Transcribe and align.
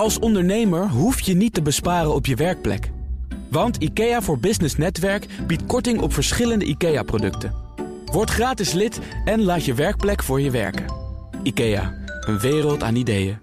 Als 0.00 0.18
ondernemer 0.18 0.88
hoef 0.88 1.20
je 1.20 1.34
niet 1.34 1.54
te 1.54 1.62
besparen 1.62 2.14
op 2.14 2.26
je 2.26 2.34
werkplek. 2.34 2.90
Want 3.50 3.76
IKEA 3.76 4.22
voor 4.22 4.38
Business 4.38 4.76
Netwerk 4.76 5.26
biedt 5.46 5.66
korting 5.66 6.00
op 6.00 6.12
verschillende 6.12 6.64
IKEA-producten. 6.64 7.54
Word 8.04 8.30
gratis 8.30 8.72
lid 8.72 8.98
en 9.24 9.42
laat 9.42 9.64
je 9.64 9.74
werkplek 9.74 10.22
voor 10.22 10.40
je 10.40 10.50
werken. 10.50 10.84
IKEA, 11.42 11.94
een 12.20 12.38
wereld 12.38 12.82
aan 12.82 12.94
ideeën. 12.94 13.38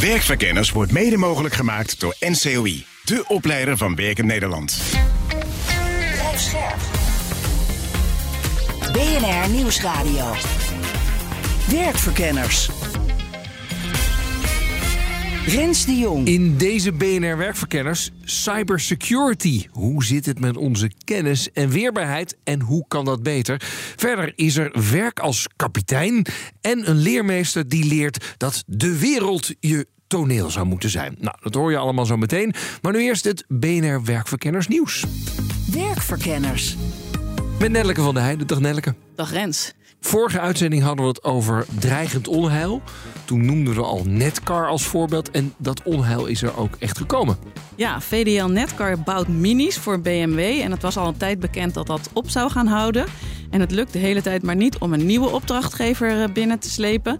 Werkverkenners 0.00 0.70
wordt 0.70 0.92
mede 0.92 1.16
mogelijk 1.16 1.54
gemaakt 1.54 2.00
door 2.00 2.16
NCOI, 2.20 2.84
de 3.04 3.24
opleider 3.28 3.76
van 3.76 3.94
Werken 3.94 4.26
Nederland. 4.26 4.82
BNR 8.92 9.50
Nieuwsradio. 9.50 10.34
Werkverkenners. 11.70 12.70
Rens 15.46 15.86
de 15.86 15.96
Jong. 15.96 16.26
In 16.26 16.56
deze 16.56 16.92
BNR 16.92 17.36
Werkverkenners 17.36 18.10
cybersecurity. 18.24 19.66
Hoe 19.70 20.04
zit 20.04 20.26
het 20.26 20.40
met 20.40 20.56
onze 20.56 20.90
kennis 21.04 21.52
en 21.52 21.68
weerbaarheid 21.68 22.36
en 22.44 22.60
hoe 22.60 22.84
kan 22.88 23.04
dat 23.04 23.22
beter? 23.22 23.62
Verder 23.96 24.32
is 24.36 24.56
er 24.56 24.76
werk 24.90 25.20
als 25.20 25.48
kapitein 25.56 26.26
en 26.60 26.90
een 26.90 26.96
leermeester 26.96 27.68
die 27.68 27.84
leert 27.84 28.34
dat 28.36 28.64
de 28.66 28.98
wereld 28.98 29.54
je 29.60 29.86
toneel 30.06 30.50
zou 30.50 30.66
moeten 30.66 30.90
zijn. 30.90 31.16
Nou, 31.20 31.36
dat 31.40 31.54
hoor 31.54 31.70
je 31.70 31.76
allemaal 31.76 32.06
zo 32.06 32.16
meteen. 32.16 32.54
Maar 32.82 32.92
nu 32.92 33.02
eerst 33.02 33.24
het 33.24 33.44
BNR 33.48 34.04
Werkverkenners 34.04 34.68
nieuws. 34.68 35.04
Werkverkenners. 35.72 36.76
Met 37.58 37.70
Nelleke 37.70 38.00
van 38.00 38.14
der 38.14 38.22
Heijden. 38.22 38.46
Dag 38.46 38.60
Nelleke. 38.60 38.94
Dag 39.14 39.32
Rens. 39.32 39.72
Vorige 40.06 40.40
uitzending 40.40 40.82
hadden 40.82 41.04
we 41.04 41.10
het 41.10 41.24
over 41.24 41.66
dreigend 41.78 42.28
onheil. 42.28 42.82
Toen 43.24 43.44
noemden 43.44 43.74
we 43.74 43.82
al 43.82 44.02
Netcar 44.04 44.68
als 44.68 44.86
voorbeeld. 44.86 45.30
En 45.30 45.54
dat 45.56 45.82
onheil 45.82 46.26
is 46.26 46.42
er 46.42 46.56
ook 46.56 46.76
echt 46.78 46.98
gekomen. 46.98 47.36
Ja, 47.76 48.00
VDL 48.00 48.44
Netcar 48.44 48.98
bouwt 49.00 49.28
minis 49.28 49.78
voor 49.78 50.00
BMW. 50.00 50.38
En 50.38 50.70
het 50.70 50.82
was 50.82 50.96
al 50.96 51.06
een 51.06 51.16
tijd 51.16 51.40
bekend 51.40 51.74
dat 51.74 51.86
dat 51.86 52.10
op 52.12 52.30
zou 52.30 52.50
gaan 52.50 52.66
houden. 52.66 53.06
En 53.50 53.60
het 53.60 53.70
lukt 53.70 53.92
de 53.92 53.98
hele 53.98 54.22
tijd 54.22 54.42
maar 54.42 54.56
niet 54.56 54.78
om 54.78 54.92
een 54.92 55.06
nieuwe 55.06 55.30
opdrachtgever 55.30 56.22
eh, 56.22 56.32
binnen 56.32 56.58
te 56.58 56.70
slepen. 56.70 57.16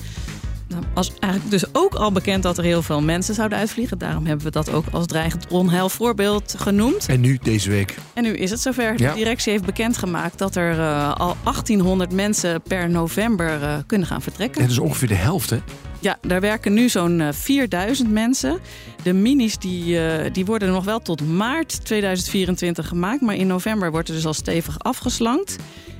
Nou, 0.69 0.83
was 0.95 1.13
eigenlijk 1.19 1.51
dus 1.53 1.65
ook 1.73 1.95
al 1.95 2.13
bekend 2.13 2.43
dat 2.43 2.59
er 2.59 2.65
heel 2.65 2.83
veel 2.83 3.03
mensen 3.03 3.35
zouden 3.35 3.59
uitvliegen. 3.59 3.99
Daarom 3.99 4.27
hebben 4.27 4.45
we 4.45 4.51
dat 4.53 4.73
ook 4.73 4.85
als 4.93 5.07
dreigend 5.07 5.49
onheil 5.49 5.89
voorbeeld 5.89 6.55
genoemd. 6.59 7.07
En 7.09 7.21
nu 7.21 7.39
deze 7.43 7.71
week. 7.71 7.97
En 8.15 8.23
nu 8.23 8.33
is 8.37 8.51
het 8.51 8.61
zover. 8.61 8.95
Ja. 8.97 9.11
De 9.11 9.19
directie 9.19 9.53
heeft 9.53 9.65
bekendgemaakt 9.65 10.39
dat 10.39 10.57
er 10.57 10.79
uh, 10.79 11.15
al 11.15 11.37
1800 11.43 12.13
mensen 12.13 12.63
per 12.63 12.91
november 12.91 13.63
uh, 13.63 13.77
kunnen 13.87 14.07
gaan 14.07 14.23
vertrekken. 14.23 14.61
Dat 14.61 14.71
is 14.71 14.79
ongeveer 14.79 15.09
de 15.09 15.15
helft, 15.15 15.51
hè? 15.51 15.59
Ja, 16.05 16.19
daar 16.21 16.41
werken 16.41 16.73
nu 16.73 16.89
zo'n 16.89 17.21
uh, 17.21 17.29
4000 17.33 18.11
mensen. 18.11 18.59
De 19.03 19.13
minis 19.13 19.59
die, 19.59 19.99
die 20.31 20.45
worden 20.45 20.73
nog 20.73 20.85
wel 20.85 21.01
tot 21.01 21.29
maart 21.29 21.85
2024 21.85 22.89
gemaakt. 22.89 23.21
Maar 23.21 23.35
in 23.35 23.47
november 23.47 23.91
wordt 23.91 24.09
er 24.09 24.15
dus 24.15 24.27
al 24.27 24.35
stevig 24.35 24.79
afgeslankt. 24.79 25.57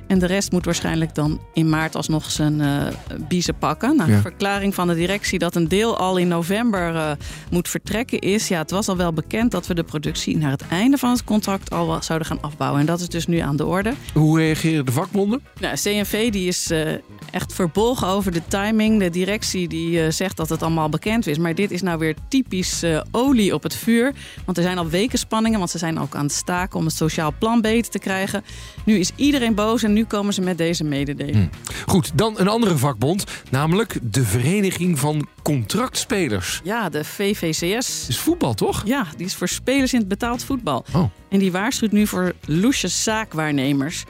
En 0.07 0.19
de 0.19 0.25
rest 0.25 0.51
moet 0.51 0.65
waarschijnlijk 0.65 1.15
dan 1.15 1.41
in 1.53 1.69
maart 1.69 1.95
alsnog 1.95 2.31
zijn 2.31 2.59
uh, 2.59 2.83
biezen 3.27 3.57
pakken. 3.57 3.95
Nou, 3.95 4.09
Ja. 4.09 4.15
De 4.15 4.21
verklaring 4.21 4.75
van 4.75 4.87
de 4.87 4.95
directie 4.95 5.39
dat 5.39 5.55
een 5.55 5.67
deel 5.67 5.97
al 5.97 6.17
in 6.17 6.27
november 6.27 6.93
uh, 6.93 7.11
moet 7.49 7.69
vertrekken 7.69 8.19
is... 8.19 8.47
ja, 8.47 8.57
het 8.57 8.71
was 8.71 8.87
al 8.87 8.97
wel 8.97 9.13
bekend 9.13 9.51
dat 9.51 9.67
we 9.67 9.73
de 9.73 9.83
productie 9.83 10.37
naar 10.37 10.51
het 10.51 10.67
einde 10.67 10.97
van 10.97 11.09
het 11.09 11.23
contract 11.23 11.71
al 11.71 12.03
zouden 12.03 12.27
gaan 12.27 12.41
afbouwen. 12.41 12.79
En 12.79 12.85
dat 12.85 12.99
is 12.99 13.09
dus 13.09 13.27
nu 13.27 13.37
aan 13.37 13.55
de 13.55 13.65
orde. 13.65 13.93
Hoe 14.13 14.39
reageren 14.39 14.85
de 14.85 14.91
vakbonden? 14.91 15.41
Nou, 15.59 15.75
CNV 15.75 16.31
die 16.31 16.47
is 16.47 16.71
uh, 16.71 16.91
echt 17.31 17.53
verbolgen 17.53 18.07
over 18.07 18.31
de 18.31 18.41
timing. 18.47 18.99
De 18.99 19.09
directie 19.09 19.67
die 19.67 19.94
uh, 19.99 20.09
zegt 20.09 20.37
dat 20.37 20.49
het 20.49 20.61
allemaal 20.61 20.89
bekend 20.89 21.27
is. 21.27 21.37
Maar 21.37 21.55
dit 21.55 21.71
is 21.71 21.81
nou 21.81 21.99
weer 21.99 22.15
typisch 22.27 22.83
uh, 22.83 23.01
olie 23.11 23.53
op 23.53 23.63
het 23.63 23.75
vuur. 23.75 24.13
Want 24.45 24.57
er 24.57 24.63
zijn 24.63 24.77
al 24.77 24.87
weken 24.87 25.19
spanningen. 25.19 25.59
Want 25.59 25.71
ze 25.71 25.77
zijn 25.77 25.99
ook 25.99 26.15
aan 26.15 26.25
het 26.25 26.33
staken 26.33 26.79
om 26.79 26.85
het 26.85 26.95
sociaal 26.95 27.33
plan 27.39 27.61
beter 27.61 27.91
te 27.91 27.99
krijgen. 27.99 28.43
Nu 28.85 28.99
is 28.99 29.11
iedereen 29.15 29.55
boos 29.55 29.83
en 29.83 29.93
nu 29.93 30.05
komen 30.05 30.33
ze 30.33 30.41
met 30.41 30.57
deze 30.57 30.83
mededeling. 30.83 31.35
Hm. 31.35 31.91
Goed, 31.91 32.11
dan 32.15 32.33
een 32.37 32.47
andere 32.47 32.77
vakbond. 32.77 33.23
Namelijk 33.51 33.99
de 34.01 34.23
Vereniging 34.23 34.99
van 34.99 35.27
Contractspelers. 35.43 36.61
Ja, 36.63 36.89
de 36.89 37.03
VVCS. 37.03 38.07
Is 38.07 38.19
voetbal, 38.19 38.53
toch? 38.53 38.81
Ja, 38.85 39.07
die 39.17 39.25
is 39.25 39.35
voor 39.35 39.47
spelers 39.47 39.93
in 39.93 39.99
het 39.99 40.07
betaald 40.07 40.43
voetbal. 40.43 40.85
Oh. 40.93 41.03
En 41.29 41.39
die 41.39 41.51
waarschuwt 41.51 41.91
nu 41.91 42.07
voor 42.07 42.33
loesje 42.45 42.87
zaakwaarnemers. 42.87 44.03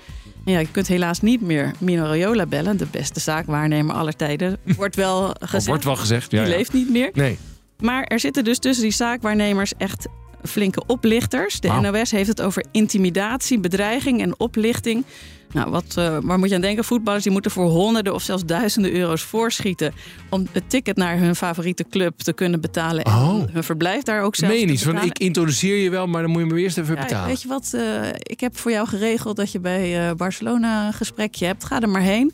Ja, 0.46 0.60
je 0.60 0.72
kunt 0.72 0.88
helaas 0.88 1.22
niet 1.22 1.42
meer 1.42 1.72
Mino 1.80 2.04
Raiola 2.04 2.46
bellen, 2.46 2.78
de 2.78 2.88
beste 2.92 3.20
zaakwaarnemer 3.20 3.96
aller 3.96 4.16
tijden. 4.16 4.58
Wordt 4.78 4.96
wel 4.96 5.36
gezegd. 5.40 5.64
Oh, 5.64 5.68
wordt 5.70 5.84
wel 5.84 5.96
gezegd, 5.96 6.32
ja. 6.32 6.42
Die 6.42 6.52
ja. 6.52 6.58
leeft 6.58 6.74
niet 6.74 6.90
meer. 6.90 7.10
Nee. 7.14 7.38
Maar 7.80 8.04
er 8.04 8.20
zitten 8.20 8.44
dus 8.44 8.60
tussen 8.60 8.84
die 8.84 8.94
zaakwaarnemers 8.94 9.74
echt 9.78 10.08
flinke 10.44 10.84
oplichters. 10.88 11.60
De. 11.60 11.68
NOS 11.68 12.12
heeft 12.12 12.28
het 12.28 12.42
over 12.42 12.66
intimidatie, 12.72 13.60
bedreiging 13.60 14.22
en 14.22 14.40
oplichting. 14.40 15.06
Nou, 15.56 15.70
wat, 15.70 15.96
uh, 16.00 16.18
waar 16.22 16.40
moet 16.40 16.50
je 16.50 16.56
aan 16.56 16.62
denken? 16.62 16.84
Voetballers 16.84 17.24
die 17.24 17.32
moeten 17.32 17.52
voor 17.52 17.66
honderden 17.70 18.14
of 18.14 18.22
zelfs 18.22 18.46
duizenden 18.46 18.92
euro's 18.94 19.22
voorschieten... 19.22 19.94
om 20.30 20.48
het 20.52 20.70
ticket 20.70 20.96
naar 20.98 21.18
hun 21.18 21.36
favoriete 21.36 21.86
club 21.90 22.20
te 22.20 22.34
kunnen 22.34 22.62
betalen... 22.62 23.04
en 23.04 23.12
Oh. 23.14 23.44
hun 23.52 23.64
verblijf 23.64 24.04
daar 24.04 24.22
ook 24.24 24.36
zelf 24.36 24.52
Meen 24.52 24.68
niet? 24.68 24.80
Betalen. 24.86 25.04
ik 25.08 25.20
introduceer 25.20 25.78
je 25.78 25.90
wel, 25.90 26.08
maar 26.08 26.22
dan 26.22 26.32
moet 26.32 26.42
je 26.42 26.54
me 26.54 26.60
eerst 26.60 26.78
even 26.78 26.96
Ja, 26.96 27.02
betalen. 27.02 27.28
weet 27.28 27.42
je 27.42 27.48
wat? 27.48 27.72
Uh, 27.76 28.08
ik 28.14 28.40
heb 28.40 28.58
voor 28.58 28.72
jou 28.72 28.88
geregeld 28.88 29.36
dat 29.36 29.52
je 29.52 29.60
bij 29.60 30.08
uh, 30.10 30.14
Barcelona 30.16 30.88
een 30.88 30.94
gesprekje 30.94 31.46
hebt. 31.46 31.64
Ga 31.66 31.82
er 31.82 31.90
maar 31.90 32.02
heen. 32.02 32.34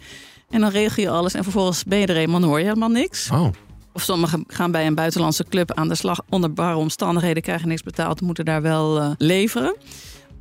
En 0.49 0.59
dan 0.61 0.69
regel 0.69 1.03
je 1.03 1.09
alles. 1.09 1.33
En 1.33 1.43
vervolgens 1.43 1.83
ben 1.83 1.99
je 1.99 2.05
er 2.05 2.15
eenmaal 2.17 2.41
en 2.41 2.47
hoor 2.47 2.57
je 2.59 2.65
helemaal 2.65 2.89
niks. 2.89 3.29
Oh. 3.31 3.47
Of 3.93 4.01
sommigen 4.01 4.43
gaan 4.47 4.71
bij 4.71 4.85
een 4.87 4.95
buitenlandse 4.95 5.45
club 5.49 5.73
aan 5.73 5.87
de 5.87 5.95
slag 5.95 6.21
onder 6.29 6.53
barre 6.53 6.75
omstandigheden, 6.75 7.43
krijgen 7.43 7.67
niks 7.67 7.83
betaald, 7.83 8.21
moeten 8.21 8.45
daar 8.45 8.61
wel 8.61 9.15
leveren. 9.17 9.75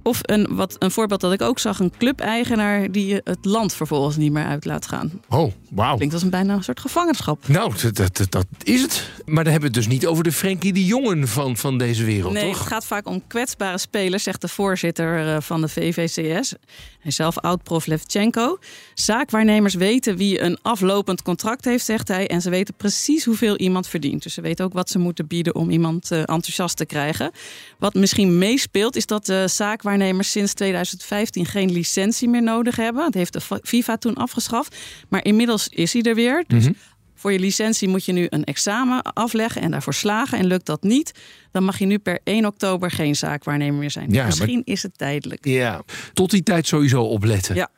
Of 0.03 0.19
een, 0.22 0.47
wat, 0.50 0.77
een 0.78 0.91
voorbeeld 0.91 1.21
dat 1.21 1.33
ik 1.33 1.43
ook 1.43 1.59
zag, 1.59 1.78
een 1.78 1.93
clubeigenaar 1.99 2.93
die 2.93 3.21
het 3.25 3.44
land 3.44 3.75
vervolgens 3.75 4.16
niet 4.16 4.33
meer 4.33 4.44
uit 4.44 4.65
laat 4.65 4.87
gaan. 4.87 5.21
Oh, 5.28 5.53
wauw. 5.71 5.97
Klinkt 5.97 6.15
als 6.15 6.22
een 6.22 6.31
bijna 6.31 6.55
een 6.55 6.65
soort 6.65 6.81
gevangenschap. 6.81 7.49
Nou, 7.49 7.72
dat, 7.83 8.16
dat, 8.16 8.27
dat 8.28 8.47
is 8.62 8.83
het. 8.83 9.10
Maar 9.25 9.44
dan 9.44 9.53
hebben 9.53 9.71
we 9.72 9.77
het 9.77 9.87
dus 9.87 9.94
niet 9.94 10.06
over 10.06 10.25
de 10.25 10.33
Frenkie 10.33 10.72
de 10.72 10.84
Jongen 10.84 11.28
van, 11.28 11.56
van 11.56 11.78
deze 11.78 12.05
wereld, 12.05 12.33
nee, 12.33 12.44
toch? 12.44 12.59
het 12.59 12.66
gaat 12.66 12.87
vaak 12.87 13.06
om 13.06 13.27
kwetsbare 13.27 13.78
spelers, 13.78 14.22
zegt 14.22 14.41
de 14.41 14.49
voorzitter 14.49 15.27
uh, 15.27 15.41
van 15.41 15.60
de 15.60 15.69
VVCS. 15.69 16.55
Hij 17.00 17.10
zelf 17.10 17.39
oud-prof 17.39 17.87
Levchenko. 17.87 18.59
Zaakwaarnemers 18.94 19.75
weten 19.75 20.16
wie 20.16 20.41
een 20.41 20.59
aflopend 20.62 21.22
contract 21.22 21.65
heeft, 21.65 21.84
zegt 21.84 22.09
hij. 22.09 22.28
En 22.28 22.41
ze 22.41 22.50
weten 22.50 22.75
precies 22.75 23.25
hoeveel 23.25 23.56
iemand 23.56 23.89
verdient. 23.89 24.22
Dus 24.22 24.34
ze 24.34 24.41
weten 24.41 24.65
ook 24.65 24.72
wat 24.72 24.91
ze 24.91 24.99
moeten 24.99 25.27
bieden 25.27 25.55
om 25.55 25.71
iemand 25.71 26.12
uh, 26.12 26.19
enthousiast 26.19 26.77
te 26.77 26.87
krijgen. 26.87 27.31
Wat 27.78 27.94
misschien 27.94 28.39
meespeelt, 28.39 28.97
is 28.97 29.06
dat 29.06 29.27
de 29.27 29.49
zaakwaarnemers 29.49 29.90
sinds 30.21 30.55
2015 30.55 31.47
geen 31.47 31.73
licentie 31.73 32.28
meer 32.28 32.43
nodig 32.43 32.77
hebben. 32.77 33.03
Dat 33.05 33.15
heeft 33.15 33.33
de 33.33 33.41
FIFA 33.62 33.97
toen 33.97 34.15
afgeschaft. 34.15 34.77
Maar 35.09 35.25
inmiddels 35.25 35.69
is 35.69 35.93
hij 35.93 36.03
er 36.03 36.15
weer. 36.15 36.45
Dus 36.47 36.65
Mhm. 36.65 36.73
voor 37.15 37.33
je 37.33 37.39
licentie 37.39 37.89
moet 37.89 38.05
je 38.05 38.12
nu 38.12 38.27
een 38.28 38.45
examen 38.45 39.03
afleggen 39.03 39.62
en 39.62 39.71
daarvoor 39.71 39.95
slagen. 39.95 40.39
En 40.39 40.47
lukt 40.47 40.67
dat 40.67 40.83
niet, 40.83 41.12
dan 41.51 41.65
mag 41.65 41.78
je 41.78 41.87
nu 41.87 41.99
per 41.99 42.21
1 42.25 42.47
oktober 42.47 42.91
geen 42.91 43.17
zaakwaarnemer 43.17 43.78
meer 43.81 43.91
zijn. 43.91 44.11
Ja, 44.11 44.25
Misschien 44.27 44.55
maar- 44.55 44.62
is 44.75 44.83
het 44.83 44.99
tijdelijk. 44.99 45.45
Ja, 45.47 45.83
tot 46.12 46.31
die 46.31 46.43
tijd 46.43 46.67
sowieso 46.67 47.03
opletten. 47.03 47.55
Ja. 47.55 47.69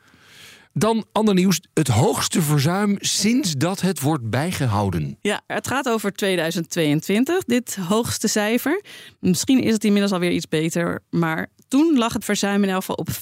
Dan 0.74 1.04
ander 1.12 1.34
nieuws. 1.34 1.60
Het 1.74 1.88
hoogste 1.88 2.42
verzuim 2.42 2.96
sinds 3.00 3.52
dat 3.52 3.80
het 3.80 4.00
wordt 4.00 4.30
bijgehouden. 4.30 5.18
Ja, 5.20 5.40
het 5.46 5.66
gaat 5.66 5.88
over 5.88 6.12
2022, 6.12 7.44
dit 7.44 7.76
hoogste 7.88 8.28
cijfer. 8.28 8.82
Misschien 9.20 9.62
is 9.62 9.72
het 9.72 9.84
inmiddels 9.84 10.12
alweer 10.12 10.30
iets 10.30 10.48
beter, 10.48 11.02
maar 11.10 11.48
toen 11.72 11.98
lag 11.98 12.12
het 12.12 12.24
verzuim 12.24 12.62
in 12.62 12.68
elk 12.68 12.78
geval 12.78 12.94
op 12.94 13.08
5,6 13.10 13.16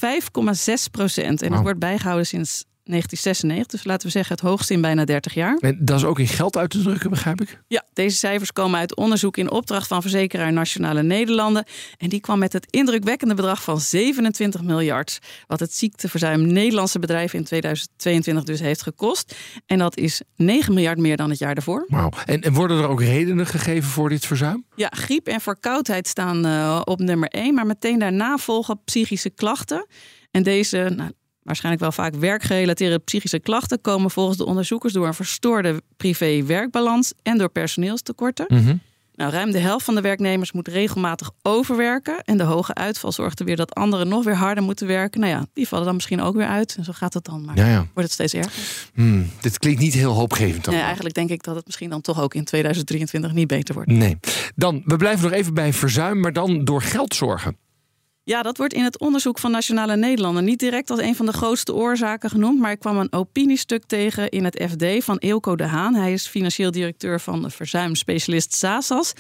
procent. 0.91 1.43
En 1.43 1.53
het 1.53 1.63
wordt 1.63 1.79
bijgehouden 1.79 2.27
sinds 2.27 2.65
1996, 2.91 3.81
dus 3.81 3.85
laten 3.91 4.07
we 4.07 4.13
zeggen 4.13 4.35
het 4.35 4.45
hoogste 4.45 4.73
in 4.73 4.81
bijna 4.81 5.05
30 5.05 5.35
jaar. 5.35 5.57
En 5.61 5.79
dat 5.81 5.99
is 5.99 6.05
ook 6.05 6.19
in 6.19 6.29
geld 6.29 6.57
uit 6.57 6.71
te 6.71 6.83
drukken, 6.83 7.11
begrijp 7.11 7.41
ik? 7.41 7.61
Ja, 7.67 7.85
deze 7.93 8.17
cijfers 8.17 8.53
komen 8.53 8.79
uit 8.79 8.97
onderzoek 8.97 9.37
in 9.37 9.51
opdracht 9.51 9.87
van 9.87 10.03
verzekeraar 10.03 10.53
Nationale 10.53 11.03
Nederlanden. 11.03 11.65
En 11.99 12.09
die 12.09 12.21
kwam 12.21 12.39
met 12.39 12.53
het 12.53 12.67
indrukwekkende 12.71 13.35
bedrag 13.35 13.63
van 13.63 13.81
27 13.81 14.63
miljard. 14.63 15.19
Wat 15.47 15.61
het 15.61 15.75
ziekteverzuim 15.75 16.47
Nederlandse 16.47 16.99
bedrijven 16.99 17.39
in 17.39 17.45
2022 17.45 18.45
dus 18.45 18.61
heeft 18.61 18.83
gekost. 18.83 19.35
En 19.67 19.79
dat 19.79 19.97
is 19.97 20.23
9 20.37 20.75
miljard 20.75 20.99
meer 20.99 21.17
dan 21.17 21.31
het 21.31 21.39
jaar 21.39 21.55
daarvoor. 21.55 21.85
Wauw. 21.89 22.11
En, 22.27 22.41
en 22.41 22.53
worden 22.53 22.79
er 22.79 22.89
ook 22.89 23.01
redenen 23.01 23.47
gegeven 23.47 23.91
voor 23.91 24.09
dit 24.09 24.27
verzuim? 24.27 24.65
Ja, 24.75 24.93
griep 24.97 25.27
en 25.27 25.41
verkoudheid 25.41 26.09
staan 26.09 26.47
uh, 26.47 26.81
op 26.85 26.99
nummer 26.99 27.29
1. 27.29 27.55
Maar 27.55 27.67
meteen 27.67 27.99
daarna 27.99 28.37
volgen 28.37 28.81
psychische 28.85 29.31
klachten. 29.31 29.87
En 30.31 30.43
deze, 30.43 30.93
nou, 30.97 31.11
waarschijnlijk 31.51 31.83
wel 31.83 31.93
vaak 31.93 32.15
werkgerelateerde 32.15 32.99
psychische 32.99 33.39
klachten 33.41 33.81
komen 33.81 34.11
volgens 34.11 34.37
de 34.37 34.45
onderzoekers 34.47 34.93
door 34.93 35.07
een 35.07 35.15
verstoorde 35.15 35.83
privé-werkbalans 35.97 37.13
en 37.23 37.39
door 37.39 37.49
personeelstekorten. 37.49 38.45
Mm 38.49 38.65
-hmm. 38.65 38.81
Nou, 39.15 39.33
ruim 39.33 39.51
de 39.51 39.59
helft 39.59 39.85
van 39.85 39.95
de 39.95 40.01
werknemers 40.01 40.53
moet 40.53 40.69
regelmatig 40.69 41.31
overwerken. 41.43 42.23
En 42.25 42.37
de 42.37 42.43
hoge 42.43 42.75
uitval 42.75 43.13
zorgt 43.13 43.39
er 43.41 43.45
weer 43.45 43.57
dat 43.57 43.75
anderen 43.75 44.09
nog 44.09 44.25
weer 44.25 44.35
harder 44.35 44.65
moeten 44.65 44.87
werken. 44.87 45.21
Nou 45.21 45.33
ja, 45.33 45.47
die 45.53 45.69
vallen 45.69 45.85
dan 45.85 45.95
misschien 45.95 46.21
ook 46.21 46.37
weer 46.37 46.47
uit. 46.47 46.75
En 46.79 46.85
zo 46.85 46.93
gaat 46.93 47.15
het 47.15 47.25
dan. 47.25 47.45
Maar 47.45 47.57
Ja, 47.57 47.67
ja. 47.67 47.79
wordt 47.79 47.95
het 47.95 48.13
steeds 48.13 48.35
erger. 48.35 48.53
Hmm, 48.95 49.31
dit 49.41 49.59
klinkt 49.59 49.81
niet 49.81 49.95
heel 49.95 50.13
hoopgevend. 50.13 50.65
dan. 50.65 50.75
Nee, 50.75 50.83
eigenlijk 50.83 51.15
denk 51.15 51.31
ik 51.31 51.43
dat 51.43 51.55
het 51.55 51.67
misschien 51.67 51.91
dan 51.91 52.01
toch 52.01 52.21
ook 52.21 52.35
in 52.35 52.45
2023 52.45 53.33
niet 53.33 53.47
beter 53.47 53.75
wordt. 53.75 53.91
Nee. 53.91 54.19
Dan, 54.55 54.83
we 54.85 54.97
blijven 54.97 55.23
nog 55.23 55.39
even 55.39 55.55
bij 55.55 55.73
verzuim, 55.73 56.21
maar 56.21 56.33
dan 56.33 56.65
door 56.65 56.83
geld 56.83 57.15
zorgen. 57.15 57.57
Ja, 58.31 58.43
dat 58.43 58.57
wordt 58.57 58.75
in 58.75 58.85
het 58.85 58.99
onderzoek 58.99 59.39
van 59.39 59.51
Nationale 59.51 59.97
Nederlanden 59.97 60.45
niet 60.45 60.59
direct 60.59 60.91
als 60.91 61.01
een 61.01 61.15
van 61.15 61.27
de 61.27 61.33
grootste 61.33 61.75
oorzaken 61.75 62.31
genoemd. 62.31 62.59
Maar 62.59 62.71
ik 62.71 62.79
kwam 62.79 62.99
een 62.99 63.13
opiniestuk 63.13 63.85
tegen 63.85 64.29
in 64.29 64.45
het 64.45 64.65
FD 64.71 65.05
van 65.05 65.19
Eelco 65.19 65.57
de 65.57 65.65
Haan. 65.65 65.95
Hij 65.95 66.13
is 66.13 66.27
financieel 66.27 66.71
directeur 66.71 67.21
van 67.21 67.43
de 67.43 67.51
verzuimspecialist 67.51 68.55
SASAS. 68.55 69.13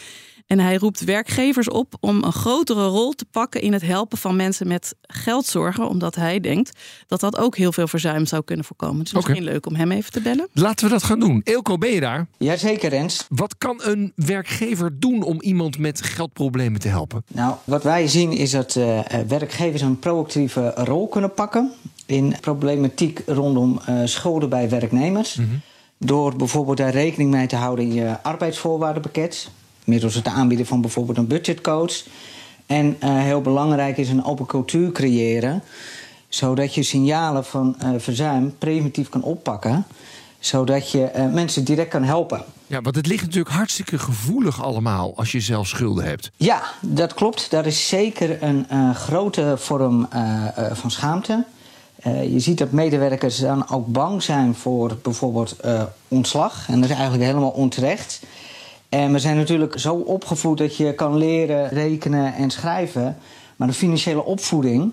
En 0.50 0.58
hij 0.58 0.76
roept 0.76 1.04
werkgevers 1.04 1.68
op 1.68 1.94
om 2.00 2.24
een 2.24 2.32
grotere 2.32 2.86
rol 2.86 3.12
te 3.12 3.24
pakken 3.30 3.60
in 3.60 3.72
het 3.72 3.82
helpen 3.82 4.18
van 4.18 4.36
mensen 4.36 4.68
met 4.68 4.94
geldzorgen. 5.02 5.88
Omdat 5.88 6.14
hij 6.14 6.40
denkt 6.40 6.78
dat 7.06 7.20
dat 7.20 7.38
ook 7.38 7.56
heel 7.56 7.72
veel 7.72 7.88
verzuim 7.88 8.26
zou 8.26 8.44
kunnen 8.44 8.64
voorkomen. 8.64 9.04
Dus 9.04 9.14
Oké. 9.14 9.28
misschien 9.28 9.44
leuk 9.44 9.66
om 9.66 9.74
hem 9.74 9.90
even 9.90 10.12
te 10.12 10.20
bellen. 10.20 10.48
Laten 10.52 10.84
we 10.86 10.92
dat 10.92 11.02
gaan 11.02 11.20
doen. 11.20 11.40
Eelco, 11.44 11.78
ben 11.78 11.90
je 11.90 12.00
daar? 12.00 12.26
Jazeker, 12.38 12.90
Rens. 12.90 13.26
Wat 13.28 13.58
kan 13.58 13.80
een 13.82 14.12
werkgever 14.14 15.00
doen 15.00 15.22
om 15.22 15.40
iemand 15.40 15.78
met 15.78 16.02
geldproblemen 16.02 16.80
te 16.80 16.88
helpen? 16.88 17.24
Nou, 17.28 17.54
wat 17.64 17.82
wij 17.82 18.08
zien 18.08 18.32
is 18.32 18.50
dat 18.50 18.76
eh, 18.76 18.98
eh, 18.98 19.26
werkgevers 19.28 19.82
een 19.82 19.98
proactieve 19.98 20.72
rol 20.74 21.08
kunnen 21.08 21.34
pakken 21.34 21.72
in 22.06 22.34
problematiek 22.40 23.22
rondom 23.26 23.80
eh, 23.86 24.00
schulden 24.04 24.48
bij 24.48 24.68
werknemers. 24.68 25.38
Door 25.98 26.36
bijvoorbeeld 26.36 26.76
daar 26.76 26.92
rekening 26.92 27.30
mee 27.30 27.46
te 27.46 27.56
houden 27.56 27.84
in 27.84 27.92
je 27.92 28.22
arbeidsvoorwaardenpakket. 28.22 29.50
Middels 29.90 30.14
het 30.14 30.26
aanbieden 30.26 30.66
van 30.66 30.80
bijvoorbeeld 30.80 31.18
een 31.18 31.26
budgetcoach. 31.26 32.02
En 32.66 32.96
eh, 32.98 33.18
heel 33.18 33.40
belangrijk 33.40 33.96
is 33.96 34.08
een 34.08 34.24
open 34.24 34.46
cultuur 34.46 34.92
creëren. 34.92 35.62
Zodat 36.28 36.74
je 36.74 36.82
signalen 36.82 37.44
van 37.44 37.76
eh, 37.78 37.90
verzuim 37.98 38.54
preventief 38.58 39.08
kan 39.08 39.22
oppakken. 39.22 39.84
Zodat 40.38 40.90
je 40.90 41.04
eh, 41.04 41.26
mensen 41.32 41.64
direct 41.64 41.90
kan 41.90 42.02
helpen. 42.02 42.44
Ja, 42.66 42.80
want 42.80 42.96
het 42.96 43.06
ligt 43.06 43.22
natuurlijk 43.22 43.54
hartstikke 43.54 43.98
gevoelig 43.98 44.62
allemaal 44.62 45.12
als 45.16 45.32
je 45.32 45.40
zelf 45.40 45.66
schulden 45.66 46.04
hebt. 46.04 46.30
Ja, 46.36 46.62
dat 46.80 47.14
klopt. 47.14 47.50
Dat 47.50 47.66
is 47.66 47.88
zeker 47.88 48.42
een 48.42 48.94
grote 48.94 49.54
vorm 49.58 50.08
van 50.72 50.90
schaamte. 50.90 51.44
Je 52.04 52.40
ziet 52.40 52.58
dat 52.58 52.70
medewerkers 52.70 53.38
dan 53.38 53.70
ook 53.70 53.86
bang 53.86 54.22
zijn 54.22 54.54
voor 54.54 54.98
bijvoorbeeld 55.02 55.56
ontslag. 56.08 56.68
En 56.68 56.80
dat 56.80 56.90
is 56.90 56.96
eigenlijk 56.96 57.24
helemaal 57.24 57.50
onterecht. 57.50 58.20
En 58.90 59.12
we 59.12 59.18
zijn 59.18 59.36
natuurlijk 59.36 59.78
zo 59.78 59.94
opgevoed 59.94 60.58
dat 60.58 60.76
je 60.76 60.94
kan 60.94 61.16
leren 61.16 61.68
rekenen 61.68 62.34
en 62.34 62.50
schrijven. 62.50 63.16
Maar 63.56 63.68
de 63.68 63.74
financiële 63.74 64.24
opvoeding 64.24 64.92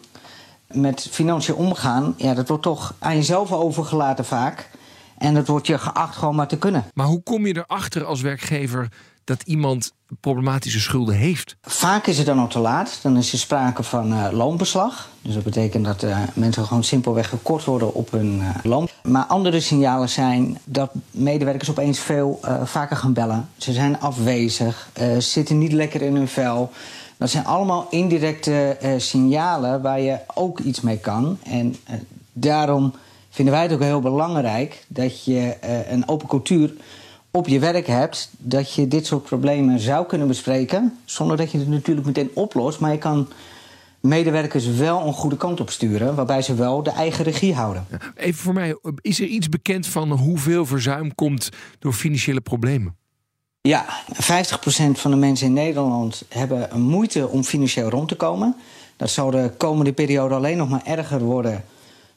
met 0.68 1.08
financiën 1.12 1.56
omgaan, 1.56 2.14
ja, 2.18 2.34
dat 2.34 2.48
wordt 2.48 2.64
toch 2.64 2.96
aan 3.00 3.16
jezelf 3.16 3.52
overgelaten 3.52 4.26
vaak. 4.26 4.70
En 5.18 5.34
dat 5.34 5.48
wordt 5.48 5.68
je 5.68 5.78
geacht 5.78 6.16
gewoon 6.16 6.36
maar 6.36 6.48
te 6.48 6.58
kunnen. 6.58 6.86
Maar 6.94 7.06
hoe 7.06 7.24
kom 7.24 7.48
je 7.48 7.58
erachter 7.58 8.04
als 8.04 8.22
werkgever 8.22 8.90
dat 9.28 9.42
iemand 9.46 9.94
problematische 10.20 10.80
schulden 10.80 11.16
heeft? 11.16 11.56
Vaak 11.62 12.08
is 12.08 12.18
het 12.18 12.26
dan 12.26 12.40
al 12.40 12.48
te 12.48 12.60
laat. 12.60 13.00
Dan 13.02 13.18
is 13.18 13.32
er 13.32 13.40
sprake 13.40 13.84
van 13.84 14.14
eh, 14.14 14.28
loonbeslag. 14.32 15.10
Dus 15.22 15.34
dat 15.34 15.44
betekent 15.44 15.86
dat 15.86 16.04
eh, 16.04 16.20
mensen 16.34 16.66
gewoon 16.66 16.84
simpelweg 16.84 17.30
gekort 17.30 17.64
worden 17.64 17.94
op 17.94 18.12
hun 18.12 18.42
eh, 18.42 18.50
loon. 18.64 18.88
Maar 19.04 19.24
andere 19.24 19.60
signalen 19.60 20.10
zijn 20.10 20.58
dat 20.64 20.92
medewerkers 21.12 21.70
opeens 21.70 22.00
veel 22.00 22.40
vaker 22.64 22.98
gaan 22.98 23.14
bellen. 23.14 23.50
Ze 23.58 23.74
zijn 23.74 24.00
afwezig, 24.00 24.90
zitten 25.18 25.58
niet 25.58 25.72
lekker 25.72 26.02
in 26.02 26.16
hun 26.16 26.28
vel. 26.28 26.72
Dat 27.18 27.30
zijn 27.30 27.46
allemaal 27.46 27.88
indirecte 27.90 28.78
signalen 28.98 29.82
waar 29.82 30.00
je 30.00 30.18
ook 30.34 30.60
iets 30.60 30.82
mee 30.82 30.98
kan. 30.98 31.38
En 31.44 31.76
daarom 32.34 32.94
vinden 33.30 33.54
wij 33.54 33.64
het 33.64 33.74
ook 33.74 33.82
heel 33.82 34.00
belangrijk 34.00 34.86
dat 34.88 35.24
je 35.24 35.56
een 35.90 36.08
open 36.08 36.28
cultuur 36.28 36.74
op 37.38 37.48
je 37.48 37.60
werk 37.60 37.88
hebt, 37.88 38.30
dat 38.38 38.74
je 38.74 38.88
dit 38.88 39.06
soort 39.06 39.24
problemen 39.24 39.80
zou 39.80 40.06
kunnen 40.06 40.28
bespreken. 40.28 40.98
Zonder 41.06 41.38
dat 41.38 41.52
je 41.52 41.58
het 41.58 41.68
natuurlijk 41.68 42.08
meteen 42.08 42.32
oplost. 42.34 42.80
Maar 42.80 42.92
je 42.92 42.98
kan 42.98 43.28
medewerkers 44.00 44.68
wel 44.68 45.08
een 45.08 45.14
goede 45.14 45.38
kant 45.38 45.60
op 45.60 45.70
sturen, 45.70 46.16
waarbij 46.16 46.42
ze 46.42 46.56
wel 46.56 46.84
de 46.84 46.92
eigen 46.92 47.24
regie 47.24 47.54
houden. 47.54 47.88
Even 48.16 48.40
voor 48.40 48.54
mij, 48.54 48.78
is 49.02 49.20
er 49.20 49.26
iets 49.26 49.50
bekend 49.50 49.88
van 49.88 50.12
hoeveel 50.12 50.66
verzuim 50.66 51.16
komt 51.16 51.50
door 51.80 51.94
financiële 51.94 52.42
problemen? 52.42 52.96
Ja, 53.62 53.86
50% 54.14 54.16
van 54.94 55.12
de 55.12 55.18
mensen 55.18 55.48
in 55.48 55.54
Nederland 55.54 56.24
hebben 56.30 56.82
moeite 56.82 57.28
om 57.28 57.44
financieel 57.44 57.90
rond 57.90 58.08
te 58.08 58.16
komen. 58.16 58.56
Dat 58.96 59.10
zal 59.10 59.32
de 59.32 59.52
komende 59.58 59.94
periode 59.94 60.36
alleen 60.36 60.58
nog 60.58 60.70
maar 60.70 60.86
erger 60.86 61.20
worden 61.20 61.64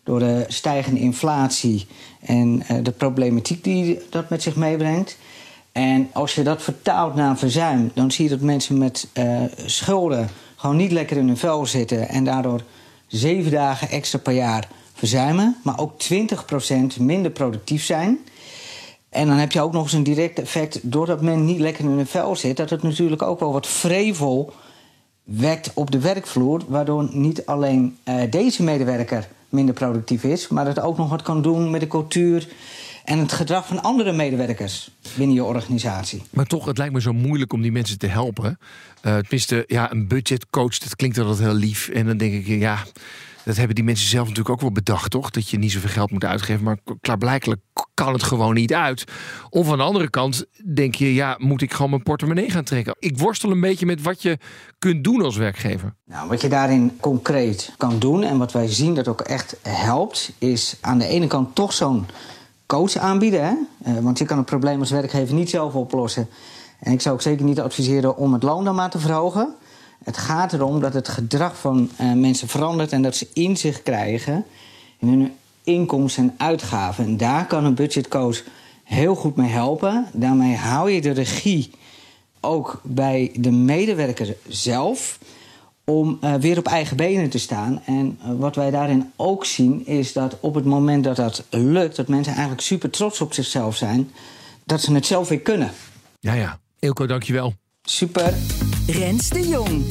door 0.04 0.18
de 0.18 0.44
stijgende 0.48 1.00
inflatie 1.00 1.86
en 2.20 2.62
eh, 2.66 2.76
de 2.82 2.92
problematiek 2.92 3.64
die 3.64 3.98
dat 4.10 4.28
met 4.28 4.42
zich 4.42 4.56
meebrengt. 4.56 5.16
En 5.72 6.08
als 6.12 6.34
je 6.34 6.42
dat 6.42 6.62
vertaalt 6.62 7.14
naar 7.14 7.38
verzuim, 7.38 7.90
dan 7.94 8.10
zie 8.10 8.24
je 8.24 8.30
dat 8.30 8.40
mensen 8.40 8.78
met 8.78 9.08
eh, 9.12 9.42
schulden 9.66 10.28
gewoon 10.56 10.76
niet 10.76 10.92
lekker 10.92 11.16
in 11.16 11.26
hun 11.26 11.36
vel 11.36 11.66
zitten 11.66 12.08
en 12.08 12.24
daardoor 12.24 12.62
zeven 13.06 13.50
dagen 13.50 13.88
extra 13.88 14.18
per 14.18 14.32
jaar 14.32 14.68
verzuimen, 14.94 15.56
maar 15.62 15.78
ook 15.78 15.92
20% 16.96 17.00
minder 17.00 17.30
productief 17.30 17.84
zijn. 17.84 18.18
En 19.08 19.26
dan 19.26 19.36
heb 19.36 19.52
je 19.52 19.60
ook 19.60 19.72
nog 19.72 19.82
eens 19.82 19.92
een 19.92 20.02
direct 20.02 20.38
effect, 20.38 20.78
doordat 20.82 21.22
men 21.22 21.44
niet 21.44 21.60
lekker 21.60 21.84
in 21.84 21.90
hun 21.90 22.06
vel 22.06 22.36
zit, 22.36 22.56
dat 22.56 22.70
het 22.70 22.82
natuurlijk 22.82 23.22
ook 23.22 23.40
wel 23.40 23.52
wat 23.52 23.66
vrevel 23.66 24.52
wekt 25.24 25.70
op 25.74 25.90
de 25.90 25.98
werkvloer, 25.98 26.62
waardoor 26.68 27.08
niet 27.12 27.46
alleen 27.46 27.98
eh, 28.04 28.30
deze 28.30 28.62
medewerker 28.62 29.28
minder 29.50 29.74
productief 29.74 30.24
is, 30.24 30.48
maar 30.48 30.66
het 30.66 30.80
ook 30.80 30.96
nog 30.96 31.08
wat 31.08 31.22
kan 31.22 31.42
doen 31.42 31.70
met 31.70 31.80
de 31.80 31.86
cultuur 31.86 32.48
en 33.04 33.18
het 33.18 33.32
gedrag 33.32 33.66
van 33.66 33.82
andere 33.82 34.12
medewerkers 34.12 34.90
binnen 35.16 35.36
je 35.36 35.44
organisatie. 35.44 36.22
Maar 36.30 36.46
toch, 36.46 36.66
het 36.66 36.78
lijkt 36.78 36.92
me 36.92 37.00
zo 37.00 37.12
moeilijk 37.12 37.52
om 37.52 37.62
die 37.62 37.72
mensen 37.72 37.98
te 37.98 38.06
helpen. 38.06 38.58
Eh 39.00 39.16
tenminste, 39.16 39.64
ja, 39.66 39.92
een 39.92 40.08
budgetcoach, 40.08 40.78
dat 40.78 40.96
klinkt 40.96 41.18
altijd 41.18 41.38
heel 41.38 41.54
lief. 41.54 41.88
En 41.88 42.06
dan 42.06 42.16
denk 42.16 42.32
ik, 42.32 42.46
ja, 42.46 42.84
dat 43.44 43.56
hebben 43.56 43.74
die 43.74 43.84
mensen 43.84 44.08
zelf 44.08 44.28
natuurlijk 44.28 44.54
ook 44.54 44.60
wel 44.60 44.72
bedacht, 44.72 45.10
toch? 45.10 45.30
Dat 45.30 45.48
je 45.48 45.58
niet 45.58 45.72
zoveel 45.72 45.90
geld 45.90 46.10
moet 46.10 46.24
uitgeven. 46.24 46.64
Maar 46.64 46.78
klaarblijkelijk 47.00 47.60
kan 47.94 48.12
het 48.12 48.22
gewoon 48.22 48.54
niet 48.54 48.74
uit. 48.74 49.04
Of 49.50 49.70
aan 49.70 49.78
de 49.78 49.84
andere 49.84 50.10
kant 50.10 50.44
denk 50.74 50.94
je, 50.94 51.14
ja, 51.14 51.34
moet 51.38 51.62
ik 51.62 51.72
gewoon 51.72 51.90
mijn 51.90 52.02
portemonnee 52.02 52.50
gaan 52.50 52.64
trekken? 52.64 52.96
Ik 52.98 53.18
worstel 53.18 53.50
een 53.50 53.60
beetje 53.60 53.86
met 53.86 54.02
wat 54.02 54.22
je 54.22 54.38
kunt 54.78 55.04
doen 55.04 55.22
als 55.22 55.36
werkgever. 55.36 55.94
Nou, 56.04 56.28
wat 56.28 56.40
je 56.40 56.48
daarin 56.48 56.96
concreet 57.00 57.72
kan 57.76 57.98
doen 57.98 58.22
en 58.22 58.38
wat 58.38 58.52
wij 58.52 58.68
zien 58.68 58.94
dat 58.94 59.08
ook 59.08 59.20
echt 59.20 59.56
helpt, 59.62 60.32
is 60.38 60.76
aan 60.80 60.98
de 60.98 61.06
ene 61.06 61.26
kant 61.26 61.54
toch 61.54 61.72
zo'n 61.72 62.06
coach 62.66 62.96
aanbieden. 62.96 63.44
Hè? 63.44 63.54
Eh, 63.82 64.02
want 64.02 64.18
je 64.18 64.24
kan 64.24 64.36
het 64.36 64.46
probleem 64.46 64.80
als 64.80 64.90
werkgever 64.90 65.34
niet 65.34 65.50
zelf 65.50 65.74
oplossen. 65.74 66.28
En 66.80 66.92
ik 66.92 67.00
zou 67.00 67.14
ook 67.14 67.22
zeker 67.22 67.44
niet 67.44 67.60
adviseren 67.60 68.16
om 68.16 68.32
het 68.32 68.42
loon 68.42 68.64
dan 68.64 68.74
maar 68.74 68.90
te 68.90 68.98
verhogen. 68.98 69.54
Het 70.04 70.16
gaat 70.16 70.52
erom 70.52 70.80
dat 70.80 70.94
het 70.94 71.08
gedrag 71.08 71.58
van 71.58 71.90
eh, 71.96 72.12
mensen 72.12 72.48
verandert 72.48 72.92
en 72.92 73.02
dat 73.02 73.16
ze 73.16 73.28
inzicht 73.32 73.82
krijgen 73.82 74.44
in 74.98 75.08
hun 75.08 75.32
inkomsten 75.64 76.22
en 76.22 76.34
uitgaven. 76.46 77.04
En 77.04 77.16
daar 77.16 77.46
kan 77.46 77.64
een 77.64 77.74
budgetcoach 77.74 78.42
heel 78.84 79.14
goed 79.14 79.36
mee 79.36 79.50
helpen. 79.50 80.06
Daarmee 80.12 80.56
hou 80.56 80.90
je 80.90 81.00
de 81.00 81.10
regie 81.10 81.70
ook 82.40 82.80
bij 82.84 83.30
de 83.34 83.50
medewerker 83.50 84.36
zelf 84.48 85.18
om 85.84 86.18
eh, 86.20 86.34
weer 86.34 86.58
op 86.58 86.66
eigen 86.66 86.96
benen 86.96 87.30
te 87.30 87.38
staan. 87.38 87.82
En 87.84 88.18
eh, 88.22 88.30
wat 88.38 88.56
wij 88.56 88.70
daarin 88.70 89.12
ook 89.16 89.44
zien 89.44 89.86
is 89.86 90.12
dat 90.12 90.36
op 90.40 90.54
het 90.54 90.64
moment 90.64 91.04
dat 91.04 91.16
dat 91.16 91.44
lukt, 91.50 91.96
dat 91.96 92.08
mensen 92.08 92.32
eigenlijk 92.32 92.62
super 92.62 92.90
trots 92.90 93.20
op 93.20 93.32
zichzelf 93.32 93.76
zijn, 93.76 94.10
dat 94.64 94.80
ze 94.80 94.94
het 94.94 95.06
zelf 95.06 95.28
weer 95.28 95.40
kunnen. 95.40 95.70
Ja, 96.20 96.32
ja. 96.32 96.58
Eelco, 96.78 97.06
dankjewel. 97.06 97.54
Super. 97.82 98.34
Rens 98.90 99.28
de 99.28 99.48
Jong. 99.48 99.84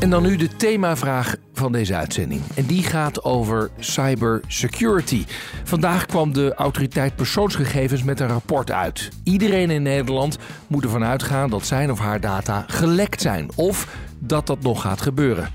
En 0.00 0.10
dan 0.10 0.22
nu 0.22 0.36
de 0.36 0.56
themavraag 0.56 1.36
van 1.52 1.72
deze 1.72 1.94
uitzending. 1.94 2.40
En 2.54 2.66
die 2.66 2.82
gaat 2.82 3.24
over 3.24 3.70
cybersecurity. 3.78 5.24
Vandaag 5.64 6.06
kwam 6.06 6.32
de 6.32 6.54
autoriteit 6.54 7.16
persoonsgegevens 7.16 8.02
met 8.02 8.20
een 8.20 8.28
rapport 8.28 8.70
uit. 8.70 9.08
Iedereen 9.24 9.70
in 9.70 9.82
Nederland 9.82 10.38
moet 10.66 10.84
ervan 10.84 11.04
uitgaan 11.04 11.50
dat 11.50 11.66
zijn 11.66 11.90
of 11.90 11.98
haar 11.98 12.20
data 12.20 12.64
gelekt 12.66 13.20
zijn. 13.20 13.48
Of 13.54 13.96
dat 14.18 14.46
dat 14.46 14.62
nog 14.62 14.80
gaat 14.80 15.00
gebeuren. 15.00 15.48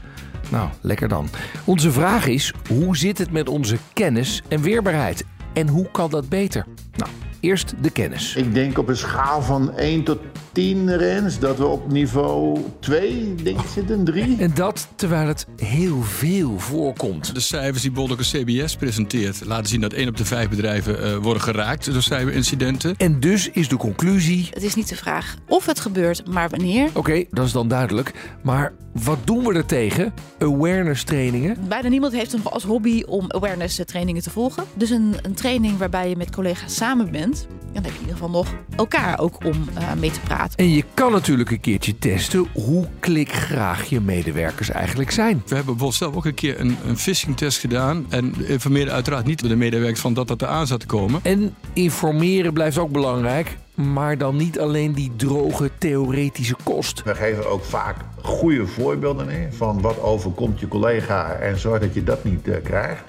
Nou, 0.50 0.70
lekker 0.82 1.08
dan. 1.08 1.30
Onze 1.64 1.92
vraag 1.92 2.28
is: 2.28 2.54
hoe 2.68 2.98
zit 2.98 3.18
het 3.18 3.32
met 3.32 3.50
onze 3.50 3.78
kennis 3.94 4.42
en 4.48 4.62
weerbaarheid? 4.62 5.26
En 5.54 5.68
hoe 5.68 5.92
kan 5.92 6.10
dat 6.10 6.30
beter? 6.30 6.66
Nou, 6.96 7.12
Eerst 7.44 7.74
de 7.82 7.90
kennis. 7.90 8.36
Ik 8.36 8.54
denk 8.54 8.78
op 8.78 8.88
een 8.88 8.98
schaal 8.98 9.42
van 9.42 9.78
1 9.78 10.04
tot 10.04 10.20
10 10.52 10.98
rens 10.98 11.40
dat 11.40 11.58
we 11.58 11.66
op 11.66 11.92
niveau 11.92 12.60
2 12.80 13.36
denk 13.36 13.60
ik 13.60 13.68
zitten, 13.68 14.04
3. 14.04 14.38
En 14.40 14.52
dat 14.54 14.88
terwijl 14.96 15.28
het 15.28 15.48
heel 15.56 16.02
veel 16.02 16.60
voorkomt. 16.60 17.34
De 17.34 17.40
cijfers 17.40 17.82
die 17.82 17.92
een 17.96 18.18
CBS 18.18 18.76
presenteert... 18.76 19.46
laten 19.46 19.68
zien 19.68 19.82
dat 19.82 19.94
1 19.94 20.08
op 20.08 20.18
de 20.18 20.26
5 20.26 20.50
bedrijven 20.50 21.06
uh, 21.06 21.16
worden 21.16 21.44
geraakt 21.44 21.94
door 21.94 22.02
cyberincidenten. 22.02 22.96
En 22.98 23.20
dus 23.20 23.50
is 23.50 23.68
de 23.68 23.78
conclusie... 23.78 24.48
Het 24.54 24.64
is 24.64 24.76
niet 24.76 24.90
de 24.90 24.96
vraag 24.96 25.36
of 25.48 25.66
het 25.66 25.80
gebeurt, 25.80 26.28
maar 26.28 26.50
wanneer. 26.50 26.88
Oké, 26.88 26.98
okay, 26.98 27.28
dat 27.32 27.46
is 27.46 27.52
dan 27.52 27.68
duidelijk. 27.68 28.12
Maar 28.44 28.74
wat 28.94 29.18
doen 29.24 29.44
we 29.44 29.54
er 29.54 29.66
tegen? 29.66 30.14
Awareness 30.40 31.04
trainingen? 31.04 31.58
Bijna 31.68 31.90
niemand 31.90 32.14
heeft 32.14 32.32
nog 32.32 32.52
als 32.52 32.64
hobby 32.64 33.04
om 33.08 33.32
awareness 33.32 33.82
trainingen 33.86 34.22
te 34.22 34.30
volgen. 34.30 34.64
Dus 34.74 34.90
een, 34.90 35.16
een 35.22 35.34
training 35.34 35.78
waarbij 35.78 36.10
je 36.10 36.16
met 36.16 36.36
collega's 36.36 36.76
samen 36.76 37.12
bent... 37.12 37.33
dan 37.74 37.84
heb 37.84 37.92
je 37.92 38.00
in 38.00 38.00
ieder 38.00 38.14
geval 38.14 38.30
nog 38.30 38.48
elkaar 38.76 39.20
ook 39.20 39.46
om 39.46 39.70
uh, 39.78 39.94
mee 39.94 40.12
te 40.12 40.20
praten. 40.20 40.58
En 40.58 40.70
je 40.70 40.84
kan 40.94 41.12
natuurlijk 41.12 41.52
een 41.52 41.60
keertje 41.60 41.98
testen 41.98 42.48
hoe 42.54 42.88
klikgraag 43.00 43.84
je 43.84 44.02
medewerkers 44.02 44.70
eigenlijk 44.70 45.12
zijn. 45.12 45.36
We 45.36 45.56
hebben 45.56 45.78
bijvoorbeeld 45.78 45.94
zelf 45.94 46.16
ook 46.16 46.26
een 46.26 46.34
keer 46.34 46.60
een, 46.60 46.78
een 46.88 46.98
phishing 46.98 47.38
test 47.38 47.60
gedaan. 47.60 48.06
En 48.10 48.34
informeerden 48.48 48.94
uiteraard 48.94 49.26
niet 49.26 49.40
de 49.40 49.56
medewerkers 49.56 50.02
van 50.02 50.14
dat 50.14 50.28
dat 50.28 50.42
eraan 50.42 50.68
zat 50.68 50.80
te 50.80 50.86
komen. 50.86 51.20
En 51.24 51.56
informeren 51.74 52.54
blijft 52.54 52.78
ook 52.78 52.92
belangrijk. 52.92 53.58
Maar 53.74 54.18
dan 54.18 54.36
niet 54.36 54.60
alleen 54.60 54.94
die 54.94 55.12
droge 55.16 55.72
theoretische 55.78 56.56
kost. 56.64 57.04
We 57.04 57.16
geven 57.16 57.50
ook 57.50 57.64
vaak 57.64 57.96
goede 58.22 58.68
voorbeelden 58.68 59.30
in 59.30 59.54
van 59.54 59.82
wat 59.82 60.02
overkomt 60.02 60.60
je 60.60 60.68
collega 60.68 61.32
en 61.32 61.60
zorg 61.60 61.80
dat 61.80 61.94
je 61.94 62.04
dat 62.04 62.24
niet 62.24 62.48
uh, 62.48 62.56
krijgt. 62.64 63.04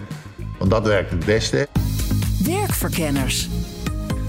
Want 0.58 0.70
dat 0.70 0.86
werkt 0.86 1.10
het 1.10 1.24
beste. 1.24 1.68
Werkverkenners. 2.44 3.48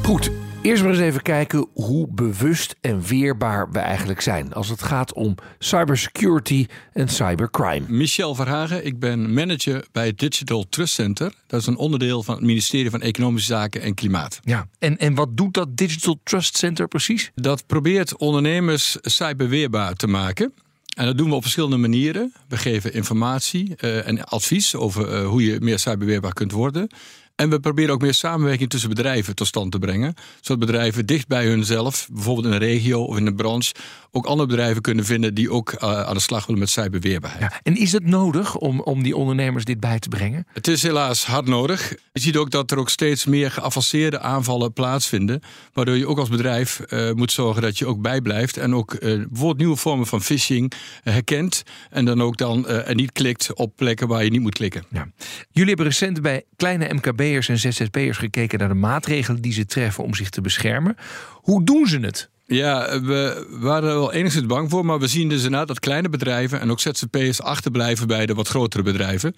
Goed, 0.05 0.31
Eerst 0.61 0.83
maar 0.83 0.91
eens 0.91 1.01
even 1.01 1.21
kijken 1.21 1.67
hoe 1.73 2.07
bewust 2.09 2.75
en 2.81 3.01
weerbaar 3.01 3.71
we 3.71 3.79
eigenlijk 3.79 4.21
zijn 4.21 4.53
als 4.53 4.69
het 4.69 4.83
gaat 4.83 5.13
om 5.13 5.35
cybersecurity 5.59 6.65
en 6.93 7.07
cybercrime. 7.07 7.85
Michel 7.87 8.35
Verhagen, 8.35 8.85
ik 8.85 8.99
ben 8.99 9.33
manager 9.33 9.85
bij 9.91 10.05
het 10.05 10.19
Digital 10.19 10.65
Trust 10.69 10.93
Center. 10.93 11.33
Dat 11.47 11.59
is 11.61 11.67
een 11.67 11.77
onderdeel 11.77 12.23
van 12.23 12.35
het 12.35 12.43
ministerie 12.43 12.89
van 12.89 13.01
Economische 13.01 13.53
Zaken 13.53 13.81
en 13.81 13.93
Klimaat. 13.93 14.39
Ja, 14.43 14.67
en, 14.79 14.97
en 14.97 15.15
wat 15.15 15.37
doet 15.37 15.53
dat 15.53 15.77
Digital 15.77 16.19
Trust 16.23 16.57
Center 16.57 16.87
precies? 16.87 17.31
Dat 17.35 17.65
probeert 17.65 18.17
ondernemers 18.17 18.97
cyberweerbaar 19.01 19.93
te 19.93 20.07
maken. 20.07 20.53
En 20.95 21.05
dat 21.05 21.17
doen 21.17 21.29
we 21.29 21.35
op 21.35 21.41
verschillende 21.41 21.77
manieren. 21.77 22.33
We 22.47 22.57
geven 22.57 22.93
informatie 22.93 23.75
uh, 23.79 24.07
en 24.07 24.23
advies 24.23 24.75
over 24.75 25.21
uh, 25.21 25.27
hoe 25.27 25.45
je 25.45 25.59
meer 25.59 25.79
cyberweerbaar 25.79 26.33
kunt 26.33 26.51
worden. 26.51 26.89
En 27.35 27.49
we 27.49 27.59
proberen 27.59 27.93
ook 27.93 28.01
meer 28.01 28.13
samenwerking 28.13 28.69
tussen 28.69 28.89
bedrijven 28.89 29.35
tot 29.35 29.47
stand 29.47 29.71
te 29.71 29.79
brengen. 29.79 30.13
Zodat 30.41 30.65
bedrijven 30.65 31.05
dicht 31.05 31.27
bij 31.27 31.45
hunzelf, 31.45 32.07
bijvoorbeeld 32.11 32.45
in 32.45 32.51
een 32.51 32.59
regio 32.59 33.03
of 33.03 33.17
in 33.17 33.25
een 33.25 33.35
branche, 33.35 33.73
ook 34.11 34.25
andere 34.25 34.49
bedrijven 34.49 34.81
kunnen 34.81 35.05
vinden 35.05 35.33
die 35.33 35.51
ook 35.51 35.71
uh, 35.73 36.01
aan 36.01 36.13
de 36.13 36.19
slag 36.19 36.45
willen 36.45 36.61
met 36.61 36.69
cyberweerbaarheid. 36.69 37.41
Ja, 37.41 37.59
en 37.63 37.77
is 37.77 37.91
het 37.91 38.05
nodig 38.05 38.55
om, 38.55 38.81
om 38.81 39.03
die 39.03 39.15
ondernemers 39.15 39.65
dit 39.65 39.79
bij 39.79 39.99
te 39.99 40.09
brengen? 40.09 40.47
Het 40.53 40.67
is 40.67 40.83
helaas 40.83 41.25
hard 41.25 41.47
nodig. 41.47 41.93
Je 42.13 42.19
ziet 42.19 42.37
ook 42.37 42.51
dat 42.51 42.71
er 42.71 42.77
ook 42.77 42.89
steeds 42.89 43.25
meer 43.25 43.51
geavanceerde 43.51 44.19
aanvallen 44.19 44.73
plaatsvinden. 44.73 45.41
Waardoor 45.73 45.97
je 45.97 46.07
ook 46.07 46.19
als 46.19 46.29
bedrijf 46.29 46.81
uh, 46.89 47.11
moet 47.11 47.31
zorgen 47.31 47.61
dat 47.61 47.77
je 47.77 47.85
ook 47.85 48.01
bijblijft. 48.01 48.57
En 48.57 48.75
ook 48.75 48.93
uh, 48.93 48.99
bijvoorbeeld 48.99 49.57
nieuwe 49.57 49.75
vormen 49.75 50.07
van 50.07 50.21
phishing 50.21 50.71
herkent. 51.03 51.63
En 51.89 52.05
dan 52.05 52.21
ook 52.21 52.37
dan 52.37 52.67
en 52.67 52.95
niet 52.95 53.11
klikt 53.11 53.53
op 53.53 53.75
plekken 53.75 54.07
waar 54.07 54.23
je 54.23 54.29
niet 54.29 54.41
moet 54.41 54.53
klikken. 54.53 54.83
Ja. 54.89 55.07
Jullie 55.51 55.69
hebben 55.69 55.85
recent 55.85 56.21
bij 56.21 56.43
kleine 56.55 56.87
MKB'ers 57.25 57.49
en 57.49 57.59
ZZP'ers 57.59 58.17
gekeken 58.17 58.59
naar 58.59 58.67
de 58.67 58.73
maatregelen 58.73 59.41
die 59.41 59.53
ze 59.53 59.65
treffen 59.65 60.03
om 60.03 60.15
zich 60.15 60.29
te 60.29 60.41
beschermen. 60.41 60.97
Hoe 61.31 61.63
doen 61.63 61.87
ze 61.87 61.99
het? 61.99 62.29
Ja, 62.45 63.01
we 63.01 63.47
waren 63.49 63.89
er 63.89 63.95
wel 63.95 64.13
enigszins 64.13 64.45
bang 64.45 64.69
voor, 64.69 64.85
maar 64.85 64.99
we 64.99 65.07
zien 65.07 65.29
dus 65.29 65.43
inderdaad 65.43 65.67
dat 65.67 65.79
kleine 65.79 66.09
bedrijven 66.09 66.59
en 66.59 66.71
ook 66.71 66.79
ZZP'ers 66.79 67.41
achterblijven 67.41 68.07
bij 68.07 68.25
de 68.25 68.33
wat 68.33 68.47
grotere 68.47 68.83
bedrijven. 68.83 69.35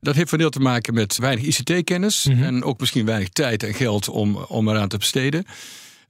Dat 0.00 0.14
heeft 0.14 0.28
van 0.28 0.38
deel 0.38 0.50
te 0.50 0.60
maken 0.60 0.94
met 0.94 1.18
weinig 1.18 1.44
ICT-kennis 1.44 2.24
mm 2.24 2.34
-hmm. 2.34 2.42
en 2.42 2.64
ook 2.64 2.80
misschien 2.80 3.06
weinig 3.06 3.28
tijd 3.28 3.62
en 3.62 3.74
geld 3.74 4.08
om, 4.08 4.36
om 4.36 4.68
eraan 4.68 4.88
te 4.88 4.98
besteden. 4.98 5.44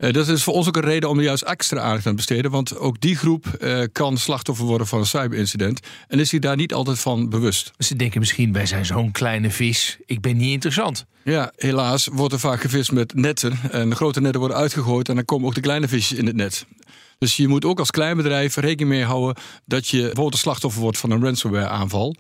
Uh, 0.00 0.12
dat 0.12 0.28
is 0.28 0.42
voor 0.42 0.54
ons 0.54 0.68
ook 0.68 0.76
een 0.76 0.82
reden 0.82 1.08
om 1.08 1.18
er 1.18 1.24
juist 1.24 1.42
extra 1.42 1.80
aandacht 1.80 2.06
aan 2.06 2.10
te 2.10 2.16
besteden. 2.16 2.50
Want 2.50 2.78
ook 2.78 3.00
die 3.00 3.16
groep 3.16 3.46
uh, 3.60 3.82
kan 3.92 4.18
slachtoffer 4.18 4.64
worden 4.64 4.86
van 4.86 4.98
een 4.98 5.06
cyberincident. 5.06 5.80
En 6.08 6.18
is 6.18 6.28
zich 6.28 6.40
daar 6.40 6.56
niet 6.56 6.74
altijd 6.74 6.98
van 6.98 7.28
bewust. 7.28 7.72
Ze 7.78 7.96
denken 7.96 8.20
misschien, 8.20 8.52
wij 8.52 8.66
zijn 8.66 8.86
zo'n 8.86 9.12
kleine 9.12 9.50
vis. 9.50 9.98
Ik 10.06 10.20
ben 10.20 10.36
niet 10.36 10.52
interessant. 10.52 11.06
Ja, 11.24 11.52
helaas 11.56 12.08
wordt 12.12 12.32
er 12.32 12.40
vaak 12.40 12.60
gevist 12.60 12.92
met 12.92 13.14
netten. 13.14 13.58
En 13.70 13.90
de 13.90 13.96
grote 13.96 14.20
netten 14.20 14.40
worden 14.40 14.58
uitgegooid. 14.58 15.08
En 15.08 15.14
dan 15.14 15.24
komen 15.24 15.46
ook 15.46 15.54
de 15.54 15.60
kleine 15.60 15.88
visjes 15.88 16.18
in 16.18 16.26
het 16.26 16.36
net. 16.36 16.66
Dus 17.18 17.36
je 17.36 17.48
moet 17.48 17.64
ook 17.64 17.78
als 17.78 17.90
klein 17.90 18.16
bedrijf 18.16 18.56
rekening 18.56 18.88
mee 18.88 19.04
houden 19.04 19.42
dat 19.66 19.88
je 19.88 20.00
bijvoorbeeld 20.00 20.38
slachtoffer 20.38 20.80
wordt 20.80 20.98
van 20.98 21.10
een 21.10 21.22
ransomware 21.22 21.68
aanval. 21.68 22.16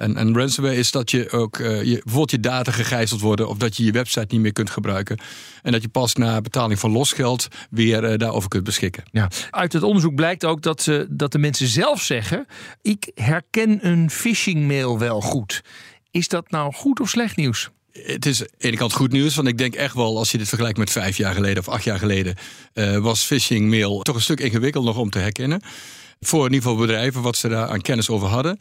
En, 0.00 0.16
en 0.16 0.34
ransomware 0.34 0.76
is 0.76 0.90
dat 0.90 1.10
je 1.10 1.30
ook 1.30 1.58
uh, 1.58 1.82
je, 1.82 1.92
bijvoorbeeld 1.92 2.30
je 2.30 2.40
data 2.40 2.72
gegijzeld 2.72 3.20
worden 3.20 3.48
of 3.48 3.56
dat 3.56 3.76
je 3.76 3.84
je 3.84 3.92
website 3.92 4.26
niet 4.28 4.40
meer 4.40 4.52
kunt 4.52 4.70
gebruiken. 4.70 5.18
En 5.62 5.72
dat 5.72 5.82
je 5.82 5.88
pas 5.88 6.14
na 6.14 6.40
betaling 6.40 6.78
van 6.78 6.90
losgeld 6.90 7.48
weer 7.70 8.10
uh, 8.10 8.18
daarover 8.18 8.48
kunt 8.48 8.64
beschikken. 8.64 9.02
Ja. 9.10 9.28
Uit 9.50 9.72
het 9.72 9.82
onderzoek 9.82 10.14
blijkt 10.14 10.44
ook 10.44 10.62
dat, 10.62 10.82
ze, 10.82 11.06
dat 11.10 11.32
de 11.32 11.38
mensen 11.38 11.66
zelf 11.66 12.02
zeggen: 12.02 12.46
Ik 12.82 13.10
herken 13.14 13.86
een 13.86 14.10
phishing 14.10 14.66
mail 14.66 14.98
wel 14.98 15.20
goed. 15.20 15.62
Is 16.10 16.28
dat 16.28 16.50
nou 16.50 16.72
goed 16.72 17.00
of 17.00 17.08
slecht 17.08 17.36
nieuws? 17.36 17.70
Het 17.92 18.26
is 18.26 18.40
aan 18.40 18.48
de 18.58 18.66
ene 18.66 18.76
kant 18.76 18.92
goed 18.92 19.12
nieuws, 19.12 19.34
want 19.34 19.48
ik 19.48 19.58
denk 19.58 19.74
echt 19.74 19.94
wel, 19.94 20.18
als 20.18 20.30
je 20.30 20.38
dit 20.38 20.48
vergelijkt 20.48 20.78
met 20.78 20.90
vijf 20.90 21.16
jaar 21.16 21.34
geleden 21.34 21.58
of 21.58 21.68
acht 21.68 21.84
jaar 21.84 21.98
geleden, 21.98 22.34
uh, 22.74 22.96
was 22.96 23.22
phishing 23.22 23.70
mail 23.70 24.02
toch 24.02 24.14
een 24.14 24.20
stuk 24.20 24.40
ingewikkeld 24.40 24.84
nog 24.84 24.96
om 24.96 25.10
te 25.10 25.18
herkennen. 25.18 25.62
Voor 26.20 26.46
in 26.46 26.52
ieder 26.52 26.68
geval 26.68 26.86
bedrijven, 26.86 27.22
wat 27.22 27.36
ze 27.36 27.48
daar 27.48 27.68
aan 27.68 27.80
kennis 27.80 28.08
over 28.08 28.28
hadden. 28.28 28.58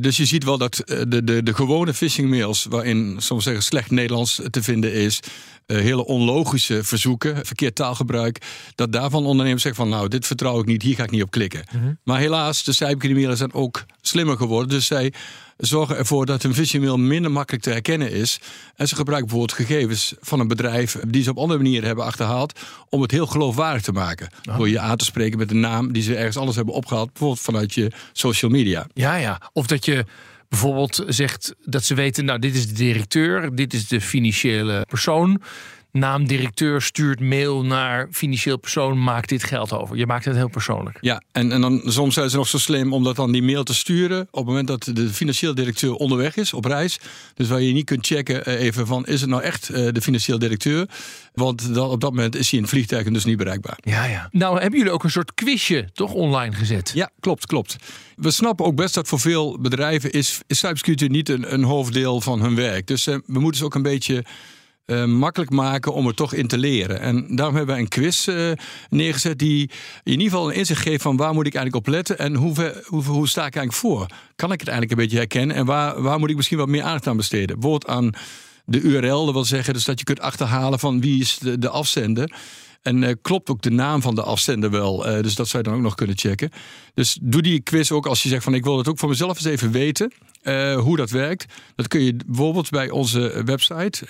Dus 0.00 0.16
je 0.16 0.24
ziet 0.24 0.44
wel 0.44 0.58
dat 0.58 0.82
de, 0.86 1.24
de, 1.24 1.42
de 1.42 1.54
gewone 1.54 1.94
phishing 1.94 2.30
mails, 2.30 2.66
waarin 2.68 3.16
soms 3.18 3.44
zeggen 3.44 3.62
slecht 3.62 3.90
Nederlands 3.90 4.40
te 4.50 4.62
vinden 4.62 4.92
is, 4.92 5.20
uh, 5.66 5.78
hele 5.78 6.06
onlogische 6.06 6.84
verzoeken, 6.84 7.46
verkeerd 7.46 7.74
taalgebruik, 7.74 8.38
dat 8.74 8.92
daarvan 8.92 9.26
ondernemers 9.26 9.62
zeggen 9.62 9.82
van 9.82 9.92
nou, 9.92 10.08
dit 10.08 10.26
vertrouw 10.26 10.60
ik 10.60 10.66
niet, 10.66 10.82
hier 10.82 10.94
ga 10.94 11.02
ik 11.02 11.10
niet 11.10 11.22
op 11.22 11.30
klikken. 11.30 11.64
Mm 11.72 11.80
-hmm. 11.80 11.98
Maar 12.04 12.18
helaas, 12.18 12.64
de 12.64 12.72
cybercriminelen 12.72 13.36
zijn 13.36 13.52
ook 13.52 13.84
slimmer 14.00 14.36
geworden, 14.36 14.68
dus 14.68 14.86
zij 14.86 15.12
zorgen 15.60 15.96
ervoor 15.96 16.26
dat 16.26 16.42
een 16.42 16.54
phishing 16.54 16.84
mail 16.84 16.98
minder 16.98 17.30
makkelijk 17.30 17.62
te 17.62 17.70
herkennen 17.70 18.12
is. 18.12 18.40
En 18.76 18.88
ze 18.88 18.96
gebruiken 18.96 19.28
bijvoorbeeld 19.28 19.66
gegevens 19.66 20.14
van 20.20 20.40
een 20.40 20.48
bedrijf 20.48 20.96
die 21.08 21.22
ze 21.22 21.30
op 21.30 21.38
andere 21.38 21.60
manieren 21.60 21.86
hebben 21.86 22.04
achterhaald 22.04 22.60
om 22.88 23.02
het 23.02 23.10
heel 23.10 23.26
geloofwaardig 23.26 23.82
te 23.82 23.92
maken. 23.92 24.28
Oh. 24.48 24.56
Door 24.56 24.68
je 24.68 24.78
aan 24.78 24.96
te 24.96 25.04
spreken 25.04 25.38
met 25.38 25.50
een 25.50 25.60
naam 25.60 25.92
die 25.92 26.02
ze 26.02 26.16
ergens 26.16 26.36
anders 26.36 26.56
hebben 26.56 26.74
opgehaald, 26.74 27.08
bijvoorbeeld 27.12 27.40
vanuit 27.40 27.74
je 27.74 27.92
social 28.12 28.50
media. 28.50 28.86
Ja, 28.94 29.14
ja. 29.14 29.40
Of 29.52 29.66
dat 29.66 29.84
je 29.84 30.04
bijvoorbeeld 30.48 31.04
zegt 31.06 31.54
dat 31.64 31.84
ze 31.84 31.94
weten, 31.94 32.24
nou, 32.24 32.38
dit 32.38 32.54
is 32.54 32.68
de 32.68 32.74
directeur, 32.74 33.54
dit 33.54 33.74
is 33.74 33.88
de 33.88 34.00
financiële 34.00 34.86
persoon 34.88 35.40
naam 35.92 36.26
directeur 36.26 36.82
stuurt 36.82 37.20
mail 37.20 37.64
naar 37.64 38.08
financieel 38.10 38.56
persoon, 38.56 39.02
maakt 39.02 39.28
dit 39.28 39.44
geld 39.44 39.72
over. 39.72 39.96
Je 39.96 40.06
maakt 40.06 40.24
het 40.24 40.36
heel 40.36 40.48
persoonlijk. 40.48 40.98
Ja, 41.00 41.22
en, 41.32 41.52
en 41.52 41.60
dan 41.60 41.82
soms 41.84 42.14
zijn 42.14 42.30
ze 42.30 42.36
nog 42.36 42.48
zo 42.48 42.58
slim 42.58 42.92
om 42.92 43.04
dat 43.04 43.16
dan 43.16 43.32
die 43.32 43.42
mail 43.42 43.62
te 43.62 43.74
sturen 43.74 44.20
op 44.20 44.38
het 44.38 44.44
moment 44.46 44.66
dat 44.66 44.90
de 44.92 45.08
financieel 45.08 45.54
directeur 45.54 45.94
onderweg 45.94 46.36
is 46.36 46.52
op 46.52 46.64
reis. 46.64 46.98
Dus 47.34 47.48
waar 47.48 47.60
je 47.60 47.72
niet 47.72 47.84
kunt 47.84 48.06
checken 48.06 48.46
even 48.46 48.86
van 48.86 49.06
is 49.06 49.20
het 49.20 49.30
nou 49.30 49.42
echt 49.42 49.66
de 49.66 50.00
financieel 50.00 50.38
directeur? 50.38 50.88
Want 51.34 51.74
dan, 51.74 51.88
op 51.88 52.00
dat 52.00 52.10
moment 52.10 52.36
is 52.36 52.50
hij 52.50 52.58
in 52.58 52.64
het 52.64 52.74
vliegtuig 52.74 53.06
en 53.06 53.12
dus 53.12 53.24
niet 53.24 53.36
bereikbaar. 53.36 53.78
Ja, 53.80 54.04
ja. 54.04 54.28
Nou 54.32 54.60
hebben 54.60 54.78
jullie 54.78 54.92
ook 54.92 55.04
een 55.04 55.10
soort 55.10 55.34
quizje 55.34 55.88
toch 55.92 56.12
online 56.12 56.54
gezet? 56.54 56.90
Ja, 56.94 57.10
klopt, 57.20 57.46
klopt. 57.46 57.76
We 58.16 58.30
snappen 58.30 58.66
ook 58.66 58.76
best 58.76 58.94
dat 58.94 59.08
voor 59.08 59.20
veel 59.20 59.60
bedrijven 59.60 60.12
is, 60.12 60.40
is 60.46 60.58
cybersecurity 60.58 61.06
niet 61.06 61.28
een, 61.28 61.52
een 61.52 61.62
hoofddeel 61.62 62.20
van 62.20 62.40
hun 62.40 62.54
werk. 62.54 62.86
Dus 62.86 63.06
uh, 63.06 63.16
we 63.26 63.40
moeten 63.40 63.58
ze 63.58 63.64
ook 63.64 63.74
een 63.74 63.82
beetje 63.82 64.24
uh, 64.90 65.04
makkelijk 65.04 65.50
maken 65.50 65.94
om 65.94 66.06
er 66.06 66.14
toch 66.14 66.32
in 66.32 66.46
te 66.46 66.58
leren. 66.58 67.00
En 67.00 67.36
daarom 67.36 67.56
hebben 67.56 67.74
we 67.74 67.80
een 67.80 67.88
quiz 67.88 68.26
uh, 68.26 68.50
neergezet 68.88 69.38
die 69.38 69.70
in 70.02 70.12
ieder 70.12 70.28
geval 70.28 70.50
een 70.50 70.56
inzicht 70.56 70.82
geeft 70.82 71.02
van 71.02 71.16
waar 71.16 71.34
moet 71.34 71.46
ik 71.46 71.54
eigenlijk 71.54 71.86
op 71.86 71.92
letten 71.92 72.18
en 72.18 72.34
hoe, 72.34 72.82
hoe, 72.86 73.04
hoe, 73.04 73.28
sta 73.28 73.46
ik 73.46 73.54
eigenlijk 73.54 73.72
voor? 73.72 74.06
Kan 74.36 74.52
ik 74.52 74.60
het 74.60 74.68
eigenlijk 74.68 74.90
een 74.90 75.04
beetje 75.04 75.16
herkennen 75.16 75.56
en 75.56 75.64
waar, 75.64 76.02
waar 76.02 76.18
moet 76.18 76.30
ik 76.30 76.36
misschien 76.36 76.58
wat 76.58 76.68
meer 76.68 76.82
aandacht 76.82 77.06
aan 77.06 77.16
besteden? 77.16 77.60
Bijvoorbeeld 77.60 77.86
aan 77.86 78.12
de 78.64 78.80
URL, 78.80 79.24
dat 79.24 79.34
wil 79.34 79.44
zeggen 79.44 79.74
dus 79.74 79.84
dat 79.84 79.98
je 79.98 80.04
kunt 80.04 80.20
achterhalen 80.20 80.78
van 80.78 81.00
wie 81.00 81.20
is 81.20 81.38
de, 81.38 81.58
de 81.58 81.68
afzender. 81.68 82.32
En 82.82 83.02
uh, 83.02 83.10
klopt 83.22 83.50
ook 83.50 83.62
de 83.62 83.70
naam 83.70 84.02
van 84.02 84.14
de 84.14 84.22
afzender 84.22 84.70
wel. 84.70 84.96
Dus 85.22 85.34
dat 85.34 85.48
zou 85.48 85.62
je 85.62 85.68
dan 85.68 85.78
ook 85.78 85.84
nog 85.84 85.94
kunnen 85.94 86.18
checken. 86.18 86.50
Dus 86.94 87.18
doe 87.22 87.42
die 87.42 87.60
quiz 87.60 87.90
ook 87.90 88.06
als 88.06 88.22
je 88.22 88.28
zegt 88.28 88.44
van 88.44 88.54
ik 88.54 88.64
wil 88.64 88.78
het 88.78 88.88
ook 88.88 88.98
voor 88.98 89.08
mezelf 89.08 89.36
eens 89.36 89.44
even 89.44 89.70
weten. 89.70 90.12
Hoe 90.76 90.96
dat 90.96 91.10
werkt. 91.10 91.44
Dat 91.74 91.88
kun 91.88 92.00
je 92.00 92.16
bijvoorbeeld 92.26 92.70
bij 92.70 92.90
onze 92.90 93.42
website 93.44 94.04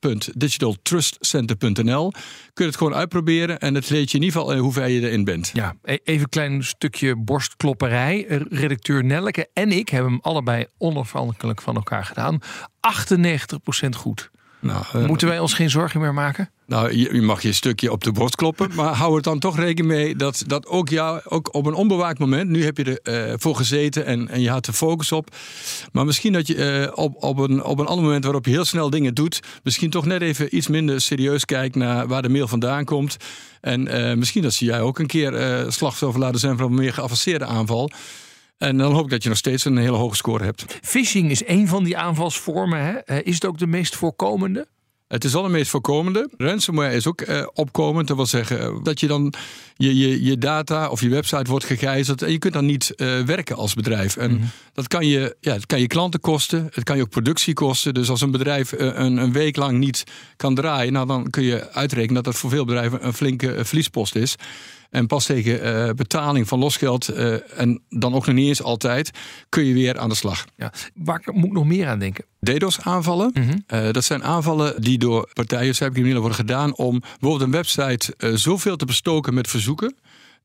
www.digitaltrustcenter.nl 0.00 2.10
kun 2.52 2.64
je 2.64 2.70
het 2.70 2.76
gewoon 2.76 2.94
uitproberen 2.94 3.58
en 3.58 3.74
het 3.74 3.90
leert 3.90 4.10
je 4.10 4.18
in 4.18 4.24
ieder 4.24 4.40
geval 4.40 4.56
hoe 4.56 4.72
ver 4.72 4.88
je 4.88 5.00
erin 5.00 5.24
bent. 5.24 5.50
Ja, 5.52 5.74
even 5.82 6.22
een 6.22 6.28
klein 6.28 6.64
stukje 6.64 7.16
borstklopperij. 7.16 8.24
Redacteur 8.50 9.04
Nelleke 9.04 9.48
en 9.52 9.72
ik 9.72 9.88
hebben 9.88 10.10
hem 10.10 10.20
allebei 10.22 10.66
onafhankelijk 10.78 11.62
van 11.62 11.74
elkaar 11.74 12.04
gedaan. 12.04 12.36
98% 12.36 12.38
goed. 13.96 14.30
Nou, 14.60 14.84
uh, 14.96 15.06
Moeten 15.06 15.28
wij 15.28 15.38
ons 15.38 15.54
geen 15.54 15.70
zorgen 15.70 16.00
meer 16.00 16.14
maken? 16.14 16.50
Nou, 16.70 16.96
je, 16.96 17.14
je 17.14 17.22
mag 17.22 17.42
je 17.42 17.52
stukje 17.52 17.92
op 17.92 18.04
de 18.04 18.12
borst 18.12 18.36
kloppen, 18.36 18.70
maar 18.74 18.94
hou 18.94 19.16
er 19.16 19.22
dan 19.22 19.38
toch 19.38 19.56
rekening 19.56 19.94
mee 19.94 20.16
dat, 20.16 20.44
dat 20.46 20.66
ook 20.66 20.88
jou, 20.88 21.20
ook 21.24 21.54
op 21.54 21.66
een 21.66 21.74
onbewaakt 21.74 22.18
moment, 22.18 22.50
nu 22.50 22.64
heb 22.64 22.76
je 22.76 23.00
ervoor 23.02 23.38
voor 23.38 23.56
gezeten 23.56 24.06
en, 24.06 24.28
en 24.28 24.40
je 24.40 24.50
had 24.50 24.64
de 24.64 24.72
focus 24.72 25.12
op, 25.12 25.36
maar 25.92 26.04
misschien 26.04 26.32
dat 26.32 26.46
je 26.46 26.54
eh, 26.54 26.98
op, 27.04 27.24
op, 27.24 27.38
een, 27.38 27.64
op 27.64 27.78
een 27.78 27.86
ander 27.86 28.04
moment 28.04 28.24
waarop 28.24 28.44
je 28.44 28.50
heel 28.50 28.64
snel 28.64 28.90
dingen 28.90 29.14
doet, 29.14 29.40
misschien 29.62 29.90
toch 29.90 30.04
net 30.04 30.22
even 30.22 30.56
iets 30.56 30.68
minder 30.68 31.00
serieus 31.00 31.44
kijkt 31.44 31.74
naar 31.74 32.06
waar 32.06 32.22
de 32.22 32.28
mail 32.28 32.48
vandaan 32.48 32.84
komt. 32.84 33.16
En 33.60 33.88
eh, 33.88 34.16
misschien 34.16 34.42
dat 34.42 34.52
ze 34.52 34.64
jij 34.64 34.80
ook 34.80 34.98
een 34.98 35.06
keer 35.06 35.34
eh, 35.34 35.70
slachtoffer 35.70 36.20
laten 36.20 36.40
zijn 36.40 36.56
van 36.56 36.66
een 36.66 36.74
meer 36.74 36.92
geavanceerde 36.92 37.44
aanval. 37.44 37.90
En 38.58 38.78
dan 38.78 38.92
hoop 38.92 39.04
ik 39.04 39.10
dat 39.10 39.22
je 39.22 39.28
nog 39.28 39.38
steeds 39.38 39.64
een 39.64 39.76
hele 39.76 39.96
hoge 39.96 40.16
score 40.16 40.44
hebt. 40.44 40.78
Phishing 40.82 41.30
is 41.30 41.46
een 41.46 41.68
van 41.68 41.84
die 41.84 41.96
aanvalsvormen. 41.96 42.84
Hè? 42.84 42.92
Eh, 42.92 43.26
Is 43.26 43.34
het 43.34 43.44
ook 43.44 43.58
de 43.58 43.66
meest 43.66 43.96
voorkomende? 43.96 44.66
Het 45.10 45.24
is 45.24 45.34
al 45.34 45.42
de 45.42 45.48
meest 45.48 45.70
voorkomende. 45.70 46.28
Ransomware 46.36 46.94
is 46.94 47.06
ook 47.06 47.20
eh, 47.20 47.46
opkomend. 47.54 48.08
Dat 48.08 48.16
wil 48.16 48.26
zeggen 48.26 48.60
eh, 48.60 48.76
dat 48.82 49.00
je 49.00 49.06
dan 49.06 49.34
je, 49.76 49.96
je, 49.96 50.24
je 50.24 50.38
data 50.38 50.88
of 50.88 51.00
je 51.00 51.08
website 51.08 51.50
wordt 51.50 51.64
gegijzeld. 51.64 52.22
En 52.22 52.32
je 52.32 52.38
kunt 52.38 52.52
dan 52.52 52.66
niet 52.66 52.94
eh, 52.94 53.20
werken 53.20 53.56
als 53.56 53.74
bedrijf. 53.74 54.16
En 54.16 54.50
dat, 54.74 54.88
kan 54.88 55.06
je, 55.06 55.36
ja, 55.40 55.52
dat 55.52 55.66
kan 55.66 55.80
je 55.80 55.86
klanten 55.86 56.20
kosten. 56.20 56.68
Het 56.72 56.84
kan 56.84 56.96
je 56.96 57.02
ook 57.02 57.08
productie 57.08 57.54
kosten. 57.54 57.94
Dus 57.94 58.10
als 58.10 58.20
een 58.20 58.30
bedrijf 58.30 58.72
eh, 58.72 58.86
een, 58.86 59.16
een 59.16 59.32
week 59.32 59.56
lang 59.56 59.78
niet 59.78 60.04
kan 60.36 60.54
draaien. 60.54 60.92
Nou, 60.92 61.06
dan 61.06 61.30
kun 61.30 61.42
je 61.42 61.72
uitrekenen 61.72 62.14
dat 62.14 62.24
dat 62.24 62.36
voor 62.36 62.50
veel 62.50 62.64
bedrijven 62.64 63.06
een 63.06 63.12
flinke 63.12 63.64
verliespost 63.64 64.14
is. 64.14 64.36
En 64.90 65.06
pas 65.06 65.26
tegen 65.26 65.62
eh, 65.62 65.94
betaling 65.94 66.48
van 66.48 66.58
losgeld. 66.58 67.08
eh, 67.08 67.60
en 67.60 67.82
dan 67.88 68.14
ook 68.14 68.26
nog 68.26 68.34
niet 68.34 68.48
eens 68.48 68.62
altijd. 68.62 69.10
kun 69.48 69.64
je 69.64 69.74
weer 69.74 69.98
aan 69.98 70.08
de 70.08 70.14
slag. 70.14 70.44
Ja. 70.56 70.72
Waar 70.94 71.22
moet 71.32 71.44
ik 71.44 71.52
nog 71.52 71.64
meer 71.64 71.88
aan 71.88 71.98
denken? 71.98 72.24
DDoS-aanvallen. 72.40 73.32
Eh, 73.66 73.90
dat 73.90 74.04
zijn 74.04 74.24
aanvallen 74.24 74.82
die 74.82 74.98
door 74.98 75.30
partijen, 75.32 75.74
cybercriminelen, 75.74 76.20
worden 76.20 76.38
gedaan 76.38 76.76
om 76.76 77.00
bijvoorbeeld 77.00 77.40
een 77.40 77.50
website 77.50 78.14
zoveel 78.34 78.76
te 78.76 78.84
bestoken 78.84 79.34
met 79.34 79.48
verzoeken. 79.48 79.94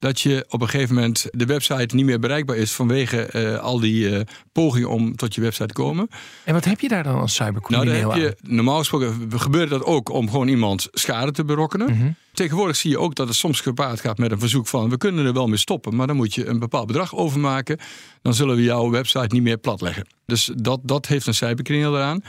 Dat 0.05 0.21
je 0.21 0.45
op 0.50 0.62
een 0.62 0.69
gegeven 0.69 0.95
moment 0.95 1.27
de 1.31 1.45
website 1.45 1.95
niet 1.95 2.05
meer 2.05 2.19
bereikbaar 2.19 2.55
is 2.55 2.71
vanwege 2.71 3.25
eh, 3.25 3.57
al 3.57 3.79
die 3.79 4.15
eh, 4.15 4.21
pogingen 4.51 4.89
om 4.89 5.15
tot 5.15 5.35
je 5.35 5.41
website 5.41 5.67
te 5.67 5.74
komen. 5.74 6.09
En 6.43 6.53
wat 6.53 6.65
heb 6.65 6.79
je 6.79 6.88
daar 6.88 7.03
dan 7.03 7.19
als 7.19 7.38
Nou, 7.38 7.47
cybercrimineel 7.47 8.15
je, 8.15 8.35
normaal 8.41 8.77
gesproken 8.77 9.31
gebeurt 9.35 9.69
dat 9.69 9.83
ook 9.83 10.09
om 10.09 10.29
gewoon 10.29 10.47
iemand 10.47 10.88
schade 10.91 11.31
te 11.31 11.45
berokkenen. 11.45 12.17
Tegenwoordig 12.33 12.75
zie 12.75 12.89
je 12.89 13.00
ook 13.00 13.15
dat 13.15 13.27
het 13.27 13.38
soms 13.38 13.62
gepaard 13.62 14.00
gaat 14.00 14.17
met 14.17 14.31
een 14.31 14.39
verzoek 14.39 14.67
van 14.67 14.89
we 14.89 14.97
kunnen 14.97 15.25
er 15.25 15.33
wel 15.33 15.47
mee 15.47 15.57
stoppen, 15.57 15.95
maar 15.95 16.07
dan 16.07 16.15
moet 16.15 16.33
je 16.33 16.45
een 16.45 16.59
bepaald 16.59 16.88
bedrag 16.88 17.15
overmaken. 17.15 17.79
Dan 18.21 18.33
zullen 18.33 18.55
we 18.55 18.63
jouw 18.63 18.89
website 18.89 19.27
niet 19.29 19.43
meer 19.43 19.57
platleggen. 19.57 20.07
Dus 20.25 20.51
dat, 20.55 20.79
dat 20.83 21.05
heeft 21.05 21.27
een 21.27 21.33
cybercrimineel 21.33 21.95
eraan. 21.95 22.24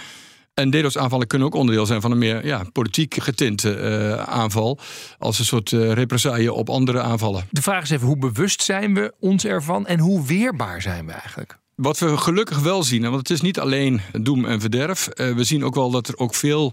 En 0.56 0.70
DDoS-aanvallen 0.70 1.26
kunnen 1.26 1.48
ook 1.48 1.54
onderdeel 1.54 1.86
zijn 1.86 2.00
van 2.00 2.10
een 2.10 2.18
meer 2.18 2.46
ja, 2.46 2.64
politiek 2.72 3.14
getinte 3.22 3.74
eh, 3.74 4.22
aanval. 4.22 4.78
Als 5.18 5.38
een 5.38 5.44
soort 5.44 5.72
eh 5.72 5.92
represaille 5.92 6.52
op 6.52 6.68
andere 6.68 7.00
aanvallen. 7.00 7.46
De 7.50 7.62
vraag 7.62 7.82
is 7.82 7.90
even, 7.90 8.06
hoe 8.06 8.18
bewust 8.18 8.62
zijn 8.62 8.94
we 8.94 9.14
ons 9.20 9.44
ervan 9.44 9.86
en 9.86 9.98
hoe 9.98 10.26
weerbaar 10.26 10.82
zijn 10.82 11.06
we 11.06 11.12
eigenlijk? 11.12 11.58
Wat 11.74 11.98
we 11.98 12.16
gelukkig 12.16 12.58
wel 12.58 12.82
zien, 12.82 13.02
want 13.02 13.16
het 13.16 13.30
is 13.30 13.40
niet 13.40 13.58
alleen 13.58 14.00
doem 14.20 14.44
en 14.44 14.60
verderf. 14.60 15.06
eh, 15.08 15.34
we 15.34 15.44
zien 15.44 15.64
ook 15.64 15.74
wel 15.74 15.90
dat 15.90 16.08
er 16.08 16.16
ook 16.16 16.34
veel, 16.34 16.72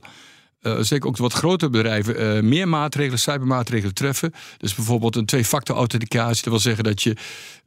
eh, 0.63 0.77
zeker 0.79 1.07
ook 1.07 1.15
de 1.15 1.21
wat 1.21 1.33
grotere 1.33 1.71
bedrijven, 1.71 2.17
eh, 2.17 2.41
meer 2.41 2.67
maatregelen, 2.67 3.19
cybermaatregelen 3.19 3.93
treffen. 3.93 4.33
Dus 4.57 4.75
bijvoorbeeld 4.75 5.15
een 5.15 5.25
twee-factor 5.25 5.75
authenticatie. 5.75 6.43
Dat 6.43 6.51
wil 6.51 6.61
zeggen 6.61 6.83
dat 6.83 7.01
je 7.01 7.15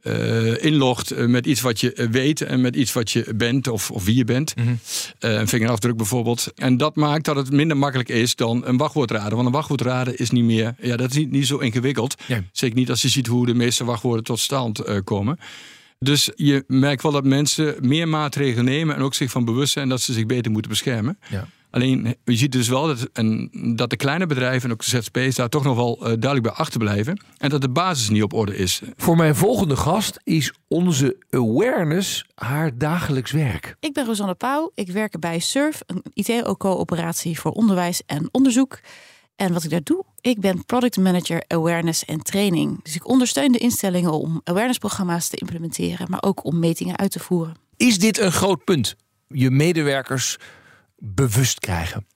eh, 0.01 0.63
inlogt 0.63 1.27
met 1.27 1.45
iets 1.45 1.61
wat 1.61 1.79
je 1.79 2.07
weet 2.11 2.41
en 2.41 2.61
met 2.61 2.75
iets 2.75 2.93
wat 2.93 3.11
je 3.11 3.33
bent 3.35 3.67
of, 3.67 3.91
of 3.91 4.05
wie 4.05 4.15
je 4.15 4.23
bent. 4.23 4.53
Eh, 5.19 5.33
een 5.33 5.47
vingerafdruk 5.47 5.97
bijvoorbeeld. 5.97 6.51
En 6.55 6.77
dat 6.77 6.95
maakt 6.95 7.25
dat 7.25 7.35
het 7.35 7.51
minder 7.51 7.77
makkelijk 7.77 8.09
is 8.09 8.35
dan 8.35 8.65
een 8.65 8.77
wachtwoordraden. 8.77 9.33
Want 9.33 9.45
een 9.45 9.53
wachtwoordraden 9.53 10.17
is 10.17 10.29
niet 10.29 10.43
meer, 10.43 10.75
ja, 10.81 10.97
dat 10.97 11.09
is 11.09 11.17
niet, 11.17 11.31
niet 11.31 11.47
zo 11.47 11.57
ingewikkeld. 11.57 12.15
Nee. 12.27 12.41
Zeker 12.51 12.77
niet 12.77 12.89
als 12.89 13.01
je 13.01 13.09
ziet 13.09 13.27
hoe 13.27 13.45
de 13.45 13.53
meeste 13.53 13.85
wachtwoorden 13.85 14.23
tot 14.23 14.39
stand 14.39 15.03
komen. 15.03 15.39
Dus 15.99 16.29
je 16.35 16.63
merkt 16.67 17.03
wel 17.03 17.11
dat 17.11 17.23
mensen 17.23 17.75
meer 17.81 18.07
maatregelen 18.07 18.65
nemen 18.65 18.95
en 18.95 19.01
ook 19.01 19.13
zich 19.13 19.31
van 19.31 19.45
bewust 19.45 19.73
zijn 19.73 19.89
dat 19.89 20.01
ze 20.01 20.13
zich 20.13 20.25
beter 20.25 20.51
moeten 20.51 20.71
beschermen. 20.71 21.19
Ja. 21.29 21.47
Alleen 21.71 22.15
je 22.23 22.35
ziet 22.35 22.51
dus 22.51 22.67
wel 22.67 22.87
dat, 22.87 23.09
en, 23.13 23.49
dat 23.75 23.89
de 23.89 23.95
kleine 23.95 24.25
bedrijven 24.25 24.69
en 24.69 24.75
ook 24.75 24.85
de 24.85 24.89
ZZP's 24.89 25.35
daar 25.35 25.49
toch 25.49 25.63
nog 25.63 25.75
wel 25.75 25.95
eh, 25.95 26.01
duidelijk 26.01 26.41
bij 26.41 26.51
achterblijven. 26.51 27.21
En 27.37 27.49
dat 27.49 27.61
de 27.61 27.69
basis 27.69 28.09
niet 28.09 28.23
op 28.23 28.33
orde 28.33 28.55
is. 28.55 28.81
Voor 28.95 29.15
mijn 29.15 29.35
volgende 29.35 29.75
gast 29.75 30.19
is 30.23 30.53
onze 30.67 31.17
awareness 31.29 32.25
haar 32.35 32.77
dagelijks 32.77 33.31
werk. 33.31 33.75
Ik 33.79 33.93
ben 33.93 34.05
Rosanne 34.05 34.35
Pauw. 34.35 34.71
Ik 34.75 34.91
werk 34.91 35.19
bij 35.19 35.39
SURF, 35.39 35.81
een 35.85 36.03
IT-coöperatie 36.13 37.39
voor 37.39 37.51
onderwijs 37.51 38.01
en 38.05 38.29
onderzoek. 38.31 38.79
En 39.35 39.53
wat 39.53 39.63
ik 39.63 39.69
daar 39.69 39.83
doe, 39.83 40.03
ik 40.21 40.39
ben 40.39 40.65
product 40.65 40.97
manager 40.97 41.43
awareness 41.47 42.05
en 42.05 42.19
training. 42.19 42.83
Dus 42.83 42.95
ik 42.95 43.07
ondersteun 43.07 43.51
de 43.51 43.57
instellingen 43.57 44.11
om 44.11 44.41
awareness-programma's 44.43 45.27
te 45.27 45.37
implementeren, 45.37 46.09
maar 46.09 46.23
ook 46.23 46.45
om 46.45 46.59
metingen 46.59 46.97
uit 46.97 47.11
te 47.11 47.19
voeren. 47.19 47.55
Is 47.77 47.99
dit 47.99 48.19
een 48.19 48.31
groot 48.31 48.63
punt? 48.63 48.95
Je 49.27 49.51
medewerkers 49.51 50.37
bewust 50.97 51.59
krijgen. 51.59 52.07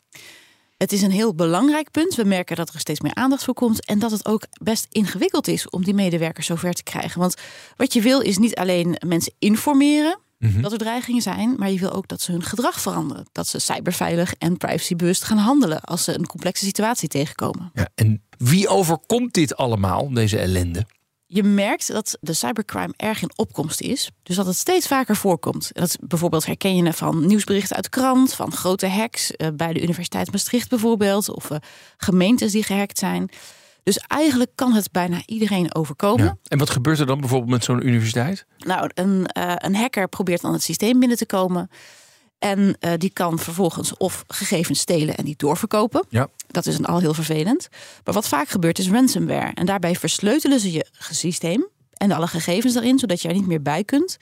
Het 0.77 0.91
is 0.91 1.01
een 1.01 1.11
heel 1.11 1.35
belangrijk 1.35 1.91
punt. 1.91 2.15
We 2.15 2.23
merken 2.23 2.55
dat 2.55 2.73
er 2.73 2.79
steeds 2.79 2.99
meer 2.99 3.15
aandacht 3.15 3.43
voor 3.43 3.53
komt. 3.53 3.85
En 3.85 3.99
dat 3.99 4.11
het 4.11 4.25
ook 4.25 4.43
best 4.61 4.87
ingewikkeld 4.89 5.47
is 5.47 5.69
om 5.69 5.83
die 5.83 5.93
medewerkers 5.93 6.45
zover 6.45 6.73
te 6.73 6.83
krijgen. 6.83 7.19
Want 7.19 7.35
wat 7.75 7.93
je 7.93 8.01
wil 8.01 8.19
is 8.19 8.37
niet 8.37 8.55
alleen 8.55 8.95
mensen 9.05 9.33
informeren 9.39 10.19
dat 10.61 10.71
er 10.71 10.77
dreigingen 10.77 11.21
zijn. 11.21 11.55
Maar 11.57 11.71
je 11.71 11.79
wil 11.79 11.91
ook 11.91 12.07
dat 12.07 12.21
ze 12.21 12.31
hun 12.31 12.43
gedrag 12.43 12.81
veranderen. 12.81 13.25
Dat 13.31 13.47
ze 13.47 13.59
cyberveilig 13.59 14.33
en 14.33 14.57
privacybewust 14.57 15.23
gaan 15.23 15.37
handelen 15.37 15.81
als 15.81 16.03
ze 16.03 16.13
een 16.13 16.27
complexe 16.27 16.65
situatie 16.65 17.09
tegenkomen. 17.09 17.71
Ja, 17.73 17.89
en 17.95 18.23
wie 18.37 18.67
overkomt 18.67 19.33
dit 19.33 19.55
allemaal, 19.55 20.13
deze 20.13 20.37
ellende? 20.37 20.85
Je 21.33 21.43
merkt 21.43 21.87
dat 21.87 22.17
de 22.21 22.33
cybercrime 22.33 22.93
erg 22.97 23.21
in 23.21 23.31
opkomst 23.35 23.81
is. 23.81 24.11
Dus 24.23 24.35
dat 24.35 24.45
het 24.45 24.55
steeds 24.55 24.87
vaker 24.87 25.15
voorkomt. 25.15 25.71
En 25.71 25.81
dat 25.81 25.97
bijvoorbeeld 26.01 26.45
herken 26.45 26.75
je 26.75 26.93
van 26.93 27.25
nieuwsberichten 27.25 27.75
uit 27.75 27.83
de 27.83 27.89
krant, 27.89 28.33
van 28.33 28.51
grote 28.51 28.87
hacks 28.87 29.35
eh, 29.35 29.47
bij 29.53 29.73
de 29.73 29.81
Universiteit 29.81 30.31
Maastricht 30.31 30.69
bijvoorbeeld, 30.69 31.29
of 31.29 31.49
eh, 31.49 31.57
gemeentes 31.97 32.51
die 32.51 32.63
gehackt 32.63 32.97
zijn. 32.97 33.29
Dus 33.83 33.97
eigenlijk 33.97 34.51
kan 34.55 34.73
het 34.73 34.91
bijna 34.91 35.21
iedereen 35.25 35.75
overkomen. 35.75 36.25
Ja. 36.25 36.37
En 36.47 36.57
wat 36.57 36.69
gebeurt 36.69 36.99
er 36.99 37.05
dan 37.05 37.19
bijvoorbeeld 37.19 37.51
met 37.51 37.63
zo'n 37.63 37.87
universiteit? 37.87 38.45
Nou, 38.57 38.89
een, 38.93 39.25
eh, 39.25 39.53
een 39.55 39.75
hacker 39.75 40.07
probeert 40.07 40.41
dan 40.41 40.53
het 40.53 40.63
systeem 40.63 40.99
binnen 40.99 41.17
te 41.17 41.25
komen. 41.25 41.69
En 42.41 42.75
eh, 42.79 42.91
die 42.97 43.09
kan 43.09 43.39
vervolgens 43.39 43.97
of 43.97 44.23
gegevens 44.27 44.79
stelen 44.79 45.15
en 45.15 45.25
die 45.25 45.33
doorverkopen. 45.37 46.05
Ja. 46.09 46.29
Dat 46.47 46.65
is 46.65 46.77
een 46.77 46.85
al 46.85 46.99
heel 46.99 47.13
vervelend. 47.13 47.67
Maar 48.03 48.13
wat 48.13 48.27
vaak 48.27 48.49
gebeurt 48.49 48.79
is 48.79 48.89
ransomware. 48.89 49.51
En 49.53 49.65
daarbij 49.65 49.95
versleutelen 49.95 50.59
ze 50.59 50.71
je 50.71 50.85
systeem 50.99 51.67
en 51.93 52.11
alle 52.11 52.27
gegevens 52.27 52.75
erin, 52.75 52.99
zodat 52.99 53.21
je 53.21 53.27
er 53.27 53.33
niet 53.33 53.47
meer 53.47 53.61
bij 53.61 53.83
kunt. 53.83 54.17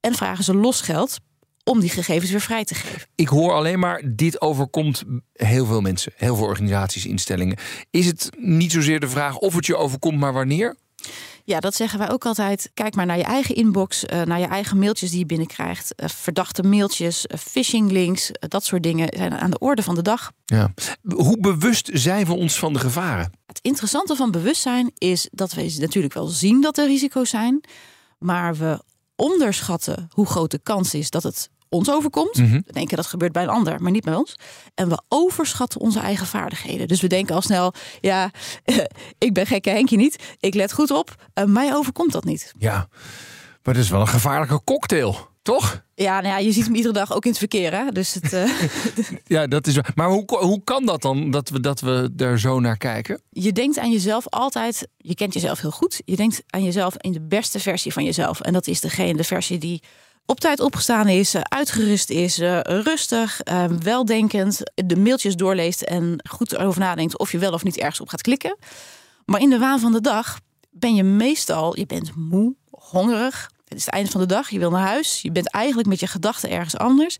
En 0.00 0.14
vragen 0.14 0.44
ze 0.44 0.54
losgeld 0.54 1.18
om 1.64 1.80
die 1.80 1.90
gegevens 1.90 2.30
weer 2.30 2.40
vrij 2.40 2.64
te 2.64 2.74
geven. 2.74 3.08
Ik 3.14 3.28
hoor 3.28 3.52
alleen 3.52 3.78
maar, 3.78 4.02
dit 4.04 4.40
overkomt 4.40 5.04
heel 5.32 5.66
veel 5.66 5.80
mensen, 5.80 6.12
heel 6.16 6.36
veel 6.36 6.46
organisaties, 6.46 7.06
instellingen. 7.06 7.56
Is 7.90 8.06
het 8.06 8.30
niet 8.38 8.72
zozeer 8.72 9.00
de 9.00 9.08
vraag 9.08 9.36
of 9.36 9.54
het 9.54 9.66
je 9.66 9.76
overkomt, 9.76 10.18
maar 10.18 10.32
wanneer? 10.32 10.76
Ja, 11.46 11.60
dat 11.60 11.74
zeggen 11.74 11.98
wij 11.98 12.10
ook 12.10 12.26
altijd. 12.26 12.70
Kijk 12.74 12.94
maar 12.94 13.06
naar 13.06 13.16
je 13.16 13.24
eigen 13.24 13.54
inbox, 13.54 14.04
eh, 14.04 14.22
naar 14.22 14.38
je 14.38 14.46
eigen 14.46 14.78
mailtjes 14.78 15.10
die 15.10 15.18
je 15.18 15.26
binnenkrijgt. 15.26 15.94
Eh, 15.94 16.08
verdachte 16.08 16.62
mailtjes, 16.62 17.26
eh, 17.26 17.38
phishing 17.38 17.90
links, 17.90 18.30
dat 18.32 18.64
soort 18.64 18.82
dingen 18.82 19.08
zijn 19.16 19.34
aan 19.34 19.50
de 19.50 19.58
orde 19.58 19.82
van 19.82 19.94
de 19.94 20.02
dag. 20.02 20.32
Ja. 20.44 20.74
Hoe 21.02 21.40
bewust 21.40 21.90
zijn 21.92 22.26
we 22.26 22.32
ons 22.32 22.58
van 22.58 22.72
de 22.72 22.78
gevaren? 22.78 23.32
Het 23.46 23.58
interessante 23.62 24.16
van 24.16 24.30
bewustzijn 24.30 24.90
is 24.98 25.28
dat 25.30 25.52
we 25.52 25.76
natuurlijk 25.78 26.14
wel 26.14 26.26
zien 26.26 26.60
dat 26.60 26.78
er 26.78 26.86
risico's 26.86 27.30
zijn, 27.30 27.60
maar 28.18 28.56
we 28.56 28.82
onderschatten 29.16 30.08
hoe 30.10 30.26
groot 30.26 30.50
de 30.50 30.60
kans 30.62 30.94
is 30.94 31.10
dat 31.10 31.22
het 31.22 31.50
ons 31.68 31.90
overkomt. 31.90 32.36
We 32.36 32.62
denken 32.72 32.96
dat 32.96 33.06
gebeurt 33.06 33.32
bij 33.32 33.42
een 33.42 33.48
ander, 33.48 33.82
maar 33.82 33.90
niet 33.90 34.04
bij 34.04 34.14
ons. 34.14 34.36
En 34.74 34.88
we 34.88 35.02
overschatten 35.08 35.80
onze 35.80 36.00
eigen 36.00 36.26
vaardigheden. 36.26 36.88
Dus 36.88 37.00
we 37.00 37.06
denken 37.06 37.34
al 37.34 37.42
snel, 37.42 37.72
ja, 38.00 38.30
ik 39.18 39.32
ben 39.32 39.46
gekke 39.46 39.70
Henkje 39.70 39.96
niet. 39.96 40.36
Ik 40.40 40.54
let 40.54 40.72
goed 40.72 40.90
op, 40.90 41.14
eh, 41.34 41.44
mij 41.44 41.74
overkomt 41.74 42.12
dat 42.12 42.24
niet. 42.24 42.52
Ja, 42.58 42.88
maar 43.62 43.74
het 43.74 43.84
is 43.84 43.90
wel 43.90 44.00
een 44.00 44.08
gevaarlijke 44.08 44.60
cocktail, 44.64 45.28
toch? 45.42 45.84
Ja, 45.94 46.20
nou 46.20 46.34
ja, 46.34 46.38
je 46.38 46.52
ziet 46.52 46.64
hem 46.64 46.74
iedere 46.74 46.94
dag 46.94 47.14
ook 47.14 47.24
in 47.24 47.30
het 47.30 47.38
verkeer. 47.38 47.72
Hè? 47.72 47.90
Dus 47.92 48.14
het, 48.14 48.32
eh, 48.32 48.50
Ja, 49.36 49.46
dat 49.46 49.66
is. 49.66 49.78
Maar 49.94 50.08
hoe, 50.08 50.24
hoe 50.26 50.60
kan 50.64 50.86
dat 50.86 51.02
dan 51.02 51.30
dat 51.30 51.48
we, 51.48 51.60
dat 51.60 51.80
we 51.80 52.12
er 52.16 52.40
zo 52.40 52.60
naar 52.60 52.76
kijken? 52.76 53.20
je 53.30 53.52
denkt 53.52 53.78
aan 53.78 53.90
jezelf 53.90 54.28
altijd, 54.28 54.88
je 54.96 55.14
kent 55.14 55.32
jezelf 55.32 55.60
heel 55.60 55.70
goed. 55.70 56.02
Je 56.04 56.16
denkt 56.16 56.42
aan 56.46 56.64
jezelf 56.64 56.94
in 56.96 57.12
de 57.12 57.20
beste 57.20 57.60
versie 57.60 57.92
van 57.92 58.04
jezelf. 58.04 58.40
En 58.40 58.52
dat 58.52 58.66
is 58.66 58.80
degene, 58.80 59.16
de 59.16 59.24
versie 59.24 59.58
die 59.58 59.82
op 60.26 60.40
tijd 60.40 60.60
opgestaan 60.60 61.08
is, 61.08 61.34
eh, 61.34 61.40
uitgerust 61.42 62.10
is, 62.10 62.38
eh, 62.38 62.60
rustig, 62.60 63.40
eh, 63.40 63.64
weldenkend, 63.64 64.60
de 64.74 64.96
mailtjes 64.96 65.36
doorleest 65.36 65.82
en 65.82 66.20
goed 66.30 66.52
erover 66.52 66.80
nadenkt 66.80 67.18
of 67.18 67.32
je 67.32 67.38
wel 67.38 67.52
of 67.52 67.64
niet 67.64 67.78
ergens 67.78 68.00
op 68.00 68.08
gaat 68.08 68.22
klikken. 68.22 68.56
Maar 69.24 69.40
in 69.40 69.50
de 69.50 69.58
waan 69.58 69.80
van 69.80 69.92
de 69.92 70.00
dag 70.00 70.40
ben 70.70 70.94
je 70.94 71.02
meestal, 71.02 71.78
je 71.78 71.86
bent 71.86 72.16
moe, 72.16 72.54
hongerig. 72.70 73.50
Het 73.64 73.78
is 73.78 73.84
het 73.84 73.94
einde 73.94 74.10
van 74.10 74.20
de 74.20 74.26
dag, 74.26 74.50
je 74.50 74.58
wil 74.58 74.70
naar 74.70 74.86
huis. 74.86 75.22
Je 75.22 75.32
bent 75.32 75.50
eigenlijk 75.50 75.88
met 75.88 76.00
je 76.00 76.06
gedachten 76.06 76.50
ergens 76.50 76.76
anders. 76.76 77.16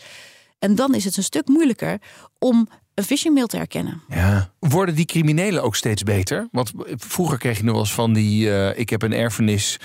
En 0.59 0.75
dan 0.75 0.95
is 0.95 1.05
het 1.05 1.17
een 1.17 1.23
stuk 1.23 1.49
moeilijker 1.49 1.99
om 2.39 2.69
een 2.95 3.05
phishingmail 3.05 3.47
te 3.47 3.57
herkennen. 3.57 4.03
Ja. 4.09 4.53
Worden 4.59 4.95
die 4.95 5.05
criminelen 5.05 5.63
ook 5.63 5.77
steeds 5.77 6.03
beter? 6.03 6.49
Want 6.53 6.73
vroeger 6.87 7.39
kreeg 7.39 7.57
je 7.57 7.63
nog 7.65 7.73
wel 7.73 7.83
eens 7.83 7.93
van 7.93 8.13
die... 8.13 8.51
eh, 8.55 8.79
ik 8.79 8.91
heb 8.91 9.03
een 9.03 9.13
erfenis, 9.13 9.81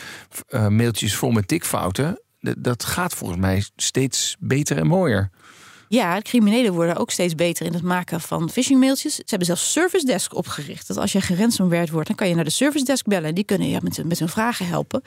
eh, 0.48 0.68
mailtjes 0.68 1.16
vol 1.16 1.32
met 1.32 1.48
tikfouten. 1.48 2.22
Dat 2.58 2.84
gaat 2.84 3.14
volgens 3.14 3.40
mij 3.40 3.66
steeds 3.76 4.36
beter 4.40 4.78
en 4.78 4.88
mooier. 4.88 5.30
Ja, 5.92 6.22
criminelen 6.22 6.74
worden 6.74 6.96
ook 6.96 7.12
steeds 7.12 7.36
beter 7.36 7.66
in 7.66 7.74
het 7.74 7.84
maken 7.84 8.22
van 8.22 8.50
phishingmailtjes. 8.50 9.16
Ze 9.16 9.24
hebben 9.26 9.48
zelfs 9.48 9.72
service 9.72 10.06
desk 10.06 10.36
opgericht. 10.36 10.88
Dat 10.88 10.98
als 10.98 11.12
je 11.12 11.22
geransomwerd 11.22 11.90
wordt, 11.90 12.08
dan 12.08 12.16
kan 12.16 12.28
je 12.28 12.36
naar 12.36 12.44
de 12.44 12.50
service 12.50 12.86
desk 12.86 13.06
bellen. 13.06 13.30
En 13.30 13.36
die 13.36 13.44
kunnen 13.44 13.70
je 13.70 13.80
met, 13.84 14.06
met 14.06 14.20
hun 14.20 14.30
vragen 14.30 14.68
helpen. 14.68 15.02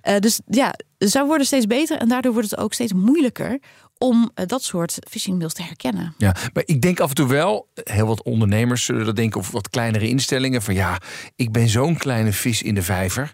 Eh, 0.00 0.18
dus 0.18 0.40
ja, 0.46 0.74
zij 0.98 1.24
worden 1.24 1.46
steeds 1.46 1.66
beter. 1.66 1.98
En 1.98 2.08
daardoor 2.08 2.32
wordt 2.32 2.50
het 2.50 2.58
ook 2.58 2.72
steeds 2.72 2.92
moeilijker 2.92 3.58
om 3.98 4.30
eh, 4.34 4.46
dat 4.46 4.62
soort 4.62 4.98
phishingmails 5.10 5.52
te 5.52 5.62
herkennen. 5.62 6.14
Ja, 6.18 6.36
maar 6.52 6.62
ik 6.66 6.80
denk 6.82 7.00
af 7.00 7.08
en 7.08 7.14
toe 7.14 7.28
wel, 7.28 7.68
heel 7.74 8.06
wat 8.06 8.22
ondernemers 8.22 8.84
zullen 8.84 9.04
dat 9.04 9.16
denken, 9.16 9.40
of 9.40 9.50
wat 9.50 9.70
kleinere 9.70 10.08
instellingen, 10.08 10.62
van 10.62 10.74
ja, 10.74 11.00
ik 11.36 11.52
ben 11.52 11.68
zo'n 11.68 11.96
kleine 11.96 12.32
vis 12.32 12.62
in 12.62 12.74
de 12.74 12.82
vijver. 12.82 13.32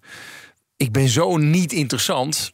Ik 0.77 0.93
ben 0.93 1.09
zo 1.09 1.37
niet 1.37 1.73
interessant. 1.73 2.53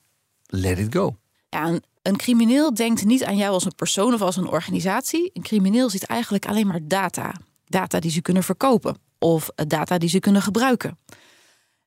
Let 0.50 0.78
it 0.78 0.94
go. 0.94 1.16
Ja, 1.48 1.66
een, 1.66 1.82
een 2.02 2.16
crimineel 2.16 2.74
denkt 2.74 3.04
niet 3.04 3.24
aan 3.24 3.36
jou 3.36 3.52
als 3.52 3.64
een 3.64 3.74
persoon 3.76 4.14
of 4.14 4.20
als 4.20 4.36
een 4.36 4.48
organisatie. 4.48 5.30
Een 5.32 5.42
crimineel 5.42 5.90
ziet 5.90 6.04
eigenlijk 6.04 6.46
alleen 6.46 6.66
maar 6.66 6.80
data. 6.82 7.34
Data 7.66 8.00
die 8.00 8.10
ze 8.10 8.22
kunnen 8.22 8.42
verkopen 8.42 8.96
of 9.18 9.50
eh, 9.54 9.66
data 9.66 9.98
die 9.98 10.08
ze 10.08 10.20
kunnen 10.20 10.42
gebruiken. 10.42 10.98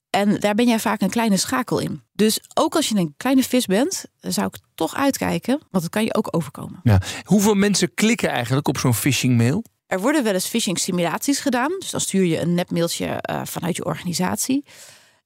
En 0.10 0.40
daar 0.40 0.56
ben 0.56 0.68
jij 0.68 0.80
vaak 0.80 1.02
een 1.02 1.10
kleine 1.10 1.38
schakel 1.38 1.80
in. 1.80 2.02
Dus 2.14 2.40
ook 2.54 2.76
als 2.76 2.90
je 2.90 2.96
een 2.96 3.14
kleine 3.18 3.44
vis 3.44 3.66
bent, 3.66 4.06
zou 4.20 4.48
ik 4.48 4.60
toch 4.76 4.96
uitkijken, 4.96 5.60
want 5.70 5.84
het 5.84 5.94
kan 5.94 6.04
je 6.04 6.16
ook 6.16 6.28
overkomen. 6.36 6.80
Ja. 6.84 7.02
Hoeveel 7.24 7.54
mensen 7.54 7.94
klikken 7.94 8.30
eigenlijk 8.30 8.68
op 8.68 8.78
zo'n 8.78 8.94
phishing 8.94 9.38
mail? 9.38 9.64
Er 9.88 10.00
worden 10.00 10.24
wel 10.24 10.34
eens 10.34 10.48
phishing 10.48 10.80
simulaties 10.80 11.40
gedaan. 11.40 11.76
Dus 11.80 11.92
dan 11.92 12.02
stuur 12.02 12.26
je 12.26 12.40
een 12.40 12.54
nepmailtje 12.54 13.06
eh, 13.06 13.42
vanuit 13.44 13.76
je 13.76 13.86
organisatie. 13.86 14.66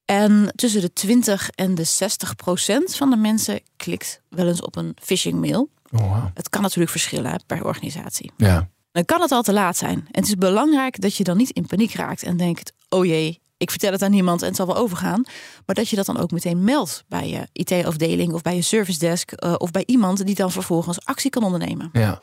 En 0.06 0.52
tussen 0.56 0.82
de 0.82 0.94
20 0.94 1.50
en 1.50 1.76
de 1.76 1.84
60 1.84 2.36
procent 2.36 2.96
van 2.96 3.10
de 3.10 3.16
mensen 3.16 3.60
klikt 3.78 4.22
wel 4.30 4.48
eens 4.48 4.62
op 4.62 4.76
een 4.76 4.96
phishing 5.02 5.40
mail. 5.40 5.70
Oh, 5.92 6.00
wow. 6.00 6.26
Het 6.34 6.50
kan 6.50 6.62
natuurlijk 6.62 6.92
verschillen 6.92 7.44
per 7.46 7.66
organisatie. 7.66 8.32
Ja. 8.38 8.70
Dan 8.92 9.06
kan 9.06 9.22
het 9.22 9.32
al 9.32 9.42
te 9.42 9.54
laat 9.54 9.78
zijn. 9.78 9.98
En 9.98 10.22
het 10.22 10.28
is 10.28 10.36
belangrijk 10.36 11.02
dat 11.02 11.16
je 11.16 11.24
dan 11.24 11.38
niet 11.38 11.50
in 11.50 11.66
paniek 11.66 11.94
raakt 11.94 12.24
en 12.24 12.38
denkt: 12.38 12.74
oh 12.90 13.06
jee, 13.06 13.42
ik 13.66 13.72
vertel 13.72 13.92
het 13.92 14.02
aan 14.02 14.12
niemand 14.12 14.42
en 14.42 14.48
het 14.48 14.56
zal 14.56 14.66
wel 14.66 14.76
overgaan. 14.76 15.24
Maar 15.66 15.76
dat 15.76 15.90
je 15.90 15.96
dat 15.96 16.06
dan 16.06 16.20
ook 16.20 16.32
meteen 16.32 16.64
meldt 16.64 17.04
bij 17.08 17.30
je 17.30 17.48
IT-afdeling 17.52 18.34
of 18.34 18.42
bij 18.42 18.56
je 18.56 18.62
service 18.62 19.00
desk 19.00 19.32
eh, 19.32 19.54
of 19.58 19.72
bij 19.72 19.84
iemand 19.86 20.26
die 20.26 20.36
dan 20.36 20.52
vervolgens 20.52 21.06
actie 21.06 21.30
kan 21.30 21.44
ondernemen. 21.44 21.90
Ja. 21.94 22.20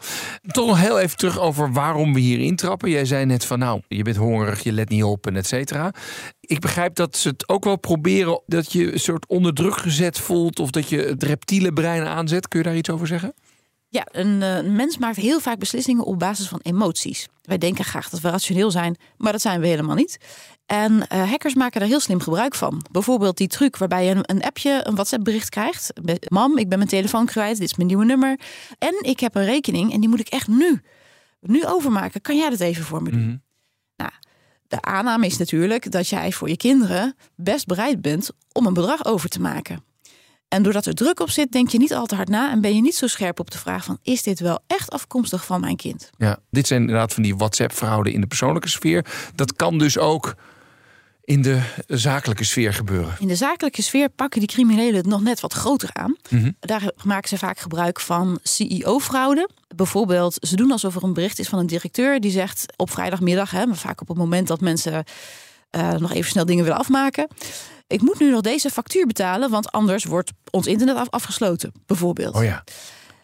Toch 0.46 0.66
nog 0.66 0.80
heel 0.80 1.00
even 1.00 1.16
terug 1.16 1.38
over 1.38 1.72
waarom 1.72 2.14
we 2.14 2.20
hier 2.20 2.38
intrappen. 2.38 2.90
Jij 2.90 3.04
zei 3.04 3.24
net 3.24 3.44
van 3.44 3.58
nou, 3.58 3.80
je 3.88 4.02
bent 4.02 4.16
hongerig, 4.16 4.62
je 4.62 4.72
let 4.72 4.88
niet 4.88 5.04
op 5.04 5.26
en 5.26 5.36
et 5.36 5.46
cetera. 5.46 5.92
Ik 6.40 6.60
begrijp 6.60 6.94
dat 6.94 7.16
ze 7.16 7.28
het 7.28 7.48
ook 7.48 7.64
wel 7.64 7.76
proberen 7.76 8.42
dat 8.46 8.72
je 8.72 8.92
een 8.92 9.00
soort 9.00 9.26
onder 9.26 9.54
druk 9.54 9.76
gezet 9.76 10.18
voelt 10.18 10.60
of 10.60 10.70
dat 10.70 10.88
je 10.88 10.98
het 10.98 11.22
reptiele 11.22 11.72
brein 11.72 12.06
aanzet. 12.06 12.48
Kun 12.48 12.58
je 12.58 12.64
daar 12.64 12.76
iets 12.76 12.90
over 12.90 13.06
zeggen? 13.06 13.34
Ja, 13.92 14.06
een, 14.10 14.42
eh, 14.42 14.56
een 14.56 14.76
mens 14.76 14.98
maakt 14.98 15.16
heel 15.16 15.40
vaak 15.40 15.58
beslissingen 15.58 16.04
op 16.04 16.18
basis 16.18 16.48
van 16.48 16.60
emoties. 16.62 17.28
Wij 17.42 17.58
denken 17.58 17.84
graag 17.84 18.08
dat 18.08 18.20
we 18.20 18.30
rationeel 18.30 18.70
zijn, 18.70 18.96
maar 19.16 19.32
dat 19.32 19.40
zijn 19.40 19.60
we 19.60 19.66
helemaal 19.66 19.94
niet. 19.94 20.18
En 20.66 21.08
eh, 21.08 21.30
hackers 21.30 21.54
maken 21.54 21.80
daar 21.80 21.88
heel 21.88 22.00
slim 22.00 22.20
gebruik 22.20 22.54
van. 22.54 22.84
Bijvoorbeeld 22.90 23.36
die 23.36 23.48
truc 23.48 23.76
waarbij 23.76 24.04
je 24.04 24.10
een, 24.10 24.22
een 24.22 24.42
appje, 24.42 24.80
een 24.84 24.94
WhatsApp-bericht 24.94 25.48
krijgt. 25.48 25.92
Mam, 26.28 26.58
ik 26.58 26.68
ben 26.68 26.78
mijn 26.78 26.90
telefoon 26.90 27.26
kwijt, 27.26 27.58
dit 27.58 27.68
is 27.68 27.76
mijn 27.76 27.88
nieuwe 27.88 28.04
nummer. 28.04 28.40
En 28.78 28.94
ik 29.00 29.20
heb 29.20 29.34
een 29.34 29.44
rekening 29.44 29.92
en 29.92 30.00
die 30.00 30.08
moet 30.08 30.20
ik 30.20 30.28
echt 30.28 30.48
nu, 30.48 30.80
nu 31.40 31.64
overmaken. 31.64 32.20
Kan 32.20 32.36
jij 32.36 32.50
dat 32.50 32.60
even 32.60 32.84
voor 32.84 33.02
me 33.02 33.10
doen? 33.10 33.42
Nou, 33.96 34.10
de 34.68 34.82
aanname 34.82 35.26
is 35.26 35.36
natuurlijk 35.36 35.90
dat 35.90 36.08
jij 36.08 36.32
voor 36.32 36.48
je 36.48 36.56
kinderen 36.56 37.16
best 37.36 37.66
bereid 37.66 38.00
bent 38.00 38.30
om 38.52 38.66
een 38.66 38.74
bedrag 38.74 39.04
over 39.04 39.28
te 39.28 39.40
maken. 39.40 39.84
En 40.52 40.62
doordat 40.62 40.86
er 40.86 40.94
druk 40.94 41.20
op 41.20 41.30
zit, 41.30 41.52
denk 41.52 41.68
je 41.68 41.78
niet 41.78 41.94
al 41.94 42.06
te 42.06 42.14
hard 42.14 42.28
na 42.28 42.50
en 42.50 42.60
ben 42.60 42.74
je 42.74 42.80
niet 42.80 42.94
zo 42.94 43.06
scherp 43.06 43.40
op 43.40 43.50
de 43.50 43.58
vraag 43.58 43.84
van 43.84 43.98
is 44.02 44.22
dit 44.22 44.40
wel 44.40 44.60
echt 44.66 44.90
afkomstig 44.90 45.44
van 45.44 45.60
mijn 45.60 45.76
kind? 45.76 46.10
Ja, 46.18 46.38
dit 46.50 46.66
zijn 46.66 46.80
inderdaad 46.80 47.14
van 47.14 47.22
die 47.22 47.36
WhatsApp-fraude 47.36 48.12
in 48.12 48.20
de 48.20 48.26
persoonlijke 48.26 48.68
sfeer. 48.68 49.04
Dat 49.34 49.56
kan 49.56 49.78
dus 49.78 49.98
ook 49.98 50.34
in 51.24 51.42
de 51.42 51.60
zakelijke 51.86 52.44
sfeer 52.44 52.74
gebeuren. 52.74 53.14
In 53.18 53.28
de 53.28 53.34
zakelijke 53.34 53.82
sfeer 53.82 54.08
pakken 54.08 54.40
die 54.40 54.48
criminelen 54.48 54.94
het 54.94 55.06
nog 55.06 55.22
net 55.22 55.40
wat 55.40 55.52
groter 55.52 55.90
aan. 55.92 56.16
Mhm. 56.30 56.50
Daar 56.60 56.90
maken 57.04 57.28
ze 57.28 57.38
vaak 57.38 57.58
gebruik 57.58 58.00
van 58.00 58.38
CEO-fraude. 58.42 59.48
Bijvoorbeeld, 59.76 60.36
ze 60.40 60.56
doen 60.56 60.70
alsof 60.70 60.96
er 60.96 61.02
een 61.02 61.12
bericht 61.12 61.38
is 61.38 61.48
van 61.48 61.58
een 61.58 61.66
directeur 61.66 62.20
die 62.20 62.30
zegt 62.30 62.72
op 62.76 62.90
vrijdagmiddag, 62.90 63.50
hè, 63.50 63.66
maar 63.66 63.76
vaak 63.76 64.00
op 64.00 64.08
het 64.08 64.16
moment 64.16 64.48
dat 64.48 64.60
mensen 64.60 65.04
eh, 65.70 65.92
nog 65.92 66.12
even 66.12 66.30
snel 66.30 66.44
dingen 66.44 66.64
willen 66.64 66.78
afmaken. 66.78 67.28
Ik 67.92 68.00
moet 68.02 68.18
nu 68.18 68.30
nog 68.30 68.40
deze 68.40 68.70
factuur 68.70 69.06
betalen, 69.06 69.50
want 69.50 69.72
anders 69.72 70.04
wordt 70.04 70.30
ons 70.50 70.66
internet 70.66 70.96
af- 70.96 71.10
afgesloten, 71.10 71.72
bijvoorbeeld. 71.86 72.34
Oh 72.34 72.44
ja. 72.44 72.64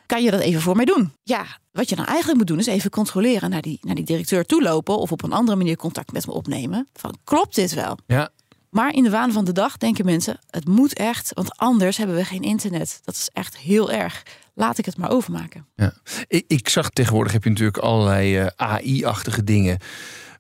Kan 0.06 0.22
je 0.22 0.30
dat 0.30 0.40
even 0.40 0.60
voor 0.60 0.76
mij 0.76 0.84
doen? 0.84 1.12
Ja, 1.22 1.44
wat 1.72 1.88
je 1.88 1.96
dan 1.96 2.04
eigenlijk 2.06 2.38
moet 2.38 2.46
doen 2.46 2.58
is 2.58 2.66
even 2.66 2.90
controleren 2.90 3.50
naar 3.50 3.62
die, 3.62 3.78
naar 3.82 3.94
die 3.94 4.04
directeur 4.04 4.44
toelopen 4.44 4.98
of 4.98 5.12
op 5.12 5.22
een 5.22 5.32
andere 5.32 5.56
manier 5.56 5.76
contact 5.76 6.12
met 6.12 6.26
me 6.26 6.32
opnemen. 6.32 6.88
Van 6.94 7.18
klopt 7.24 7.54
dit 7.54 7.74
wel? 7.74 7.98
Ja, 8.06 8.28
Maar 8.70 8.94
in 8.94 9.02
de 9.02 9.10
waan 9.10 9.32
van 9.32 9.44
de 9.44 9.52
dag 9.52 9.76
denken 9.76 10.04
mensen, 10.04 10.38
het 10.50 10.68
moet 10.68 10.94
echt, 10.94 11.30
want 11.34 11.56
anders 11.56 11.96
hebben 11.96 12.16
we 12.16 12.24
geen 12.24 12.42
internet. 12.42 13.00
Dat 13.04 13.14
is 13.14 13.28
echt 13.32 13.56
heel 13.56 13.90
erg. 13.90 14.22
Laat 14.54 14.78
ik 14.78 14.84
het 14.84 14.96
maar 14.96 15.10
overmaken. 15.10 15.66
Ja. 15.76 15.92
Ik, 16.26 16.44
ik 16.48 16.68
zag 16.68 16.90
tegenwoordig 16.90 17.32
heb 17.32 17.44
je 17.44 17.50
natuurlijk 17.50 17.78
allerlei 17.78 18.38
eh, 18.38 18.46
AI-achtige 18.56 19.44
dingen. 19.44 19.78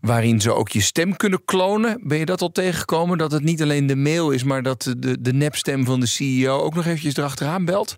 Waarin 0.00 0.40
ze 0.40 0.52
ook 0.52 0.68
je 0.68 0.80
stem 0.80 1.16
kunnen 1.16 1.44
klonen. 1.44 2.00
Ben 2.02 2.18
je 2.18 2.24
dat 2.24 2.40
al 2.40 2.52
tegengekomen? 2.52 3.18
Dat 3.18 3.32
het 3.32 3.42
niet 3.42 3.62
alleen 3.62 3.86
de 3.86 3.96
mail 3.96 4.30
is, 4.30 4.42
maar 4.44 4.62
dat 4.62 4.94
de, 4.98 5.20
de 5.20 5.32
nepstem 5.32 5.84
van 5.84 6.00
de 6.00 6.06
CEO 6.06 6.58
ook 6.58 6.74
nog 6.74 6.86
eventjes 6.86 7.16
erachteraan 7.16 7.64
belt? 7.64 7.96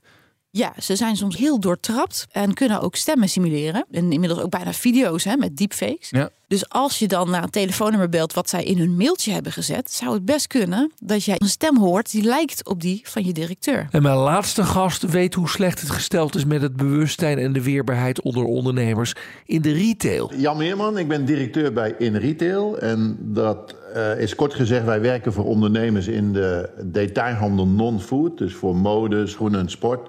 Ja, 0.52 0.72
ze 0.78 0.96
zijn 0.96 1.16
soms 1.16 1.36
heel 1.36 1.60
doortrapt 1.60 2.26
en 2.30 2.54
kunnen 2.54 2.80
ook 2.80 2.96
stemmen 2.96 3.28
simuleren. 3.28 3.84
En 3.90 4.12
inmiddels 4.12 4.40
ook 4.40 4.50
bijna 4.50 4.72
video's 4.72 5.24
hè, 5.24 5.36
met 5.36 5.56
deepfakes. 5.56 6.10
Ja. 6.10 6.30
Dus 6.46 6.68
als 6.68 6.98
je 6.98 7.08
dan 7.08 7.30
naar 7.30 7.42
een 7.42 7.50
telefoonnummer 7.50 8.08
belt 8.08 8.32
wat 8.32 8.48
zij 8.48 8.64
in 8.64 8.78
hun 8.78 8.96
mailtje 8.96 9.32
hebben 9.32 9.52
gezet, 9.52 9.92
zou 9.92 10.14
het 10.14 10.24
best 10.24 10.46
kunnen 10.46 10.92
dat 10.98 11.24
jij 11.24 11.34
een 11.38 11.48
stem 11.48 11.78
hoort 11.78 12.10
die 12.10 12.22
lijkt 12.22 12.66
op 12.66 12.80
die 12.80 13.00
van 13.04 13.24
je 13.24 13.32
directeur. 13.32 13.88
En 13.90 14.02
mijn 14.02 14.16
laatste 14.16 14.64
gast 14.64 15.02
weet 15.02 15.34
hoe 15.34 15.48
slecht 15.48 15.80
het 15.80 15.90
gesteld 15.90 16.34
is 16.34 16.44
met 16.44 16.62
het 16.62 16.76
bewustzijn 16.76 17.38
en 17.38 17.52
de 17.52 17.62
weerbaarheid 17.62 18.20
onder 18.22 18.44
ondernemers 18.44 19.14
in 19.44 19.62
de 19.62 19.72
retail. 19.72 20.32
Jan 20.36 20.56
Meerman, 20.56 20.98
ik 20.98 21.08
ben 21.08 21.24
directeur 21.24 21.72
bij 21.72 21.94
In 21.98 22.16
Retail. 22.16 22.78
En 22.78 23.16
dat 23.20 23.74
eh, 23.94 24.20
is 24.20 24.34
kort 24.34 24.54
gezegd, 24.54 24.84
wij 24.84 25.00
werken 25.00 25.32
voor 25.32 25.44
ondernemers 25.44 26.06
in 26.06 26.32
de 26.32 26.70
detailhandel 26.84 27.66
non-food. 27.66 28.38
Dus 28.38 28.54
voor 28.54 28.76
mode, 28.76 29.26
schoenen 29.26 29.60
en 29.60 29.70
sport. 29.70 30.08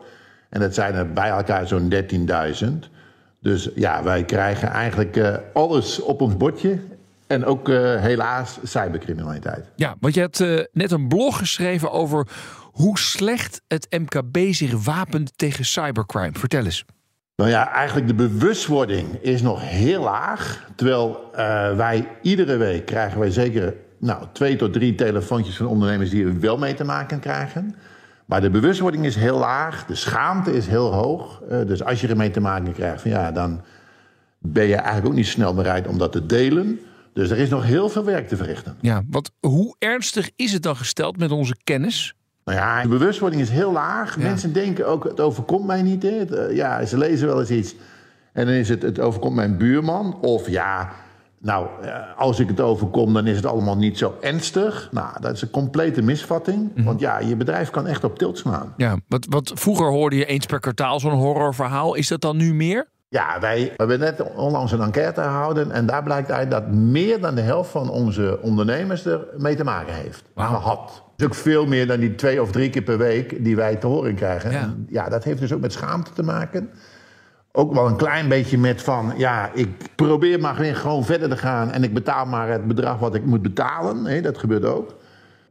En 0.52 0.60
dat 0.60 0.74
zijn 0.74 0.96
er 0.96 1.14
bij 1.14 1.30
elkaar 1.30 1.68
zo'n 1.68 1.94
13.000. 2.64 2.68
Dus 3.42 3.70
ja, 3.76 4.04
wij 4.04 4.24
krijgen 4.24 4.68
eigenlijk 4.68 5.18
eh, 5.18 5.36
alles 5.54 6.02
op 6.02 6.22
ons 6.22 6.38
bordje. 6.38 6.80
En 7.28 7.46
ook 7.46 7.70
eh, 7.70 8.02
helaas 8.02 8.60
cybercriminaliteit. 8.64 9.66
Ja, 9.76 9.96
want 10.00 10.14
je 10.14 10.20
hebt 10.20 10.40
eh, 10.40 10.60
net 10.72 10.92
een 10.92 11.08
blog 11.08 11.38
geschreven 11.38 11.92
over 11.92 12.28
hoe 12.72 13.00
slecht 13.00 13.62
het 13.68 13.88
MKB 13.90 14.54
zich 14.54 14.84
wapent 14.84 15.38
tegen 15.38 15.66
cybercrime. 15.66 16.40
Vertel 16.40 16.66
eens. 16.66 16.86
Nou 17.36 17.50
ja, 17.50 17.72
eigenlijk 17.72 18.08
de 18.08 18.14
bewustwording 18.14 19.22
is 19.22 19.42
nog 19.42 19.62
heel 19.62 20.02
laag. 20.02 20.70
Terwijl 20.76 21.30
wij 21.76 22.08
iedere 22.22 22.58
week 22.58 22.86
krijgen 22.86 23.20
wij 23.20 23.32
zeker 23.32 23.76
nou, 24.00 24.26
twee 24.34 24.56
tot 24.56 24.74
drie 24.74 24.96
telefoontjes 24.96 25.58
van 25.58 25.66
ondernemers 25.66 26.10
die 26.10 26.26
er 26.26 26.40
wel 26.40 26.58
mee 26.58 26.74
te 26.74 26.84
maken 26.84 27.20
krijgen. 27.20 27.76
Maar 28.32 28.42
de 28.42 28.50
bewustwording 28.50 29.06
is 29.06 29.16
heel 29.16 29.38
laag, 29.38 29.86
de 29.86 29.96
schaamte 29.96 30.54
is 30.54 30.68
heel 30.68 30.94
hoog. 30.94 31.42
Eh, 31.50 31.58
dus 31.66 31.84
als 31.84 32.02
je 32.02 32.08
ermee 32.08 32.32
te 32.32 32.40
maken 32.40 32.74
krijgt, 32.74 33.02
van, 33.02 33.12
ja, 33.12 33.32
dan 33.32 33.62
ben 34.40 34.68
je 34.68 34.76
eigenlijk 34.76 35.08
ook 35.08 35.14
niet 35.14 35.28
snel 35.28 35.54
bereid 35.54 35.88
om 35.88 35.98
dat 35.98 36.12
te 36.12 36.26
delen. 36.26 36.80
Dus 37.14 37.30
er 37.30 37.38
is 37.38 37.50
nog 37.50 37.64
heel 37.64 37.90
veel 37.90 38.04
werk 38.04 38.28
te 38.28 38.36
verrichten. 38.36 38.76
Ja, 38.80 39.02
want 39.10 39.32
hoe 39.40 39.76
ernstig 39.80 40.30
is 40.36 40.54
het 40.54 40.64
dan 40.64 40.76
gesteld 40.76 41.18
met 41.18 41.32
onze 41.32 41.56
kennis? 41.64 42.16
Nou 42.46 42.58
ja, 42.58 42.82
de 42.82 42.88
bewustwording 42.88 43.42
is 43.42 43.50
heel 43.50 43.72
laag. 43.72 44.16
Ja. 44.16 44.22
Mensen 44.22 44.54
denken 44.54 44.88
ook, 44.88 45.04
het 45.04 45.20
overkomt 45.20 45.66
mij 45.66 45.82
niet. 45.82 46.04
Hè. 46.04 46.48
Eh, 46.48 46.56
ja, 46.56 46.86
ze 46.86 46.98
lezen 46.98 47.28
wel 47.28 47.40
eens 47.40 47.50
iets 47.50 47.76
en 48.34 48.46
dan 48.46 48.56
is 48.56 48.70
het, 48.70 48.82
het 48.82 49.00
overkomt 49.00 49.36
mijn 49.36 49.58
buurman. 49.58 50.18
Of 50.22 50.50
ja, 50.50 50.92
nou, 51.42 51.68
eh, 51.82 51.94
als 52.18 52.40
ik 52.40 52.48
het 52.48 52.62
overkom, 52.62 53.14
dan 53.14 53.28
is 53.28 53.36
het 53.36 53.46
allemaal 53.46 53.78
niet 53.78 53.98
zo 53.98 54.18
ernstig. 54.20 54.90
Nou, 54.92 55.22
dat 55.22 55.34
is 55.34 55.42
een 55.42 55.50
complete 55.50 56.02
misvatting. 56.02 56.72
Want 56.86 57.00
ja, 57.00 57.20
je 57.20 57.36
bedrijf 57.36 57.70
kan 57.70 57.88
echt 57.88 58.04
op 58.04 58.18
tilt 58.18 58.38
slaan. 58.38 58.74
Ja, 58.78 58.98
wat, 59.08 59.26
wat 59.30 59.52
vroeger 59.56 59.90
hoorde 59.90 60.16
je 60.16 60.26
eens 60.26 60.46
per 60.46 60.60
kwartaal 60.60 61.00
zo'n 61.00 61.12
horrorverhaal. 61.12 61.96
Is 61.96 62.08
dat 62.08 62.22
dan 62.22 62.38
nu 62.38 62.54
meer? 62.54 62.88
Ja, 63.10 63.40
wij 63.40 63.64
we 63.64 63.74
hebben 63.76 64.00
net 64.00 64.34
onlangs 64.36 64.72
een 64.72 64.82
enquête 64.82 65.22
gehouden. 65.22 65.72
En 65.72 65.86
daar 65.86 66.04
blijkt 66.04 66.32
uit 66.32 66.52
dat 66.52 66.72
meer 66.72 67.22
dan 67.22 67.36
de 67.36 67.42
helft 67.42 67.70
van 67.70 67.90
onze 67.90 68.40
ondernemers 68.42 69.06
er 69.06 69.26
mee 69.38 69.56
te 69.56 69.64
maken 69.64 69.94
heeft. 69.94 70.24
Wauw. 70.34 70.48
Gehad. 70.48 70.88
Dat 70.88 71.04
is 71.16 71.26
ook 71.26 71.44
veel 71.44 71.66
meer 71.66 71.88
dan 71.88 72.00
die 72.00 72.16
twee 72.16 72.42
of 72.42 72.52
drie 72.52 72.70
keer 72.70 72.82
per 72.82 72.98
week 72.98 73.44
die 73.44 73.56
wij 73.56 73.76
te 73.76 73.88
horen 73.88 74.16
krijgen. 74.16 74.52
Ja. 74.52 74.60
En 74.60 74.86
ja, 74.90 75.10
dat 75.10 75.24
heeft 75.24 75.40
dus 75.40 75.54
ook 75.54 75.62
met 75.62 75.74
schaamte 75.74 76.12
te 76.14 76.24
maken. 76.24 76.70
Ook 77.52 77.74
wel 77.74 77.88
een 77.88 77.96
klein 77.96 78.28
beetje 78.30 78.58
met 78.58 78.82
van... 78.82 79.14
ja, 79.18 79.52
ik 79.54 79.68
probeer 79.96 80.40
maar 80.40 80.56
gewoon- 80.56 80.76
gewoon 80.76 81.06
verder 81.06 81.30
te 81.30 81.38
gaan... 81.38 81.72
en 81.72 81.84
ik 81.84 81.94
betaal 81.94 82.26
maar 82.26 82.50
het 82.50 82.68
bedrag 82.68 83.00
wat 83.00 83.16
ik 83.16 83.26
moet 83.26 83.42
betalen. 83.42 84.06
Hè, 84.06 84.22
dat 84.22 84.38
gebeurt 84.38 84.66
ook. 84.66 84.96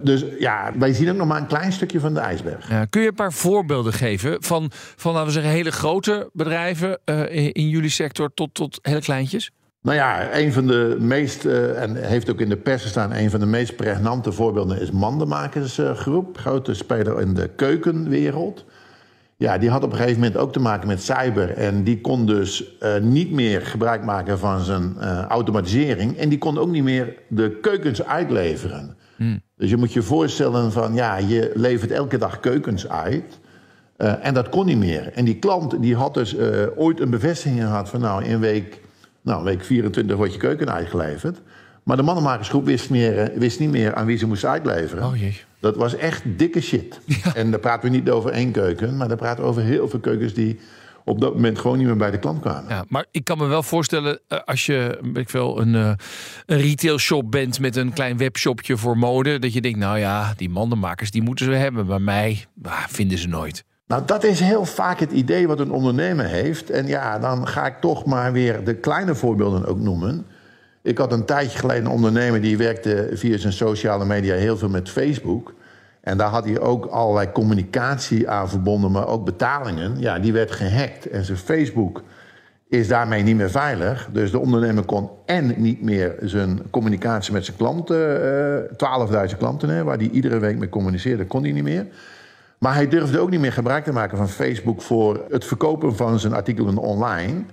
Dus 0.03 0.25
ja, 0.39 0.73
wij 0.79 0.93
zien 0.93 1.11
ook 1.11 1.17
nog 1.17 1.27
maar 1.27 1.41
een 1.41 1.47
klein 1.47 1.73
stukje 1.73 2.01
van 2.01 2.15
de 2.15 2.21
ijsberg. 2.21 2.69
Ja, 2.69 2.85
kun 2.85 3.03
je 3.03 3.09
een 3.09 3.15
paar 3.15 3.33
voorbeelden 3.33 3.93
geven 3.93 4.43
van, 4.43 4.71
van 4.97 5.13
laten 5.13 5.27
we 5.27 5.33
zeggen, 5.33 5.53
hele 5.53 5.73
grote 5.73 6.31
bedrijven 6.33 6.99
eh, 7.05 7.21
in, 7.37 7.53
in 7.53 7.69
jullie 7.69 7.91
sector 7.91 8.31
tot, 8.35 8.55
tot 8.55 8.79
hele 8.83 9.01
kleintjes? 9.01 9.51
Nou 9.83 9.97
ja, 9.97 10.35
een 10.39 10.53
van 10.53 10.67
de 10.67 10.97
meest, 11.01 11.45
eh, 11.45 11.83
en 11.83 11.97
heeft 11.97 12.31
ook 12.31 12.41
in 12.41 12.49
de 12.49 12.57
pers 12.57 12.83
gestaan, 12.83 13.13
een 13.13 13.31
van 13.31 13.41
de 13.41 13.47
meest 13.47 13.77
pregnante 13.77 14.33
voorbeelden 14.33 14.81
is 14.81 14.91
Mandenmakersgroep. 14.91 16.39
grote 16.39 16.75
speler 16.75 17.21
in 17.21 17.35
de 17.35 17.49
keukenwereld. 17.57 18.65
Ja, 19.41 19.59
die 19.59 19.71
had 19.71 19.83
op 19.83 19.91
een 19.91 19.97
gegeven 19.97 20.21
moment 20.21 20.37
ook 20.37 20.53
te 20.53 20.61
maken 20.61 20.87
met 20.87 21.03
cyber. 21.03 21.51
En 21.51 21.85
die 21.85 22.01
kon 22.01 22.27
dus 22.27 22.79
eh, 22.79 22.97
niet 23.01 23.31
meer 23.31 23.61
gebruik 23.61 24.05
maken 24.05 24.39
van 24.39 24.61
zijn 24.61 24.97
eh, 24.99 25.25
automatisering. 25.25 26.17
En 26.17 26.29
die 26.29 26.39
kon 26.39 26.59
ook 26.59 26.71
niet 26.71 26.83
meer 26.83 27.15
de 27.29 27.59
keukens 27.61 28.05
uitleveren. 28.05 28.97
Dus 29.57 29.71
je 29.71 29.77
moet 29.77 29.93
je 29.93 30.03
voorstellen 30.03 30.73
van, 30.73 30.95
ja, 30.95 31.17
je 31.17 31.51
levert 31.55 31.91
elke 31.91 32.19
dag 32.19 32.41
keukens 32.41 32.89
uit. 32.89 33.39
Eh, 33.97 34.27
en 34.27 34.35
dat 34.35 34.49
kon 34.49 34.67
niet 34.67 34.79
meer. 34.79 35.13
En 35.13 35.25
die 35.25 35.39
klant 35.39 35.83
die 35.83 35.97
had 35.97 36.15
dus 36.15 36.37
ooit 36.77 37.01
een 37.01 37.11
bevestiging 37.11 37.61
gehad 37.61 37.89
van... 37.89 38.01
nou, 38.01 38.25
in 38.25 38.41
week, 38.41 38.81
nou, 39.23 39.45
week 39.45 39.65
24 39.65 40.17
wordt 40.17 40.33
je 40.33 40.39
keuken 40.39 40.73
uitgeleverd. 40.73 41.41
Maar 41.83 41.97
de 41.97 42.03
mannenmakersgroep 42.03 42.65
wist, 42.65 42.91
meer, 42.91 43.33
wist 43.35 43.61
niet 43.61 43.71
meer 43.71 43.95
aan 43.95 44.07
wie 44.07 44.19
ze 44.19 44.27
moest 44.27 44.45
uitleveren. 44.45 45.05
Oh 45.05 45.17
jee. 45.17 45.49
Dat 45.61 45.77
was 45.77 45.97
echt 45.97 46.23
dikke 46.25 46.61
shit. 46.61 47.01
En 47.35 47.51
daar 47.51 47.61
praten 47.61 47.91
we 47.91 47.97
niet 47.97 48.11
over 48.11 48.31
één 48.31 48.53
keuken... 48.53 48.97
maar 48.97 49.09
daar 49.09 49.17
praten 49.17 49.45
we 49.45 49.51
over 49.51 49.63
heel 49.63 49.89
veel 49.89 50.01
keukens 50.01 50.35
die 50.35 50.59
op 51.05 51.21
dat 51.21 51.35
moment 51.35 51.59
gewoon 51.59 51.79
niet 51.79 51.87
meer 51.87 51.97
bij 51.97 52.11
de 52.11 52.19
klant 52.19 52.41
kwamen. 52.41 52.69
Ja, 52.69 52.85
maar 52.89 53.07
ik 53.11 53.25
kan 53.25 53.39
me 53.39 53.47
wel 53.47 53.63
voorstellen, 53.63 54.21
eh, 54.29 54.39
als 54.45 54.67
je 54.67 54.99
ik 55.15 55.31
veel, 55.31 55.61
een, 55.61 55.75
eh, 55.75 55.93
een 56.47 56.61
retail 56.61 56.99
shop 56.99 57.31
bent 57.31 57.61
met 57.61 57.77
een 57.77 57.93
klein 57.93 58.17
webshopje 58.17 58.77
voor 58.77 58.99
mode, 58.99 59.39
dat 59.39 59.53
je 59.53 59.61
denkt, 59.61 59.79
nou 59.79 59.99
ja, 59.99 60.35
die 60.37 60.51
mandenmakers 60.51 61.11
die 61.11 61.23
moeten 61.23 61.45
ze 61.45 61.53
hebben, 61.53 61.87
maar 61.87 62.03
mij 62.03 62.45
ah, 62.63 62.85
vinden 62.89 63.19
ze 63.19 63.29
nooit. 63.29 63.65
Nou, 63.87 64.03
dat 64.07 64.25
is 64.25 64.41
heel 64.41 64.65
vaak 64.65 65.01
het 65.01 65.13
idee 65.13 65.47
wat 65.47 65.61
een 65.61 65.71
ondernemer 65.71 66.27
heeft. 66.27 66.71
En 66.71 66.87
ja, 66.87 67.19
dan 67.19 67.49
ga 67.49 67.67
ik 67.67 67.81
toch 67.81 68.05
maar 68.05 68.33
weer 68.33 68.65
de 68.65 68.75
kleine 68.75 69.15
voorbeelden 69.15 69.67
ook 69.67 69.79
noemen. 69.79 70.27
Ik 70.83 70.99
had 70.99 71.13
een 71.13 71.25
tijdje 71.25 71.59
geleden 71.59 71.85
een 71.85 71.91
ondernemer 71.91 72.41
die 72.41 72.57
werkte 72.57 73.11
via 73.13 73.39
zijn 73.39 73.53
sociale 73.53 74.05
media 74.05 74.35
heel 74.35 74.57
veel 74.57 74.69
met 74.69 74.91
Facebook. 74.91 75.55
En 76.01 76.17
daar 76.19 76.29
had 76.29 76.45
hij 76.45 76.61
ook 76.61 76.87
allerlei 76.87 77.33
communicatie 77.33 78.29
aan 78.29 78.49
verbonden, 78.49 78.91
maar 78.91 79.07
ook 79.07 79.25
betalingen. 79.25 79.99
Ja, 79.99 80.19
die 80.19 80.33
werd 80.33 80.51
gehackt. 80.51 81.09
En 81.09 81.25
zijn 81.25 81.39
Facebook 81.39 82.03
is 82.69 82.89
daarmee 82.89 83.23
niet 83.23 83.37
meer 83.37 83.51
veilig. 83.51 84.09
Dus 84.13 84.31
de 84.31 84.39
ondernemer 84.39 84.85
kon 84.85 85.11
en 85.27 85.55
niet 85.57 85.83
meer 85.83 86.15
zijn 86.21 86.61
communicatie 86.71 87.33
met 87.33 87.45
zijn 87.45 87.57
klanten, 87.57 88.23
eh 88.79 89.29
12.000 89.31 89.37
klanten, 89.39 89.69
hè, 89.69 89.85
waar 89.85 89.97
hij 89.97 90.09
iedere 90.09 90.39
week 90.39 90.59
mee 90.59 90.69
communiceerde, 90.69 91.27
kon 91.27 91.43
hij 91.43 91.53
niet 91.53 91.63
meer. 91.63 91.87
Maar 92.59 92.75
hij 92.75 92.89
durfde 92.89 93.19
ook 93.19 93.31
niet 93.31 93.41
meer 93.41 93.53
gebruik 93.53 93.85
te 93.85 93.93
maken 93.93 94.17
van 94.17 94.29
Facebook 94.29 94.83
voor 94.83 95.25
het 95.31 95.45
verkopen 95.45 95.97
van 95.97 96.19
zijn 96.19 96.33
artikelen 96.33 96.77
online. 96.77 97.45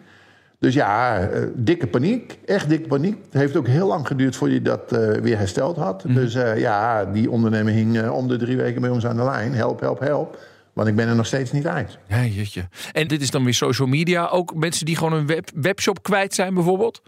Dus 0.60 0.74
ja, 0.74 1.20
eh, 1.20 1.42
dikke 1.56 1.88
paniek. 1.88 2.38
Echt 2.46 2.70
dikke 2.70 2.88
paniek. 2.88 3.18
Het 3.24 3.42
heeft 3.42 3.56
ook 3.56 3.68
heel 3.68 3.88
lang 3.88 4.08
geduurd 4.08 4.36
voordat 4.36 4.58
hij 4.58 4.76
dat 4.76 4.92
eh, 4.92 5.22
weer 5.22 5.38
hersteld 5.38 5.78
had. 5.78 6.04
Dus 6.08 6.36
eh, 6.36 6.60
ja, 6.60 7.06
die 7.06 7.32
ondernemer 7.32 7.74
hing 7.74 8.10
om 8.10 8.28
de 8.28 8.38
drie 8.38 8.58
weken 8.58 8.82
bij 8.82 8.90
ons 8.90 9.06
aan 9.06 9.16
de 9.16 9.24
lijn. 9.24 9.54
Help, 9.54 9.80
help, 9.80 10.00
help. 10.00 10.40
Want 10.74 10.88
ik 10.88 10.96
ben 10.96 11.08
er 11.08 11.16
nog 11.16 11.26
steeds 11.26 11.52
niet 11.52 11.68
uit. 11.68 11.98
Ja, 12.08 12.24
jeetje. 12.24 12.68
En 12.92 13.08
dit 13.08 13.22
is 13.22 13.32
dan 13.32 13.44
weer 13.44 13.54
social 13.54 13.88
media, 13.88 14.28
ook 14.28 14.56
mensen 14.56 14.86
die 14.86 14.96
gewoon 14.96 15.14
een 15.14 15.28
web, 15.28 15.50
webshop 15.56 16.04
kwijt 16.04 16.34
zijn 16.34 16.54
bijvoorbeeld? 16.54 17.02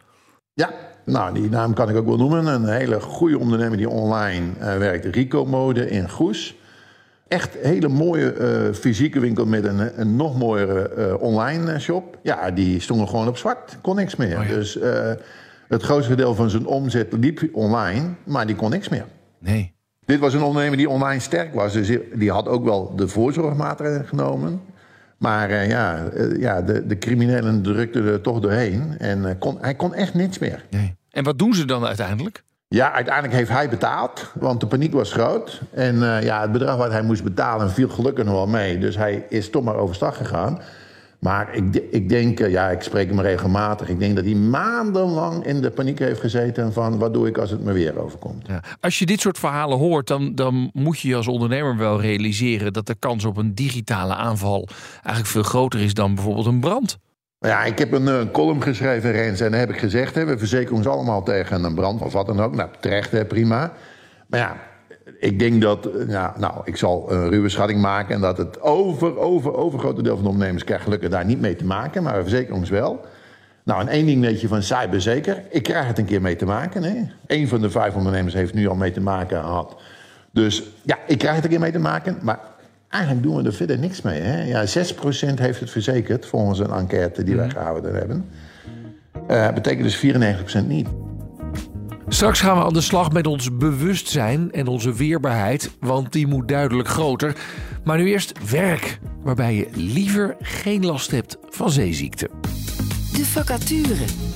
Ja, 0.54 0.74
nou, 1.06 1.34
die 1.34 1.50
naam 1.50 1.74
kan 1.74 1.90
ik 1.90 1.96
ook 1.96 2.06
wel 2.06 2.18
noemen. 2.18 2.46
Een 2.46 2.68
hele 2.68 3.02
goede 3.02 3.40
ondernemer 3.40 3.78
die 3.78 3.90
online 3.90 4.46
werkt. 4.58 5.06
Rico 5.06 5.46
Mode 5.46 5.90
in 5.90 6.10
Goes. 6.10 6.56
Echt 7.30 7.58
hele 7.62 7.88
mooie 7.88 8.32
eh, 8.34 8.74
fysieke 8.74 9.20
winkel 9.20 9.46
met 9.46 9.66
een, 9.66 10.00
een 10.02 10.16
nog 10.16 10.38
mooiere 10.38 10.90
eh, 10.90 11.22
online 11.22 11.72
eh, 11.72 11.80
shop. 11.80 12.18
Ja, 12.24 12.52
die 12.52 12.80
stonden 12.80 13.08
gewoon 13.08 13.28
op 13.28 13.38
zwart. 13.38 13.78
Kon 13.82 13.96
niks 13.96 14.16
meer. 14.16 14.48
Dus 14.48 14.80
eh, 14.80 15.12
het 15.68 15.84
grootste 15.84 16.16
deel 16.16 16.36
van 16.36 16.50
zijn 16.50 16.66
omzet 16.66 17.14
liep 17.14 17.50
online, 17.52 18.08
maar 18.24 18.46
die 18.48 18.56
kon 18.56 18.70
niks 18.70 18.90
meer. 18.90 19.06
Nee. 19.40 19.74
Dit 20.06 20.20
was 20.20 20.34
een 20.34 20.42
ondernemer 20.42 20.78
die 20.78 20.90
online 20.90 21.20
sterk 21.22 21.54
was. 21.54 21.74
Dus 21.74 21.98
die 22.14 22.32
had 22.32 22.48
ook 22.48 22.64
wel 22.64 22.96
de 22.96 23.08
voorzorgmaatregelen 23.08 24.06
genomen. 24.08 24.62
Maar 25.20 25.50
eh, 25.50 25.70
ja, 25.70 26.06
eh, 26.06 26.40
ja 26.40 26.62
de, 26.62 26.88
de 26.88 26.98
criminelen 26.98 27.62
drukten 27.62 28.06
er 28.06 28.22
toch 28.22 28.40
doorheen. 28.40 28.98
En 28.98 29.26
eh, 29.26 29.36
kon, 29.40 29.58
hij 29.62 29.76
kon 29.76 29.94
echt 29.94 30.14
niks 30.14 30.40
meer. 30.40 30.66
nee. 30.70 30.98
En 31.10 31.24
wat 31.24 31.40
doen 31.40 31.54
ze 31.54 31.66
dan 31.66 31.86
uiteindelijk? 31.86 32.44
Ja, 32.76 32.92
uiteindelijk 32.92 33.34
heeft 33.34 33.50
hij 33.50 33.70
betaald, 33.70 34.32
want 34.34 34.60
de 34.60 34.68
paniek 34.68 34.94
was 34.94 35.12
groot. 35.12 35.62
En 35.72 36.16
eh, 36.16 36.24
ja, 36.24 36.42
het 36.42 36.52
bedrag 36.52 36.78
wat 36.78 36.92
hij 36.92 37.02
moest 37.02 37.24
betalen 37.24 37.72
viel 37.72 37.90
gelukkig 37.90 38.26
nog 38.26 38.34
wel 38.34 38.48
mee. 38.48 38.78
Dus 38.78 38.96
hij 38.96 39.26
is 39.30 39.50
toch 39.50 39.64
maar 39.64 39.76
overstag 39.76 40.18
gegaan. 40.18 40.62
Maar 41.20 41.56
ik, 41.56 41.76
ik 41.92 42.10
denk, 42.10 42.40
eh, 42.40 42.52
ja, 42.52 42.70
ik 42.70 42.82
spreek 42.82 43.10
hem 43.10 43.20
regelmatig. 43.20 43.90
Ik 43.90 44.00
denk 44.00 44.16
dat 44.16 44.26
hij 44.26 44.34
maandenlang 44.34 45.46
in 45.46 45.62
de 45.62 45.72
paniek 45.72 46.00
heeft 46.00 46.20
gezeten 46.20 46.74
van... 46.74 46.98
wat 46.98 47.14
doe 47.14 47.28
ik 47.28 47.38
als 47.38 47.50
het 47.50 47.64
me 47.64 47.74
weer 47.74 48.00
overkomt. 48.00 48.48
Ja. 48.48 48.64
Als 48.80 49.00
je 49.00 49.06
dit 49.06 49.20
soort 49.20 49.40
verhalen 49.40 49.78
hoort, 49.78 50.08
dan, 50.08 50.36
dan 50.36 50.70
moet 50.74 51.00
je 51.00 51.08
je 51.08 51.16
als 51.16 51.28
ondernemer 51.28 51.78
wel 51.78 52.02
realiseren 52.02 52.74
dat 52.74 52.88
de 52.88 52.96
kans 53.00 53.26
op 53.26 53.38
een 53.38 53.56
digitale 53.56 54.16
aanval 54.16 54.68
eigenlijk 54.94 55.26
veel 55.26 55.44
groter 55.44 55.80
is 55.80 55.94
dan 55.94 56.16
bijvoorbeeld 56.16 56.46
een 56.46 56.60
brand. 56.60 56.98
Ja, 57.40 57.64
ik 57.64 57.80
heb 57.80 57.92
een 57.92 58.08
eh, 58.08 58.20
column 58.32 58.62
geschreven, 58.64 59.12
Rens, 59.12 59.40
en 59.42 59.52
daar 59.52 59.60
heb 59.60 59.70
ik 59.70 59.80
gezegd... 59.80 60.16
Hè, 60.16 60.26
we 60.26 60.38
verzekeren 60.38 60.76
ons 60.76 60.88
allemaal 60.88 61.24
tegen 61.24 61.64
een 61.64 61.76
brand 61.76 62.02
of 62.02 62.14
wat 62.14 62.26
dan 62.26 62.40
ook. 62.42 62.56
Nou, 62.56 62.70
terecht, 62.80 63.12
hè, 63.12 63.26
prima. 63.26 63.72
Maar 64.28 64.40
ja, 64.40 64.56
ik 65.20 65.40
denk 65.40 65.62
dat... 65.62 65.86
eh, 65.86 66.08
Ja, 66.10 66.34
nou, 66.38 66.54
ik 66.64 66.78
zal 66.78 67.12
een 67.12 67.30
ruwe 67.30 67.50
schatting 67.50 67.82
maken... 67.82 68.16
en 68.16 68.22
dat 68.22 68.38
het 68.38 68.62
over, 68.62 69.18
over, 69.18 69.54
overgrote 69.56 70.02
deel 70.02 70.16
van 70.16 70.24
de 70.24 70.30
ondernemers... 70.30 70.64
krijgt 70.64 70.84
gelukkig 70.84 71.10
daar 71.10 71.26
niet 71.26 71.42
mee 71.42 71.56
te 71.56 71.66
maken, 71.66 72.04
maar 72.04 72.16
we 72.16 72.22
verzekeren 72.22 72.56
ons 72.56 72.70
wel. 72.70 73.06
Nou, 73.64 73.82
en 73.82 73.88
één 73.88 74.06
ding 74.06 74.22
weet 74.22 74.42
je 74.42 74.48
van 74.48 74.64
cyber 74.64 75.02
zeker. 75.02 75.44
Ik 75.50 75.64
krijg 75.64 75.88
het 75.88 75.98
een 75.98 76.06
keer 76.06 76.22
mee 76.22 76.36
te 76.36 76.46
maken. 76.46 76.84
Hè. 76.84 76.96
Eén 77.28 77.48
van 77.48 77.62
de 77.62 77.70
vijf 77.70 77.96
ondernemers 77.96 78.34
heeft 78.34 78.54
nu 78.54 78.68
al 78.68 78.76
mee 78.76 78.92
te 78.92 79.02
maken 79.02 79.40
gehad. 79.40 79.76
Dus 80.32 80.64
ja, 80.84 80.98
ik 81.08 81.18
krijg 81.18 81.36
het 81.36 81.44
een 81.44 81.50
keer 81.50 81.60
mee 81.60 81.72
te 81.72 81.80
maken. 81.80 82.18
Maar 82.22 82.40
eigenlijk 82.90 83.24
doen 83.24 83.36
we 83.36 83.44
er 83.44 83.54
verder 83.54 83.80
niks 83.80 84.02
mee. 84.02 84.22
Hè? 84.22 84.44
Ja, 84.44 84.66
6% 84.68 84.70
heeft 85.36 85.60
het 85.60 85.70
verzekerd, 85.70 86.26
volgens 86.26 86.60
een 86.60 86.72
enquête 86.72 87.24
die 87.24 87.36
wij 87.36 87.50
gehouden 87.50 87.96
hebben. 87.96 88.26
Eh 89.28 89.54
betekent 89.54 89.84
dus 89.84 90.64
94% 90.64 90.68
niet. 90.68 90.88
Straks 92.08 92.40
gaan 92.40 92.58
we 92.58 92.64
aan 92.64 92.74
de 92.74 92.82
slag 92.82 93.12
met 93.12 93.28
ons 93.28 93.58
bewustzijn 93.58 94.52
en 94.52 94.68
onze 94.68 94.94
weerbaarheid, 94.94 95.72
want 95.80 96.12
die 96.12 96.28
moet 96.28 96.48
duidelijk 96.48 96.88
groter. 96.88 97.36
Maar 97.84 97.98
nu 97.98 98.08
eerst 98.08 98.50
werk, 98.50 99.00
waarbij 99.24 99.56
je 99.56 99.68
liever 99.74 100.36
geen 100.42 100.86
last 100.86 101.12
hebt 101.12 101.38
van 101.50 101.72
zeeziekte. 101.72 102.30
De 103.14 103.26
vacature. 103.26 104.29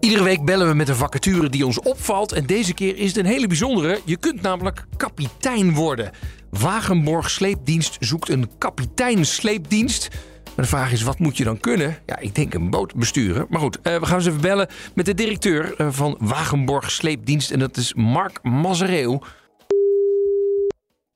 Iedere 0.00 0.24
week 0.24 0.44
bellen 0.44 0.68
we 0.68 0.74
met 0.74 0.88
een 0.88 0.94
vacature 0.94 1.48
die 1.48 1.66
ons 1.66 1.80
opvalt. 1.80 2.32
En 2.32 2.46
deze 2.46 2.74
keer 2.74 2.96
is 2.96 3.06
het 3.06 3.16
een 3.16 3.30
hele 3.30 3.46
bijzondere. 3.46 3.98
Je 4.04 4.16
kunt 4.16 4.42
namelijk 4.42 4.84
kapitein 4.96 5.74
worden. 5.74 6.10
Wagenborg 6.50 7.30
Sleepdienst 7.30 7.96
zoekt 8.00 8.28
een 8.28 8.50
kapitein 8.58 9.24
sleepdienst. 9.24 10.08
Maar 10.44 10.64
de 10.64 10.70
vraag 10.70 10.92
is, 10.92 11.02
wat 11.02 11.18
moet 11.18 11.36
je 11.36 11.44
dan 11.44 11.60
kunnen? 11.60 11.96
Ja, 12.06 12.18
ik 12.18 12.34
denk 12.34 12.54
een 12.54 12.70
boot 12.70 12.94
besturen. 12.94 13.46
Maar 13.48 13.60
goed, 13.60 13.80
eh, 13.80 13.98
we 13.98 14.06
gaan 14.06 14.16
eens 14.16 14.26
even 14.26 14.40
bellen 14.40 14.68
met 14.94 15.06
de 15.06 15.14
directeur 15.14 15.74
eh, 15.76 15.88
van 15.90 16.16
Wagenborg 16.20 16.90
Sleepdienst. 16.90 17.50
En 17.50 17.58
dat 17.58 17.76
is 17.76 17.94
Mark 17.94 18.42
Mazereeuw. 18.42 19.20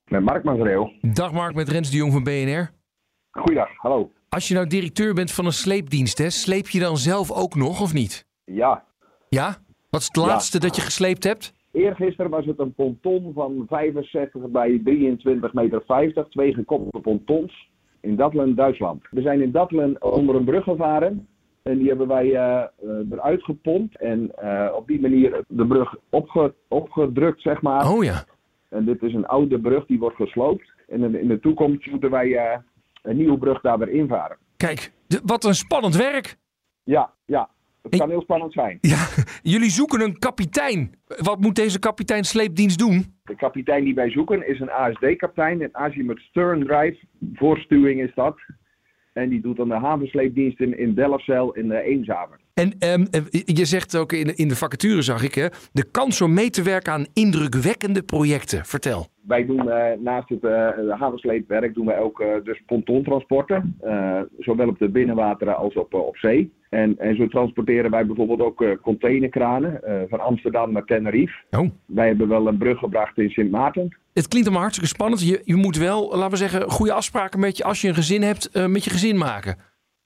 Met 0.04 0.24
Mark 0.24 0.44
Mazereel. 0.44 0.92
Dag 1.00 1.32
Mark, 1.32 1.54
met 1.54 1.68
Rens 1.68 1.90
de 1.90 1.96
Jong 1.96 2.12
van 2.12 2.22
BNR. 2.22 2.70
Goeiedag, 3.30 3.68
hallo. 3.76 4.10
Als 4.28 4.48
je 4.48 4.54
nou 4.54 4.66
directeur 4.66 5.14
bent 5.14 5.32
van 5.32 5.46
een 5.46 5.52
sleepdienst, 5.52 6.18
hè, 6.18 6.30
sleep 6.30 6.68
je 6.68 6.78
dan 6.78 6.98
zelf 6.98 7.30
ook 7.30 7.54
nog 7.54 7.80
of 7.80 7.92
niet? 7.92 8.24
Ja, 8.44 8.84
Ja? 9.28 9.56
Wat 9.90 10.00
is 10.00 10.06
het 10.06 10.16
Ja. 10.16 10.26
laatste 10.26 10.58
dat 10.58 10.76
je 10.76 10.82
gesleept 10.82 11.24
hebt? 11.24 11.54
eergisteren 11.72 12.30
was 12.30 12.44
het 12.46 12.58
een 12.58 12.74
ponton 12.74 13.32
van 13.34 13.64
65 13.68 14.42
bij 14.48 14.80
23 14.84 15.52
meter 15.52 15.82
50, 15.86 16.28
twee 16.28 16.54
gekoppelde 16.54 17.00
pontons 17.00 17.70
in 18.00 18.16
Datlen, 18.16 18.54
Duitsland. 18.54 19.02
We 19.10 19.20
zijn 19.22 19.40
in 19.42 19.50
Datlen 19.52 20.02
onder 20.02 20.34
een 20.34 20.44
brug 20.44 20.64
gevaren 20.64 21.28
en 21.62 21.78
die 21.78 21.88
hebben 21.88 22.06
wij 22.08 22.34
eh, 22.34 22.58
eh, 22.62 22.66
eruit 23.10 23.42
gepompt 23.44 23.96
en 23.98 24.34
eh, 24.36 24.74
op 24.74 24.86
die 24.86 25.00
manier 25.00 25.44
de 25.48 25.66
brug 25.66 25.94
opge- 26.10 26.54
opgedrukt, 26.68 27.40
zeg 27.42 27.62
maar. 27.62 27.90
Oh 27.92 28.04
ja. 28.04 28.24
En 28.68 28.84
dit 28.84 29.02
is 29.02 29.14
een 29.14 29.26
oude 29.26 29.60
brug, 29.60 29.86
die 29.86 29.98
wordt 29.98 30.16
gesloopt. 30.16 30.72
En 30.88 31.14
in 31.14 31.28
de, 31.28 31.40
toekomst 31.40 31.86
moeten 31.90 32.10
wij 32.10 32.60
een 33.02 33.16
nieuwe 33.16 33.38
brug 33.38 33.60
daar 33.60 33.78
weer 33.78 33.88
invaren. 33.88 34.36
Kijk, 34.56 34.92
wat 35.24 35.44
een 35.44 35.54
spannend 35.54 35.96
werk. 35.96 36.36
Ja, 36.84 37.12
ja. 37.24 37.48
Het 37.82 37.92
Ik- 37.94 38.00
kan 38.00 38.08
heel 38.08 38.20
spannend 38.22 38.52
zijn. 38.52 38.78
Ja, 38.80 39.06
jullie 39.42 39.70
zoeken 39.70 40.00
een 40.00 40.18
kapitein. 40.18 40.90
Wat 41.06 41.40
moet 41.40 41.54
deze 41.54 41.78
kapitein 41.78 42.24
sleepdienst 42.24 42.78
doen? 42.78 43.14
De 43.24 43.36
kapitein 43.36 43.84
die 43.84 43.94
wij 43.94 44.10
zoeken 44.10 44.48
is 44.48 44.60
een 44.60 44.70
ASD-kapitein, 44.70 45.62
een 45.62 45.76
Azimuth 45.76 46.18
Stern 46.18 46.66
Drive. 46.66 46.98
Voorstuwing 47.34 48.00
is 48.02 48.14
dat. 48.14 48.36
En 49.12 49.28
die 49.28 49.40
doet 49.40 49.56
dan 49.56 49.68
de 49.68 49.74
havensleepdienst 49.74 50.60
in, 50.60 50.78
in 50.78 50.94
Delfzijl 50.94 51.52
in 51.52 51.66
uh, 51.66 51.86
Eemshaven. 51.86 52.40
En 52.54 52.72
ehm, 52.78 53.04
je 53.44 53.64
zegt 53.64 53.96
ook 53.96 54.12
in, 54.12 54.36
in 54.36 54.48
de 54.48 54.56
vacature, 54.56 55.02
zag 55.02 55.24
ik, 55.24 55.34
hè, 55.34 55.46
de 55.72 55.90
kans 55.90 56.20
om 56.20 56.34
mee 56.34 56.50
te 56.50 56.62
werken 56.62 56.92
aan 56.92 57.06
indrukwekkende 57.12 58.02
projecten. 58.02 58.64
Vertel. 58.64 59.06
Wij 59.26 59.46
doen 59.46 59.66
uh, 59.66 59.84
naast 59.98 60.28
het 60.28 60.42
uh, 60.42 60.68
havensleepwerk 61.00 61.74
doen 61.74 61.86
wij 61.86 61.98
ook 61.98 62.24
dus 62.44 62.62
pontontransporten. 62.66 63.76
zowel 64.38 64.68
op 64.68 64.78
de 64.78 64.88
binnenwateren 64.88 65.56
als 65.56 65.74
op, 65.74 65.94
op 65.94 66.16
zee. 66.16 66.52
En, 66.68 66.98
en 66.98 67.16
zo 67.16 67.26
transporteren 67.26 67.90
wij 67.90 68.06
bijvoorbeeld 68.06 68.40
ook 68.40 68.78
containerkranen 68.82 69.80
van 70.08 70.20
Amsterdam 70.20 70.72
naar 70.72 70.84
Tenerife. 70.84 71.34
Oh. 71.50 71.70
Wij 71.86 72.06
hebben 72.06 72.28
wel 72.28 72.46
een 72.46 72.58
brug 72.58 72.78
gebracht 72.78 73.18
in 73.18 73.30
Sint 73.30 73.50
Maarten. 73.50 73.96
Het 74.12 74.28
klinkt 74.28 74.48
allemaal 74.48 74.66
hartstikke 74.66 74.94
spannend. 74.94 75.28
Je, 75.28 75.40
je 75.44 75.56
moet 75.56 75.76
wel, 75.76 76.08
laten 76.16 76.30
we 76.30 76.36
zeggen, 76.36 76.70
goede 76.70 76.92
afspraken 76.92 77.40
met 77.40 77.56
je 77.56 77.64
als 77.64 77.80
je 77.80 77.88
een 77.88 77.94
gezin 77.94 78.22
hebt, 78.22 78.68
met 78.68 78.84
je 78.84 78.90
gezin 78.90 79.18
maken. 79.18 79.56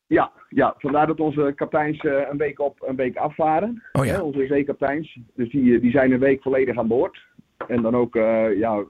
Ja, 0.07 0.33
ja, 0.49 0.75
vandaar 0.79 1.07
dat 1.07 1.21
onze 1.21 1.53
kapiteins 1.55 2.03
uh, 2.03 2.29
een 2.31 2.37
week 2.37 2.61
op, 2.61 2.83
een 2.87 2.97
week 2.97 3.17
afvaren. 3.17 3.83
Oh 3.93 4.05
ja. 4.05 4.13
Hè, 4.13 4.21
onze 4.21 4.47
zeekapiteins. 4.47 5.19
Dus 5.35 5.51
die, 5.51 5.81
die 5.81 5.91
zijn 5.91 6.13
een 6.13 6.19
week 6.19 6.43
volledig 6.43 6.79
aan 6.79 6.89
boord. 6.89 7.19
En 7.69 7.83
dan 7.83 7.97
ook, 7.97 8.17
uh, 8.17 8.59
ja, 8.59 8.85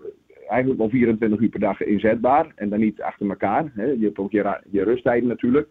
eigenlijk 0.49 0.79
wel 0.79 0.89
24 0.89 1.41
uur 1.41 1.49
per 1.49 1.61
dag 1.61 1.81
inzetbaar. 1.81 2.53
En 2.55 2.69
dan 2.69 2.81
niet 2.81 3.03
achter 3.03 3.29
elkaar. 3.29 3.73
Hè. 3.75 3.85
Je 3.85 4.05
hebt 4.05 4.19
ook 4.19 4.31
je, 4.31 4.61
je 4.71 4.85
rusttijden 4.85 5.29
natuurlijk. 5.29 5.69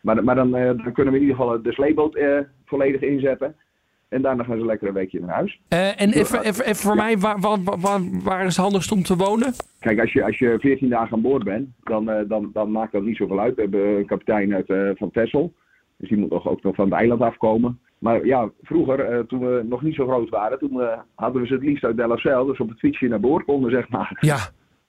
Maar, 0.00 0.24
maar 0.24 0.34
dan, 0.34 0.50
dan 0.50 0.92
kunnen 0.92 1.12
we 1.12 1.18
in 1.18 1.26
ieder 1.26 1.36
geval 1.36 1.62
de 1.62 1.72
sleeboot 1.72 2.18
volledig 2.64 3.00
inzetten. 3.00 3.56
En 4.10 4.22
daarna 4.22 4.44
gaan 4.44 4.58
ze 4.58 4.64
lekker 4.64 4.88
een 4.88 4.94
weekje 4.94 5.20
naar 5.20 5.34
huis. 5.34 5.60
Uh, 5.68 6.00
en 6.00 6.12
even, 6.12 6.42
even, 6.42 6.64
even 6.64 6.76
voor 6.76 6.96
mij, 6.96 7.18
waar, 7.18 7.40
waar, 7.40 7.58
waar, 7.62 8.00
waar, 8.22 8.40
is 8.40 8.56
het 8.56 8.64
handigst 8.64 8.92
om 8.92 9.02
te 9.02 9.16
wonen? 9.16 9.52
Kijk, 9.78 10.00
als 10.00 10.12
je, 10.12 10.24
als 10.24 10.38
je 10.38 10.56
14 10.60 10.88
dagen 10.88 11.12
aan 11.12 11.22
boord 11.22 11.44
bent, 11.44 11.68
dan, 11.82 12.10
uh, 12.10 12.16
dan, 12.28 12.50
dan 12.52 12.70
maakt 12.70 12.92
dat 12.92 13.02
niet 13.02 13.16
zoveel 13.16 13.40
uit. 13.40 13.54
We 13.54 13.60
hebben 13.60 13.96
een 13.96 14.06
kapitein 14.06 14.54
uit, 14.54 14.68
uh, 14.68 14.90
van 14.94 15.10
Texel. 15.10 15.52
Dus 15.96 16.08
die 16.08 16.18
moet 16.18 16.30
nog, 16.30 16.48
ook 16.48 16.62
nog 16.62 16.74
van 16.74 16.84
het 16.84 16.94
eiland 16.94 17.20
afkomen. 17.20 17.80
Maar 17.98 18.26
ja, 18.26 18.50
vroeger, 18.62 19.26
toen 19.26 19.40
we 19.40 19.62
nog 19.68 19.82
niet 19.82 19.94
zo 19.94 20.06
groot 20.06 20.28
waren, 20.28 20.58
toen 20.58 20.82
hadden 21.14 21.40
we 21.42 21.46
ze 21.46 21.54
het 21.54 21.62
liefst 21.62 21.84
uit 21.84 21.96
Delfzijl. 21.96 22.44
Dus 22.44 22.60
op 22.60 22.68
het 22.68 22.78
fietsje 22.78 23.08
naar 23.08 23.20
boord 23.20 23.44
konden, 23.44 23.70
zeg 23.70 23.88
maar. 23.88 24.16
Ja, 24.20 24.38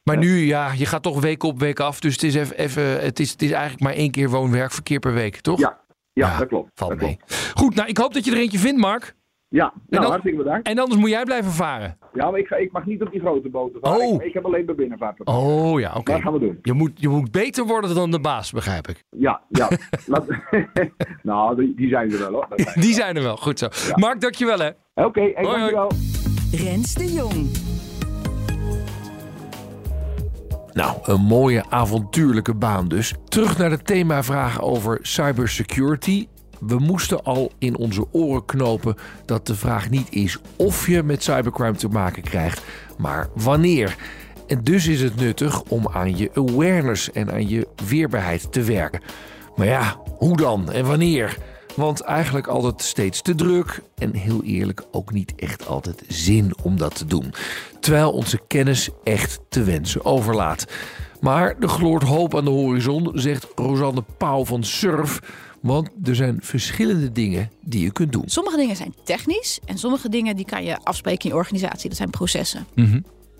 maar 0.04 0.18
nu, 0.18 0.38
ja, 0.38 0.72
je 0.78 0.86
gaat 0.86 1.04
toch 1.04 1.22
week 1.22 1.44
op, 1.44 1.60
week 1.60 1.80
af. 1.80 2.00
Dus 2.00 2.14
het 2.14 2.24
is, 2.24 2.36
even, 2.36 2.58
even, 2.58 3.02
het 3.02 3.20
is, 3.20 3.32
het 3.32 3.42
is 3.42 3.52
eigenlijk 3.52 3.84
maar 3.84 3.94
één 3.94 4.12
keer 4.12 4.30
woon-werkverkeer 4.30 5.00
per 5.00 5.14
week, 5.14 5.36
toch? 5.36 5.60
Ja, 5.60 5.80
ja, 6.14 6.38
dat 6.38 6.48
klopt. 6.48 6.72
Valt 6.74 6.92
dat 6.92 7.00
mee. 7.02 7.16
klopt. 7.18 7.52
Goed, 7.56 7.76
nou, 7.76 7.88
ik 7.90 7.98
hoop 7.98 8.14
dat 8.14 8.26
je 8.26 8.32
er 8.32 8.38
eentje 8.38 8.60
vindt, 8.60 8.80
Mark. 8.82 9.16
Ja, 9.48 9.64
nou, 9.64 10.02
dan- 10.04 10.04
hartstikke 10.12 10.38
bedankt. 10.38 10.68
En 10.68 10.80
anders 10.80 11.00
moet 11.00 11.10
jij 11.10 11.24
blijven 11.24 11.52
varen. 11.52 11.98
Ja, 12.14 12.32
maar 12.32 12.40
ik, 12.40 12.48
ga, 12.48 12.56
ik 12.56 12.72
mag 12.72 12.86
niet 12.86 13.02
op 13.02 13.12
die 13.12 13.20
grote 13.20 13.50
boten 13.50 13.80
varen. 13.82 14.00
Oh. 14.08 14.14
Ik, 14.14 14.22
ik 14.22 14.34
heb 14.34 14.46
alleen 14.46 14.66
de 14.66 14.74
binnenvaart. 14.76 15.26
Oh 15.26 15.80
ja, 15.80 15.94
oké. 15.96 16.12
Dat 16.12 16.22
gaan 16.22 16.34
we 16.34 16.40
doen. 16.40 16.60
Je 16.62 16.74
moet, 16.74 16.92
je 16.96 17.08
moet 17.10 17.32
beter 17.32 17.66
worden 17.66 17.96
dan 17.96 18.12
de 18.12 18.20
baas, 18.20 18.52
begrijp 18.52 18.88
ik. 18.88 19.04
Ja, 19.10 19.42
ja. 19.50 19.70
Laat- 20.06 20.26
nou, 21.24 21.56
die, 21.56 21.76
die 21.76 21.90
zijn 21.90 22.12
er 22.12 22.20
wel 22.20 22.32
hoor. 22.32 22.48
Zijn 22.56 22.80
Die 22.80 22.94
zijn 22.94 23.16
er 23.16 23.24
wel, 23.24 23.38
goed 23.38 23.60
zo. 23.60 23.68
Mark, 23.96 24.22
dankjewel 24.22 24.60
hè. 24.60 24.70
Oké, 24.94 25.22
hey, 25.22 25.32
Hoi, 25.34 25.48
hoi. 25.48 25.60
dankjewel. 25.60 25.92
Rens 26.52 26.94
de 26.94 27.14
Jong. 27.14 27.61
Nou, 30.74 30.98
een 31.04 31.22
mooie 31.22 31.64
avontuurlijke 31.70 32.54
baan 32.54 32.88
dus. 32.88 33.14
Terug 33.28 33.58
naar 33.58 33.70
de 33.70 33.82
themavraag 33.82 34.62
over 34.62 35.00
cybersecurity. 35.02 36.28
We 36.60 36.80
moesten 36.80 37.24
al 37.24 37.52
in 37.60 37.78
onze 37.78 38.06
oren 38.12 38.46
knopen 38.46 38.96
dat 39.26 39.48
de 39.48 39.56
vraag 39.56 39.90
niet 39.90 40.08
is 40.10 40.38
of 40.56 40.88
je 40.88 41.04
met 41.04 41.24
cybercrime 41.24 41.76
te 41.76 41.88
maken 41.88 42.24
krijgt, 42.24 42.62
maar 42.98 43.30
wanneer. 43.36 43.96
En 44.48 44.64
dus 44.64 44.88
is 44.88 45.02
het 45.02 45.16
nuttig 45.16 45.62
om 45.62 45.88
aan 45.88 46.18
je 46.18 46.32
awareness 46.34 47.12
en 47.12 47.32
aan 47.32 47.50
je 47.50 47.68
weerbaarheid 47.88 48.52
te 48.52 48.64
werken. 48.64 49.02
Maar 49.56 49.68
ja, 49.68 50.02
hoe 50.18 50.38
dan 50.38 50.72
en 50.72 50.86
wanneer? 50.86 51.38
Want 51.76 52.02
eigenlijk 52.02 52.48
altijd 52.48 52.82
steeds 52.82 53.22
te 53.22 53.36
druk 53.36 53.82
en 53.96 54.16
heel 54.16 54.44
eerlijk 54.44 54.84
ook 54.92 55.12
niet 55.12 55.34
echt 55.36 55.68
altijd 55.68 56.04
zin 56.08 56.54
om 56.64 56.78
dat 56.78 56.96
te 56.96 57.06
doen. 57.06 57.34
Terwijl 57.80 58.12
onze 58.12 58.40
kennis 58.48 58.90
echt 59.04 59.40
te 59.50 59.64
wensen 59.64 60.06
overlaat. 60.06 60.66
Maar 61.20 61.56
er 61.60 61.70
gloort 61.70 62.04
hoop 62.04 62.36
aan 62.36 62.46
de 62.46 62.52
horizon, 62.52 63.12
zegt 63.14 63.48
Rosanne 63.56 64.04
Pauw 64.18 64.46
van 64.46 64.64
Surf. 64.64 65.20
Want 65.62 65.90
er 66.04 66.16
zijn 66.16 66.38
verschillende 66.42 67.12
dingen 67.12 67.52
die 67.62 67.84
je 67.84 67.92
kunt 67.92 68.12
doen. 68.12 68.24
Sommige 68.26 68.58
dingen 68.58 68.76
zijn 68.76 68.96
technisch 69.04 69.60
en 69.66 69.78
sommige 69.78 70.10
dingen 70.10 70.36
die 70.36 70.46
kan 70.46 70.64
je 70.64 70.78
afspreken 70.84 71.24
in 71.24 71.30
je 71.30 71.36
organisatie. 71.36 71.90
Dat 71.90 71.98
zijn 71.98 72.10
processen. 72.10 72.66
Mhm. 72.76 73.00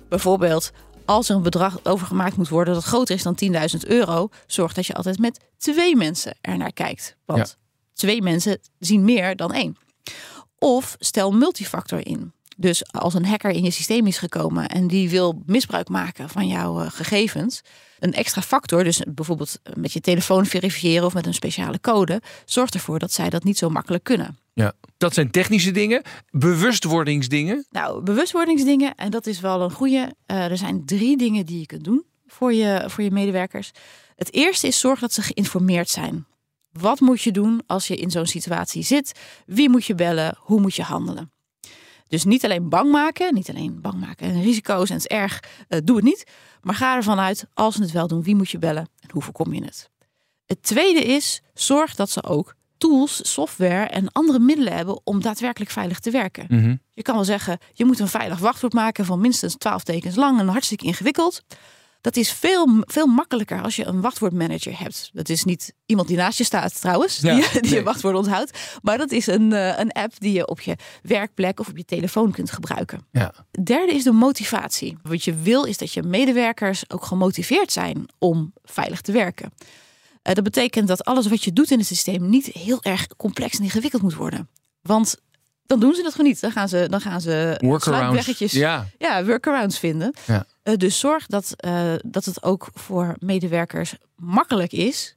Bijvoorbeeld, 0.10 0.72
als 1.06 1.30
er 1.30 1.36
een 1.36 1.42
bedrag 1.42 1.86
overgemaakt 1.86 2.38
moet 2.38 2.50
worden 2.50 2.74
dat 2.74 2.84
groter 2.84 3.16
is 3.16 3.24
dan 3.24 3.36
10.000 3.36 3.88
euro, 3.88 4.30
zorg 4.48 4.74
dat 4.74 4.86
je 4.86 4.94
altijd 4.94 5.20
met 5.20 5.40
twee 5.58 5.96
mensen 5.96 6.38
er 6.42 6.58
naar 6.58 6.74
kijkt. 6.74 7.16
Want 7.26 7.40
Ja. 7.40 7.60
Twee 7.94 8.22
mensen 8.22 8.60
zien 8.80 9.04
meer 9.04 9.36
dan 9.36 9.54
één. 9.54 9.78
Of 10.58 10.96
stel 11.00 11.32
multifactor 11.32 12.08
in. 12.08 12.34
Dus 12.58 12.92
als 12.92 13.14
een 13.14 13.26
hacker 13.26 13.52
in 13.52 13.64
je 13.64 13.72
systeem 13.72 14.08
is 14.08 14.18
gekomen 14.18 14.68
en 14.68 14.88
die 14.88 15.10
wil 15.10 15.42
misbruik 15.46 15.90
maken 15.90 16.30
van 16.30 16.48
jouw 16.48 16.82
eh, 16.82 16.92
gegevens, 16.92 17.62
een 18.00 18.14
extra 18.14 18.42
factor, 18.42 18.84
dus 18.84 19.02
bijvoorbeeld 19.08 19.60
met 19.74 19.94
je 19.94 20.02
telefoon 20.02 20.46
verifiëren 20.46 21.06
of 21.06 21.14
met 21.14 21.26
een 21.26 21.34
speciale 21.34 21.80
code, 21.80 22.22
zorgt 22.46 22.74
ervoor 22.74 23.00
dat 23.00 23.12
zij 23.12 23.30
dat 23.30 23.44
niet 23.44 23.58
zo 23.58 23.70
makkelijk 23.70 24.04
kunnen. 24.04 24.38
Ja, 24.54 24.74
dat 24.98 25.14
zijn 25.14 25.32
technische 25.32 25.72
dingen, 25.72 26.02
bewustwordingsdingen. 26.30 27.66
Nou, 27.70 28.04
bewustwordingsdingen, 28.04 28.96
en 28.96 29.12
dat 29.12 29.28
is 29.28 29.40
wel 29.40 29.62
een 29.62 29.72
goede. 29.72 30.16
Eh, 30.26 30.52
er 30.52 30.58
zijn 30.58 30.86
drie 30.86 31.18
dingen 31.18 31.46
die 31.46 31.60
je 31.60 31.66
kunt 31.66 31.84
doen 31.84 32.06
voor 32.28 32.54
je, 32.54 32.84
voor 32.88 33.04
je 33.04 33.12
medewerkers. 33.12 33.72
Het 34.16 34.34
eerste 34.34 34.68
is 34.68 34.80
zorg 34.80 35.00
dat 35.00 35.14
ze 35.14 35.22
geïnformeerd 35.22 35.90
zijn. 35.90 36.26
Wat 36.72 37.00
moet 37.00 37.22
je 37.22 37.32
doen 37.32 37.62
als 37.68 37.88
je 37.88 37.96
in 37.96 38.12
zo'n 38.12 38.26
situatie 38.26 38.84
zit? 38.84 39.20
Wie 39.46 39.70
moet 39.70 39.86
je 39.86 39.96
bellen? 39.96 40.36
Hoe 40.38 40.62
moet 40.62 40.76
je 40.76 40.84
handelen? 40.84 41.32
Dus 42.08 42.24
niet 42.24 42.46
alleen 42.46 42.70
bang 42.70 42.92
maken, 42.92 43.34
niet 43.34 43.50
alleen 43.50 43.82
bang 43.82 44.00
maken 44.00 44.28
en 44.28 44.42
risico's 44.42 44.90
en 44.90 44.96
het 44.96 45.12
is 45.12 45.18
erg, 45.18 45.44
eh, 45.68 45.80
doe 45.84 45.96
het 45.96 46.06
niet. 46.06 46.24
Maar 46.62 46.76
ga 46.76 46.96
ervan 46.96 47.20
uit, 47.20 47.46
als 47.54 47.76
ze 47.76 47.82
het 47.82 47.92
wel 47.92 48.08
doen, 48.08 48.24
wie 48.24 48.36
moet 48.36 48.50
je 48.50 48.58
bellen 48.58 48.90
en 49.00 49.10
hoe 49.12 49.22
voorkom 49.22 49.54
je 49.54 49.64
het? 49.64 49.90
Het 50.46 50.64
tweede 50.64 51.00
is, 51.00 51.42
zorg 51.54 51.96
dat 51.96 52.10
ze 52.10 52.24
ook 52.24 52.56
tools, 52.78 53.32
software 53.34 53.86
en 53.86 54.12
andere 54.12 54.40
middelen 54.40 54.74
hebben 54.74 55.02
om 55.04 55.22
daadwerkelijk 55.22 55.72
veilig 55.72 56.00
te 56.00 56.12
werken. 56.12 56.46
Mhm. 56.50 56.76
Je 56.90 57.02
kan 57.02 57.16
wel 57.16 57.24
zeggen, 57.24 57.58
je 57.74 57.86
moet 57.86 58.00
een 58.00 58.08
veilig 58.08 58.40
wachtwoord 58.40 58.74
maken 58.74 59.06
van 59.06 59.22
minstens 59.22 59.56
12 59.56 59.84
tekens 59.84 60.16
lang 60.16 60.40
en 60.40 60.48
hartstikke 60.48 60.86
ingewikkeld. 60.86 61.44
Dat 62.02 62.16
is 62.16 62.32
veel, 62.32 62.84
veel 62.86 63.08
makkelijker 63.08 63.62
als 63.62 63.76
je 63.76 63.86
een 63.86 64.02
wachtwoordmanager 64.02 64.80
hebt. 64.80 65.10
Dat 65.14 65.30
is 65.30 65.44
niet 65.44 65.74
iemand 65.86 66.08
die 66.08 66.18
naast 66.18 66.38
je 66.38 66.44
staat 66.44 66.82
trouwens, 66.82 67.18
Ja, 67.18 67.36
die, 67.36 67.52
die 67.52 67.62
nee. 67.62 67.74
je 67.74 67.84
wachtwoord 67.84 68.16
onthoudt. 68.16 68.60
Maar 68.82 68.98
dat 68.98 69.12
is 69.12 69.28
een, 69.28 69.54
eh, 69.54 69.80
een 69.80 69.92
app 69.92 70.20
die 70.20 70.34
je 70.34 70.48
op 70.48 70.62
je 70.62 70.76
werkplek 71.02 71.60
of 71.60 71.68
op 71.70 71.78
je 71.78 71.86
telefoon 71.86 72.32
kunt 72.32 72.52
gebruiken. 72.52 73.08
Ja. 73.12 73.34
Derde 73.64 73.94
is 73.94 74.04
de 74.04 74.12
motivatie. 74.12 74.98
Wat 75.04 75.24
je 75.24 75.34
wil 75.34 75.64
is 75.64 75.78
dat 75.78 75.94
je 75.94 76.04
medewerkers 76.04 76.90
ook 76.90 77.06
gemotiveerd 77.06 77.72
zijn 77.72 78.06
om 78.18 78.54
veilig 78.64 79.02
te 79.02 79.12
werken. 79.12 79.54
Eh, 80.22 80.34
dat 80.34 80.44
betekent 80.44 80.88
dat 80.88 81.06
alles 81.06 81.28
wat 81.28 81.44
je 81.44 81.54
doet 81.54 81.72
in 81.72 81.78
het 81.78 81.88
systeem 81.88 82.30
niet 82.30 82.46
heel 82.46 82.84
erg 82.84 83.08
complex 83.18 83.58
en 83.58 83.64
ingewikkeld 83.64 84.02
moet 84.02 84.16
worden. 84.16 84.50
Want 84.82 85.18
dan 85.66 85.80
doen 85.80 85.96
ze 85.96 86.02
dat 86.02 86.12
gewoon 86.12 86.28
niet. 86.28 86.42
Dan 86.42 86.52
gaan 86.52 86.70
ze, 86.70 86.88
dan 86.90 87.02
gaan 87.02 87.22
ze 87.22 87.58
Workarounds. 87.60 88.52
Ja. 88.52 88.88
ja, 88.98 89.26
workarounds 89.26 89.80
vinden. 89.80 90.14
Ja. 90.26 90.46
Eh, 90.64 90.76
dus 90.76 91.00
zorg 91.00 91.26
dat, 91.26 91.54
eh, 91.56 91.94
dat 92.06 92.26
het 92.26 92.44
ook 92.44 92.70
voor 92.74 93.16
medewerkers 93.20 93.96
makkelijk 94.16 94.72
is 94.72 95.16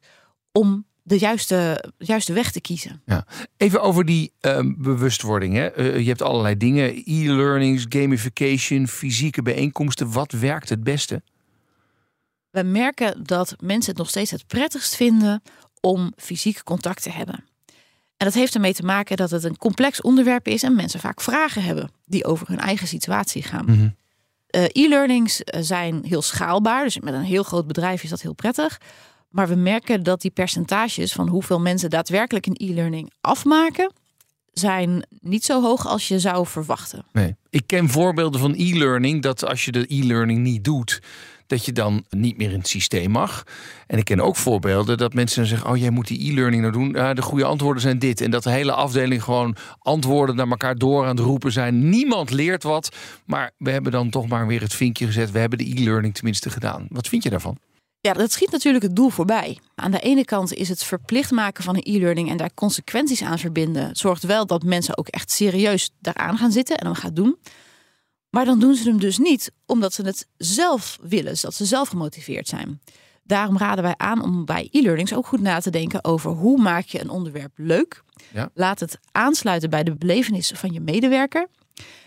om 0.52 0.86
de 1.02 1.18
juiste, 1.18 1.84
juiste 1.98 2.32
weg 2.32 2.50
te 2.50 2.60
kiezen. 2.60 3.02
Ja. 3.04 3.26
Even 3.56 3.82
over 3.82 4.04
die 4.04 4.32
ehm, 4.40 4.72
bewustwording. 4.76 5.54
Hè. 5.54 5.66
Eh, 5.66 5.98
je 5.98 6.08
hebt 6.08 6.22
allerlei 6.22 6.56
dingen, 6.56 7.02
e-learnings, 7.04 7.86
gamification, 7.88 8.88
fysieke 8.88 9.42
bijeenkomsten. 9.42 10.12
Wat 10.12 10.32
werkt 10.32 10.68
het 10.68 10.84
beste? 10.84 11.22
We 12.50 12.62
merken 12.62 13.24
dat 13.24 13.56
mensen 13.60 13.90
het 13.90 13.98
nog 13.98 14.08
steeds 14.08 14.30
het 14.30 14.46
prettigst 14.46 14.96
vinden 14.96 15.42
om 15.80 16.12
fysiek 16.16 16.62
contact 16.62 17.02
te 17.02 17.10
hebben. 17.10 17.44
En 18.16 18.26
dat 18.26 18.34
heeft 18.34 18.54
ermee 18.54 18.74
te 18.74 18.84
maken 18.84 19.16
dat 19.16 19.30
het 19.30 19.44
een 19.44 19.56
complex 19.56 20.00
onderwerp 20.00 20.48
is 20.48 20.62
en 20.62 20.74
mensen 20.74 21.00
vaak 21.00 21.20
vragen 21.20 21.62
hebben 21.62 21.90
die 22.04 22.24
over 22.24 22.48
hun 22.48 22.58
eigen 22.58 22.86
situatie 22.86 23.42
gaan. 23.42 23.64
Mhm. 23.64 23.88
Eh, 24.54 24.64
E-learnings 24.72 25.44
eh, 25.44 25.60
zijn 25.62 26.04
heel 26.04 26.22
schaalbaar, 26.22 26.84
dus 26.84 27.00
met 27.00 27.14
een 27.14 27.22
heel 27.22 27.42
groot 27.42 27.66
bedrijf 27.66 28.02
is 28.02 28.10
dat 28.10 28.20
heel 28.20 28.34
prettig. 28.34 28.80
Maar 29.30 29.48
we 29.48 29.54
merken 29.54 30.02
dat 30.02 30.20
die 30.20 30.30
percentages 30.30 31.12
van 31.12 31.28
hoeveel 31.28 31.60
mensen 31.60 31.90
daadwerkelijk 31.90 32.46
een 32.46 32.56
e-learning 32.58 33.12
afmaken, 33.20 33.92
zijn 34.52 35.06
niet 35.20 35.44
zo 35.44 35.62
hoog 35.62 35.86
als 35.86 36.08
je 36.08 36.18
zou 36.18 36.46
verwachten. 36.46 37.04
Nee. 37.12 37.36
Ik 37.50 37.62
ken 37.66 37.88
voorbeelden 37.88 38.40
van 38.40 38.54
e-learning 38.56 39.22
dat 39.22 39.44
als 39.44 39.64
je 39.64 39.72
de 39.72 39.84
e-learning 39.88 40.38
niet 40.38 40.64
doet, 40.64 41.00
dat 41.46 41.64
je 41.64 41.72
dan 41.72 42.04
niet 42.10 42.36
meer 42.36 42.50
in 42.50 42.58
het 42.58 42.68
systeem 42.68 43.10
mag. 43.10 43.44
En 43.86 43.98
ik 43.98 44.04
ken 44.04 44.20
ook 44.20 44.36
voorbeelden 44.36 44.98
dat 44.98 45.14
mensen 45.14 45.38
dan 45.38 45.48
zeggen: 45.48 45.70
Oh, 45.70 45.76
jij 45.76 45.90
moet 45.90 46.06
die 46.06 46.30
e-learning 46.30 46.62
nou 46.62 46.72
doen. 46.72 46.92
De 46.92 47.22
goede 47.22 47.44
antwoorden 47.44 47.82
zijn 47.82 47.98
dit. 47.98 48.20
En 48.20 48.30
dat 48.30 48.42
de 48.42 48.50
hele 48.50 48.72
afdeling 48.72 49.22
gewoon 49.22 49.56
antwoorden 49.78 50.36
naar 50.36 50.48
elkaar 50.48 50.76
door 50.76 51.02
aan 51.02 51.16
het 51.16 51.24
roepen 51.24 51.52
zijn. 51.52 51.88
Niemand 51.88 52.30
leert 52.30 52.62
wat. 52.62 52.96
Maar 53.26 53.50
we 53.58 53.70
hebben 53.70 53.92
dan 53.92 54.10
toch 54.10 54.28
maar 54.28 54.46
weer 54.46 54.60
het 54.60 54.74
vinkje 54.74 55.06
gezet. 55.06 55.30
We 55.30 55.38
hebben 55.38 55.58
de 55.58 55.80
e-learning 55.80 56.14
tenminste 56.14 56.50
gedaan. 56.50 56.86
Wat 56.88 57.08
vind 57.08 57.22
je 57.22 57.30
daarvan? 57.30 57.58
Ja, 58.00 58.12
dat 58.12 58.32
schiet 58.32 58.50
natuurlijk 58.50 58.84
het 58.84 58.96
doel 58.96 59.08
voorbij. 59.08 59.58
Aan 59.74 59.90
de 59.90 60.00
ene 60.00 60.24
kant 60.24 60.54
is 60.54 60.68
het 60.68 60.84
verplicht 60.84 61.30
maken 61.30 61.64
van 61.64 61.76
een 61.76 61.94
e-learning 61.94 62.30
en 62.30 62.36
daar 62.36 62.54
consequenties 62.54 63.22
aan 63.22 63.38
verbinden, 63.38 63.96
zorgt 63.96 64.22
wel 64.22 64.46
dat 64.46 64.62
mensen 64.62 64.98
ook 64.98 65.08
echt 65.08 65.30
serieus 65.30 65.90
daaraan 66.00 66.36
gaan 66.36 66.52
zitten 66.52 66.76
en 66.76 66.84
dan 66.84 66.96
gaan 66.96 67.14
doen. 67.14 67.36
Maar 68.34 68.44
dan 68.44 68.58
doen 68.58 68.74
ze 68.74 68.88
hem 68.88 69.00
dus 69.00 69.18
niet 69.18 69.52
omdat 69.66 69.92
ze 69.92 70.02
het 70.02 70.28
zelf 70.36 70.98
willen, 71.02 71.36
dat 71.40 71.54
ze 71.54 71.64
zelf 71.64 71.88
gemotiveerd 71.88 72.48
zijn. 72.48 72.80
Daarom 73.22 73.58
raden 73.58 73.84
wij 73.84 73.94
aan 73.96 74.22
om 74.22 74.44
bij 74.44 74.68
e-learnings 74.70 75.14
ook 75.14 75.26
goed 75.26 75.40
na 75.40 75.60
te 75.60 75.70
denken 75.70 76.04
over 76.04 76.30
hoe 76.30 76.60
maak 76.60 76.84
je 76.84 77.00
een 77.00 77.10
onderwerp 77.10 77.52
leuk. 77.56 78.02
Ja. 78.32 78.50
Laat 78.54 78.80
het 78.80 78.98
aansluiten 79.12 79.70
bij 79.70 79.84
de 79.84 79.94
belevenissen 79.94 80.56
van 80.56 80.72
je 80.72 80.80
medewerker. 80.80 81.48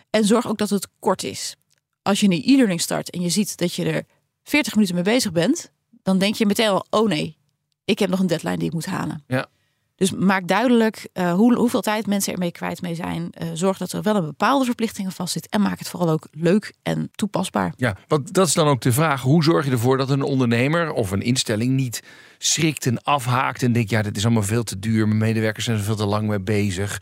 En 0.10 0.26
zorg 0.26 0.48
ook 0.48 0.58
dat 0.58 0.70
het 0.70 0.88
kort 1.00 1.24
is. 1.24 1.56
Als 2.02 2.20
je 2.20 2.30
een 2.30 2.44
e-learning 2.46 2.82
start 2.82 3.10
en 3.10 3.22
je 3.22 3.30
ziet 3.30 3.58
dat 3.58 3.74
je 3.74 3.86
er 3.86 4.06
40 4.44 4.74
minuten 4.74 4.96
mee 4.96 5.04
bezig 5.04 5.32
bent, 5.32 5.72
dan 6.04 6.18
denk 6.18 6.36
je 6.36 6.46
meteen 6.46 6.70
al, 6.70 6.86
oh 6.90 7.08
nee, 7.08 7.38
ik 7.86 8.00
heb 8.00 8.10
nog 8.10 8.20
een 8.20 8.28
deadline 8.28 8.58
die 8.58 8.68
ik 8.68 8.74
moet 8.74 8.86
halen. 8.86 9.24
Ja. 9.28 9.50
Dus 9.98 10.12
maak 10.12 10.48
duidelijk 10.48 11.08
uh, 11.14 11.34
hoe, 11.34 11.56
hoeveel 11.56 11.82
tijd 11.82 12.08
mensen 12.08 12.34
ermee 12.34 12.52
kwijt 12.52 12.82
mee 12.82 12.96
zijn. 12.96 13.30
Uh, 13.42 13.50
zorg 13.54 13.78
dat 13.78 13.92
er 13.92 14.02
wel 14.02 14.16
een 14.16 14.26
bepaalde 14.26 14.66
verplichtingen 14.66 15.12
vast 15.12 15.34
zit. 15.34 15.50
En 15.50 15.62
maak 15.62 15.80
het 15.80 15.90
vooral 15.90 16.10
ook 16.10 16.28
leuk 16.32 16.74
en 16.84 17.10
toepasbaar. 17.16 17.74
Ja, 17.76 17.98
want 18.08 18.34
dat 18.34 18.48
is 18.48 18.54
dan 18.54 18.68
ook 18.68 18.82
de 18.82 18.92
vraag. 18.92 19.22
Hoe 19.22 19.44
zorg 19.44 19.66
je 19.66 19.72
ervoor 19.72 19.98
dat 19.98 20.10
een 20.10 20.22
ondernemer 20.22 20.92
of 20.92 21.12
een 21.12 21.22
instelling 21.22 21.72
niet 21.72 22.04
schrikt 22.38 22.86
en 22.86 23.04
afhaakt 23.04 23.64
en 23.64 23.72
denkt, 23.72 23.90
ja, 23.90 24.02
dit 24.02 24.18
is 24.18 24.26
allemaal 24.26 24.44
veel 24.44 24.64
te 24.64 24.80
duur. 24.80 25.08
Mijn 25.08 25.20
medewerkers 25.20 25.66
zijn 25.66 25.78
er 25.78 25.84
veel 25.84 25.96
te 25.96 26.06
lang 26.06 26.28
mee 26.28 26.40
bezig. 26.40 27.02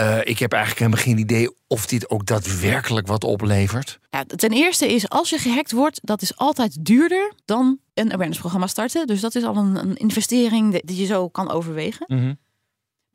Uh, 0.00 0.18
ik 0.24 0.38
heb 0.38 0.52
eigenlijk 0.52 0.82
helemaal 0.82 1.04
geen 1.04 1.18
idee 1.18 1.56
of 1.66 1.86
dit 1.86 2.10
ook 2.10 2.26
daadwerkelijk 2.26 3.06
wat 3.06 3.24
oplevert. 3.24 3.98
Ja, 4.10 4.24
ten 4.24 4.52
eerste 4.52 4.94
is 4.94 5.08
als 5.08 5.30
je 5.30 5.38
gehackt 5.38 5.72
wordt, 5.72 5.98
dat 6.02 6.22
is 6.22 6.36
altijd 6.36 6.84
duurder 6.84 7.32
dan 7.44 7.78
een 7.94 8.12
awareness-programma 8.12 8.66
starten. 8.66 9.06
Dus 9.06 9.20
dat 9.20 9.34
is 9.34 9.44
al 9.44 9.56
een, 9.56 9.76
een 9.76 9.96
investering 9.96 10.82
die 10.84 10.96
je 10.96 11.06
zo 11.06 11.28
kan 11.28 11.50
overwegen. 11.50 12.04
Mm 12.08 12.18
-hmm. 12.18 12.38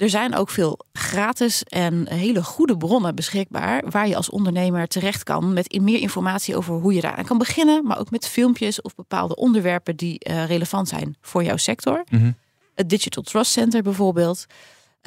Er 0.02 0.10
zijn 0.10 0.36
ook 0.36 0.50
veel 0.50 0.80
gratis 0.94 1.64
en 1.64 2.08
hele 2.10 2.44
goede 2.44 2.78
bronnen 2.78 3.16
beschikbaar 3.16 3.84
waar 3.90 4.08
je 4.08 4.16
als 4.16 4.30
ondernemer 4.30 4.88
terecht 4.88 5.24
kan 5.24 5.54
met 5.54 5.80
meer 5.82 6.00
informatie 6.00 6.56
over 6.56 6.74
hoe 6.74 6.94
je 6.94 7.02
daaraan 7.02 7.26
kan 7.26 7.38
beginnen, 7.38 7.86
maar 7.86 8.00
ook 8.00 8.12
met 8.12 8.28
filmpjes 8.28 8.82
of 8.82 8.96
bepaalde 8.96 9.36
onderwerpen 9.36 9.96
die 9.96 10.30
uh, 10.30 10.46
relevant 10.46 10.88
zijn 10.88 11.16
voor 11.22 11.44
jouw 11.44 11.58
sector. 11.58 12.04
Mm 12.10 12.20
-hmm. 12.20 12.36
Het 12.76 12.90
Digital 12.90 13.24
Trust 13.24 13.52
Center 13.52 13.82
bijvoorbeeld. 13.82 14.46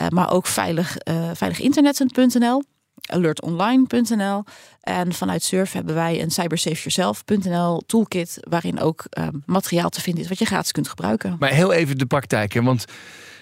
Uh, 0.01 0.09
maar 0.09 0.33
ook 0.33 0.47
veilig, 0.47 0.97
uh, 1.09 1.31
veiliginternet.nl, 1.35 2.63
alertonline.nl. 3.07 4.45
En 4.81 5.13
vanuit 5.13 5.43
Surf 5.43 5.73
hebben 5.73 5.95
wij 5.95 6.23
een 6.23 6.31
cybersafeyourself.nl 6.31 7.83
toolkit... 7.87 8.39
waarin 8.41 8.81
ook 8.81 9.05
uh, 9.19 9.29
materiaal 9.47 9.89
te 9.89 10.01
vinden 10.01 10.23
is 10.23 10.29
wat 10.29 10.39
je 10.39 10.45
gratis 10.45 10.73
kunt 10.73 10.89
gebruiken. 10.89 11.37
Maar 11.39 11.51
heel 11.51 11.73
even 11.73 11.99
de 11.99 12.07
praktijk, 12.07 12.53
hè? 12.53 12.63
want 12.63 12.85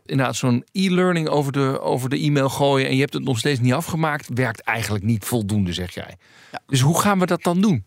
inderdaad 0.07 0.37
zo'n 0.37 0.65
e-learning 0.73 1.29
over 1.29 1.53
de, 1.53 1.81
over 1.81 2.09
de 2.09 2.19
e-mail 2.19 2.49
gooien... 2.49 2.87
en 2.89 2.95
je 2.95 3.01
hebt 3.01 3.15
het 3.15 3.25
nog 3.25 3.39
steeds 3.39 3.61
niet 3.61 3.73
afgemaakt, 3.73 4.29
werkt 4.35 4.61
eigenlijk 4.61 5.05
niet 5.05 5.25
voldoende, 5.25 5.73
zeg 5.73 5.95
jij. 5.95 6.17
Ja. 6.53 6.61
Dus 6.67 6.81
hoe 6.81 7.01
gaan 7.01 7.19
we 7.19 7.27
dat 7.27 7.43
dan 7.43 7.61
doen? 7.61 7.85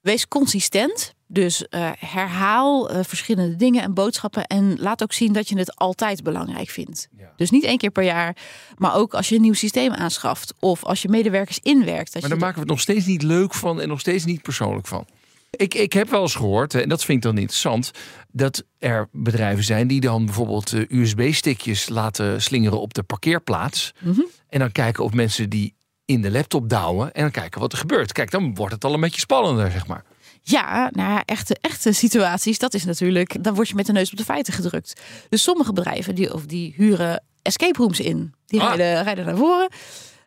Wees 0.00 0.28
consistent. 0.28 1.14
Dus 1.32 1.64
uh, 1.70 1.90
herhaal 1.98 2.90
uh, 2.90 2.98
verschillende 3.02 3.56
dingen 3.56 3.82
en 3.82 3.94
boodschappen. 3.94 4.46
En 4.46 4.76
laat 4.80 5.02
ook 5.02 5.12
zien 5.12 5.32
dat 5.32 5.48
je 5.48 5.58
het 5.58 5.76
altijd 5.76 6.22
belangrijk 6.22 6.68
vindt. 6.68 7.08
Ja. 7.18 7.32
Dus 7.36 7.50
niet 7.50 7.64
één 7.64 7.78
keer 7.78 7.90
per 7.90 8.04
jaar. 8.04 8.36
Maar 8.76 8.94
ook 8.94 9.14
als 9.14 9.28
je 9.28 9.34
een 9.34 9.40
nieuw 9.40 9.52
systeem 9.52 9.92
aanschaft. 9.92 10.54
Of 10.58 10.84
als 10.84 11.02
je 11.02 11.08
medewerkers 11.08 11.58
inwerkt. 11.58 12.12
Dat 12.12 12.22
maar 12.22 12.30
daar 12.30 12.38
maken 12.38 12.54
we 12.54 12.60
het 12.60 12.70
nog 12.70 12.80
steeds 12.80 13.06
niet 13.06 13.22
leuk 13.22 13.54
van. 13.54 13.80
En 13.80 13.88
nog 13.88 14.00
steeds 14.00 14.24
niet 14.24 14.42
persoonlijk 14.42 14.86
van. 14.86 15.06
Ik, 15.50 15.74
ik 15.74 15.92
heb 15.92 16.10
wel 16.10 16.22
eens 16.22 16.34
gehoord, 16.34 16.74
en 16.74 16.88
dat 16.88 17.04
vind 17.04 17.18
ik 17.18 17.24
dan 17.24 17.38
interessant. 17.38 17.90
Dat 18.30 18.64
er 18.78 19.08
bedrijven 19.12 19.64
zijn 19.64 19.86
die 19.86 20.00
dan 20.00 20.24
bijvoorbeeld 20.24 20.72
uh, 20.72 20.84
USB-stickjes 20.88 21.88
laten 21.88 22.42
slingeren 22.42 22.80
op 22.80 22.94
de 22.94 23.02
parkeerplaats. 23.02 23.92
Mm 23.98 24.12
-hmm. 24.12 24.26
En 24.48 24.58
dan 24.58 24.72
kijken 24.72 25.04
of 25.04 25.12
mensen 25.12 25.50
die 25.50 25.74
in 26.04 26.22
de 26.22 26.30
laptop 26.30 26.68
douwen. 26.68 27.12
En 27.12 27.22
dan 27.22 27.30
kijken 27.30 27.60
wat 27.60 27.72
er 27.72 27.78
gebeurt. 27.78 28.12
Kijk, 28.12 28.30
dan 28.30 28.54
wordt 28.54 28.74
het 28.74 28.84
al 28.84 28.94
een 28.94 29.00
beetje 29.00 29.20
spannender, 29.20 29.70
zeg 29.70 29.86
maar. 29.86 30.04
Ja, 30.42 30.90
nou 30.92 31.10
ja, 31.10 31.22
echte, 31.24 31.56
echte 31.60 31.92
situaties, 31.92 32.58
dat 32.58 32.74
is 32.74 32.84
natuurlijk, 32.84 33.44
dan 33.44 33.54
word 33.54 33.68
je 33.68 33.74
met 33.74 33.86
de 33.86 33.92
neus 33.92 34.10
op 34.10 34.16
de 34.16 34.24
feiten 34.24 34.52
gedrukt. 34.52 35.00
Dus 35.28 35.42
sommige 35.42 35.72
bedrijven 35.72 36.14
die, 36.14 36.34
of 36.34 36.46
die 36.46 36.74
huren 36.76 37.22
escape 37.42 37.78
rooms 37.78 38.00
in. 38.00 38.34
Die 38.46 38.60
Ah. 38.60 38.74
rijden, 38.74 39.02
rijden 39.02 39.24
naar 39.24 39.36
voren. 39.36 39.68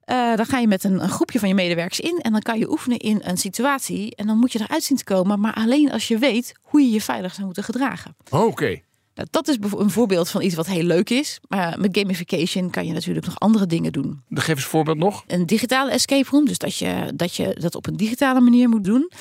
Uh, 0.06 0.36
dan 0.36 0.46
ga 0.46 0.58
je 0.58 0.68
met 0.68 0.84
een, 0.84 1.04
een, 1.04 1.10
groepje 1.10 1.40
van 1.40 1.48
je 1.48 1.56
medewerkers 1.56 2.00
in 2.00 2.20
en 2.22 2.32
dan 2.32 2.42
kan 2.42 2.60
je 2.60 2.70
oefenen 2.70 2.98
in 2.98 3.22
een 3.24 3.38
situatie. 3.38 4.16
En 4.16 4.28
dan 4.28 4.38
moet 4.38 4.52
je 4.52 4.60
eruit 4.60 4.84
zien 4.84 4.98
te 4.98 5.04
komen, 5.04 5.40
maar 5.40 5.54
alleen 5.54 5.92
als 5.92 6.08
je 6.08 6.18
weet 6.18 6.54
hoe 6.62 6.82
je 6.82 6.90
je 6.90 7.02
veilig 7.02 7.34
zou 7.34 7.46
moeten 7.46 7.64
gedragen. 7.64 8.16
Oké. 8.30 8.46
Okay. 8.46 8.84
Nou, 9.16 9.28
dat 9.32 9.48
is 9.48 9.58
een 9.78 9.90
voorbeeld 9.90 10.30
van 10.30 10.42
iets 10.42 10.56
wat 10.56 10.68
heel 10.68 10.84
leuk 10.84 11.10
is. 11.10 11.40
Maar 11.48 11.80
met 11.80 11.98
gamification 11.98 12.70
kan 12.70 12.86
je 12.86 12.94
natuurlijk 12.94 13.26
nog 13.26 13.40
andere 13.40 13.66
dingen 13.66 13.92
doen. 13.92 14.22
Geef 14.30 14.48
eens 14.48 14.64
een 14.64 14.70
voorbeeld 14.70 14.98
nog. 14.98 15.24
Een 15.28 15.46
digitale 15.46 15.92
escape 15.92 16.30
room, 16.30 16.46
dus 16.46 16.58
dat 16.58 16.78
je 16.78 17.12
dat, 17.16 17.36
je 17.36 17.58
dat 17.60 17.76
op 17.76 17.88
een 17.88 17.98
digitale 17.98 18.40
manier 18.40 18.70
moet 18.70 18.84
doen. 18.84 19.12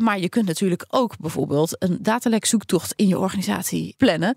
Maar 0.00 0.18
je 0.18 0.28
kunt 0.28 0.46
natuurlijk 0.46 0.84
ook 0.88 1.18
bijvoorbeeld 1.18 1.76
een 1.78 1.98
datalek 2.00 2.44
zoektocht 2.44 2.92
in 2.96 3.08
je 3.08 3.18
organisatie 3.18 3.94
plannen. 3.96 4.36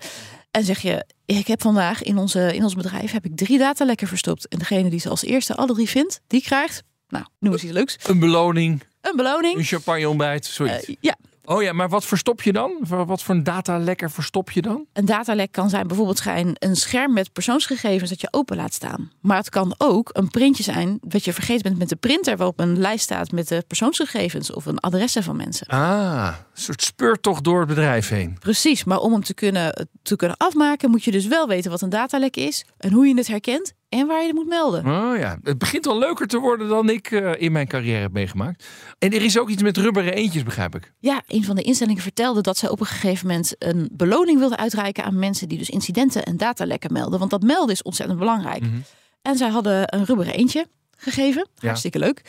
En 0.52 0.64
zeg 0.64 0.80
je, 0.80 1.06
ik 1.26 1.48
heb 1.48 1.62
vandaag 1.62 2.04
in, 2.04 2.18
onze, 2.18 2.56
in 2.56 2.64
ons 2.64 2.76
bedrijf 2.76 3.12
heb 3.12 3.26
ik 3.26 3.36
drie 3.36 3.58
datalekken 3.58 4.08
verstopt. 4.08 4.48
En 4.48 4.60
degene 4.60 4.90
die 4.90 5.00
ze 5.00 5.10
als 5.10 5.24
eerste 5.24 5.56
alle 5.56 5.74
drie 5.74 5.90
vindt, 5.90 6.22
die 6.28 6.42
krijgt, 6.42 6.84
nou, 7.08 7.26
noem 7.40 7.54
eens 7.54 7.64
iets 7.64 7.74
leuks. 7.74 7.98
Een 8.04 8.20
beloning. 8.20 8.84
Een 9.02 9.16
beloning. 9.16 9.58
Een 9.58 9.64
champagne 9.64 10.10
ontbijt, 10.10 10.46
zoiets. 10.46 10.90
Uh, 10.90 10.96
ja. 11.00 11.16
Oh 11.46 11.62
ja, 11.62 11.74
maar 11.74 11.90
wat 11.90 12.06
verstop 12.06 12.42
je 12.42 12.54
dan? 12.54 12.78
Wat 12.88 13.24
voor 13.24 13.36
een 13.36 13.44
datalekker 13.44 14.12
verstop 14.12 14.52
je 14.52 14.62
dan? 14.62 14.86
Een 14.94 15.06
datalek 15.06 15.52
kan 15.52 15.70
zijn 15.70 15.88
bijvoorbeeld 15.88 16.18
zijn 16.18 16.56
een 16.60 16.76
scherm 16.76 17.14
met 17.14 17.34
persoonsgegevens 17.34 18.10
dat 18.10 18.22
je 18.22 18.28
open 18.32 18.58
laat 18.58 18.74
staan. 18.74 19.12
Maar 19.22 19.38
het 19.38 19.50
kan 19.50 19.76
ook 19.78 20.10
een 20.14 20.30
printje 20.30 20.64
zijn 20.64 20.98
dat 21.02 21.26
je 21.26 21.34
vergeten 21.34 21.64
bent 21.64 21.78
met 21.78 21.90
de 21.90 21.96
printer 21.96 22.38
waarop 22.38 22.60
een 22.60 22.80
lijst 22.80 23.04
staat 23.04 23.32
met 23.32 23.48
de 23.48 23.64
persoonsgegevens 23.68 24.54
of 24.54 24.66
een 24.66 24.80
adressen 24.80 25.24
van 25.24 25.36
mensen. 25.36 25.68
Ah, 25.68 26.36
een 26.54 26.62
soort 26.62 26.82
speurtocht 26.82 27.44
door 27.44 27.60
het 27.60 27.68
bedrijf 27.68 28.10
heen. 28.10 28.38
Precies, 28.40 28.84
maar 28.84 29.00
om 29.00 29.12
hem 29.12 29.24
te 29.24 29.34
kunnen, 29.34 29.88
te 30.02 30.16
kunnen 30.16 30.38
afmaken 30.38 30.90
moet 30.90 31.04
je 31.04 31.12
dus 31.12 31.28
wel 31.28 31.48
weten 31.48 31.72
wat 31.72 31.82
een 31.82 31.90
datalek 31.90 32.36
is 32.36 32.66
en 32.78 32.92
hoe 32.92 33.08
je 33.08 33.18
het 33.18 33.28
herkent 33.28 33.74
en 34.00 34.08
waar 34.08 34.22
je 34.22 34.28
het 34.28 34.36
moet 34.36 34.48
melden. 34.48 34.86
Oh 34.86 35.18
ja, 35.18 35.38
het 35.44 35.58
begint 35.58 35.88
al 35.88 35.98
leuker 35.98 36.28
te 36.28 36.40
worden 36.40 36.68
dan 36.68 36.90
ik 36.90 37.12
uh, 37.12 37.32
in 37.38 37.52
mijn 37.52 37.68
carrière 37.68 38.00
heb 38.00 38.12
meegemaakt. 38.12 38.66
En 39.00 39.12
er 39.12 39.22
is 39.22 39.40
ook 39.40 39.50
iets 39.50 39.62
met 39.62 39.78
rubberen 39.78 40.14
eentjes, 40.14 40.44
begrijp 40.44 40.76
ik. 40.76 40.94
Ja, 41.00 41.22
een 41.28 41.44
van 41.44 41.56
de 41.56 41.62
instellingen 41.62 42.02
vertelde 42.02 42.42
dat 42.42 42.58
ze 42.58 42.72
op 42.72 42.80
een 42.80 42.86
gegeven 42.86 43.28
moment 43.28 43.56
een 43.60 43.90
beloning 43.92 44.40
wilden 44.40 44.58
uitreiken 44.58 45.04
aan 45.04 45.20
mensen 45.20 45.50
die 45.50 45.58
dus 45.58 45.70
incidenten 45.70 46.24
en 46.24 46.38
datalekken 46.38 46.94
melden. 46.94 47.20
Want 47.20 47.32
dat 47.32 47.42
melden 47.42 47.76
is 47.76 47.84
ontzettend 47.84 48.20
belangrijk. 48.20 48.60
Mhm. 48.62 48.70
Mm 48.70 48.74
-hmm. 48.74 48.84
En 49.22 49.38
zij 49.38 49.50
hadden 49.50 49.94
een 49.94 50.06
rubberen 50.06 50.34
eentje 50.34 50.68
gegeven. 50.98 51.48
Ja. 51.56 51.68
Hartstikke 51.68 52.00
leuk. 52.00 52.22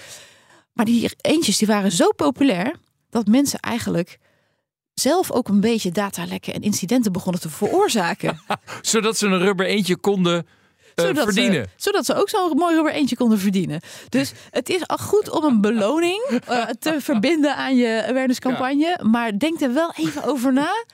Maar 0.72 0.84
die 0.84 1.10
eentjes 1.20 1.58
die 1.58 1.66
waren 1.66 1.92
zo 1.92 2.12
populair 2.12 2.74
dat 3.10 3.26
mensen 3.26 3.60
eigenlijk 3.60 4.18
zelf 4.94 5.30
ook 5.30 5.48
een 5.48 5.60
beetje 5.60 5.90
datalekken 5.90 6.54
en 6.54 6.62
incidenten 6.62 7.12
begonnen 7.12 7.40
te 7.40 7.48
veroorzaken. 7.48 8.40
Zodat 8.82 9.18
ze 9.18 9.26
een 9.26 9.38
rubber 9.38 9.66
eentje 9.66 9.96
konden 9.96 10.46
zodat 11.04 11.24
verdienen. 11.24 11.64
Ze, 11.64 11.70
zodat 11.76 12.04
ze 12.06 12.14
ook 12.14 12.28
zo'n 12.28 12.56
mooi 12.56 12.74
rubber 12.74 12.92
eentje 12.92 13.16
konden 13.16 13.38
verdienen. 13.38 13.80
Dus 14.08 14.32
het 14.50 14.68
is 14.68 14.86
al 14.86 14.98
goed 14.98 15.30
om 15.30 15.44
een 15.44 15.60
beloning 15.60 16.40
uh, 16.50 16.64
te 16.78 17.00
verbinden 17.00 17.56
aan 17.56 17.76
je 17.76 18.04
awareness-campagne. 18.08 18.96
Ja. 18.98 19.08
Maar 19.08 19.38
denk 19.38 19.60
er 19.60 19.72
wel 19.72 19.92
even 19.96 20.24
over 20.24 20.52
na 20.52 20.84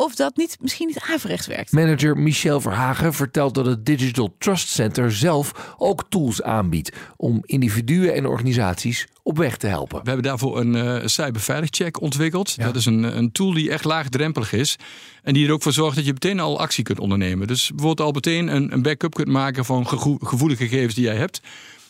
of 0.00 0.14
dat 0.14 0.36
niet, 0.36 0.56
misschien 0.60 0.86
niet 0.86 1.00
averechts 1.00 1.46
werkt. 1.46 1.72
Manager 1.72 2.16
Michel 2.16 2.60
Verhagen 2.60 3.14
vertelt 3.14 3.54
dat 3.54 3.66
het 3.66 3.86
Digital 3.86 4.34
Trust 4.38 4.68
Center 4.68 5.12
zelf 5.12 5.74
ook 5.78 6.04
tools 6.08 6.42
aanbiedt 6.42 6.96
om 7.16 7.42
individuen 7.44 8.14
en 8.14 8.26
organisaties 8.26 9.06
op 9.22 9.36
weg 9.36 9.56
te 9.56 9.66
helpen. 9.66 9.98
We 10.02 10.06
hebben 10.06 10.24
daarvoor 10.24 10.60
een 10.60 10.74
uh, 10.74 11.06
cyberveiligcheck 11.06 12.00
ontwikkeld. 12.00 12.54
Ja. 12.56 12.64
Dat 12.64 12.76
is 12.76 12.86
een, 12.86 13.16
een 13.16 13.32
tool 13.32 13.52
die 13.52 13.70
echt 13.70 13.84
laagdrempelig 13.84 14.52
is. 14.52 14.76
En 15.22 15.34
die 15.34 15.46
er 15.46 15.52
ook 15.52 15.62
voor 15.62 15.72
zorgt 15.72 15.96
dat 15.96 16.04
je 16.04 16.12
meteen 16.12 16.40
al 16.40 16.60
actie 16.60 16.84
kunt 16.84 17.00
ondernemen. 17.00 17.46
Dus 17.46 17.68
bijvoorbeeld 17.68 18.06
al 18.06 18.12
meteen 18.12 18.54
een, 18.54 18.72
een 18.72 18.82
backup 18.82 19.14
kunt 19.14 19.28
maken 19.28 19.64
van 19.64 19.86
gevoelige 20.20 20.68
gegevens 20.68 20.94
die 20.94 21.04
jij 21.04 21.16
hebt. 21.16 21.40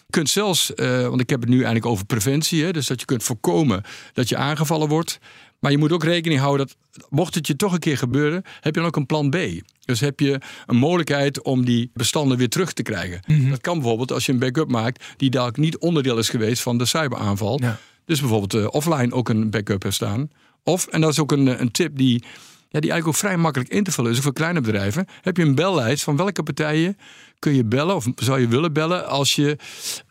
Je 0.07 0.17
kunt 0.17 0.29
zelfs, 0.29 0.73
uh, 0.77 1.09
want 1.09 1.21
ik 1.21 1.31
heb 1.31 1.41
het 1.41 1.49
nu 1.49 1.57
eigenlijk 1.57 1.87
over 1.87 2.07
preventie. 2.07 2.65
Hè, 2.65 2.73
dus 2.73 2.87
dat 2.87 3.01
je 3.01 3.07
kunt 3.07 3.23
voorkomen 3.23 3.83
dat 4.13 4.29
je 4.29 4.37
aangevallen 4.37 4.89
wordt. 4.89 5.19
Maar 5.61 5.71
je 5.71 5.79
moet 5.79 5.93
ook 5.93 6.05
rekening 6.05 6.41
houden 6.41 6.67
dat 6.67 7.07
mocht 7.11 7.35
het 7.35 7.47
je 7.47 7.57
toch 7.57 7.73
een 7.73 7.79
keer 7.79 7.97
gebeuren, 7.97 8.43
heb 8.61 8.75
je 8.75 8.81
dan 8.81 8.89
ook 8.89 8.97
een 8.97 9.07
plan 9.07 9.31
B. 9.31 9.37
Dus 9.85 10.01
heb 10.01 10.21
je 10.21 10.41
een 10.67 10.77
mogelijkheid 10.77 11.43
om 11.43 11.65
die 11.65 11.91
bestanden 11.95 12.39
weer 12.39 12.49
terug 12.49 12.73
te 12.73 12.83
krijgen. 12.83 13.21
Mhm. 13.27 13.33
Mm 13.33 13.41
-hmm. 13.41 13.51
Dat 13.51 13.61
kan 13.61 13.79
bijvoorbeeld 13.79 14.13
als 14.13 14.27
je 14.27 14.33
een 14.33 14.39
backup 14.39 14.71
maakt 14.71 15.05
die 15.17 15.31
dadelijk 15.31 15.59
niet 15.59 15.79
onderdeel 15.79 16.19
is 16.19 16.29
geweest 16.29 16.63
van 16.63 16.79
de 16.79 16.85
cyberaanval. 16.85 17.61
Ja. 17.63 17.79
Dus 18.05 18.21
bijvoorbeeld 18.21 18.55
uh, 18.55 18.67
offline 18.71 19.13
ook 19.13 19.29
een 19.29 19.51
backup 19.51 19.83
heeft 19.83 19.95
staan. 19.95 20.31
Of, 20.63 20.87
en 20.87 21.01
dat 21.01 21.11
is 21.11 21.19
ook 21.19 21.33
een, 21.33 21.61
een 21.61 21.71
tip 21.71 21.97
die 21.97 22.25
Ja, 22.73 22.81
die 22.81 22.91
eigenlijk 22.91 23.07
ook 23.07 23.31
vrij 23.31 23.37
makkelijk 23.37 23.71
in 23.71 23.85
te 23.85 23.93
vullen 23.93 24.11
is. 24.11 24.16
Ook 24.16 24.23
voor 24.23 24.33
kleine 24.33 24.61
bedrijven. 24.61 25.07
Heb 25.23 25.37
je 25.37 25.43
een 25.43 25.55
bellijst 25.55 26.05
van 26.05 26.16
welke 26.16 26.43
partijen 26.43 26.97
kun 27.39 27.55
je 27.55 27.64
bellen 27.64 27.97
of 27.97 28.07
zou 28.16 28.41
je 28.41 28.49
willen 28.49 28.73
bellen 28.73 29.09
als 29.09 29.35
je 29.35 29.57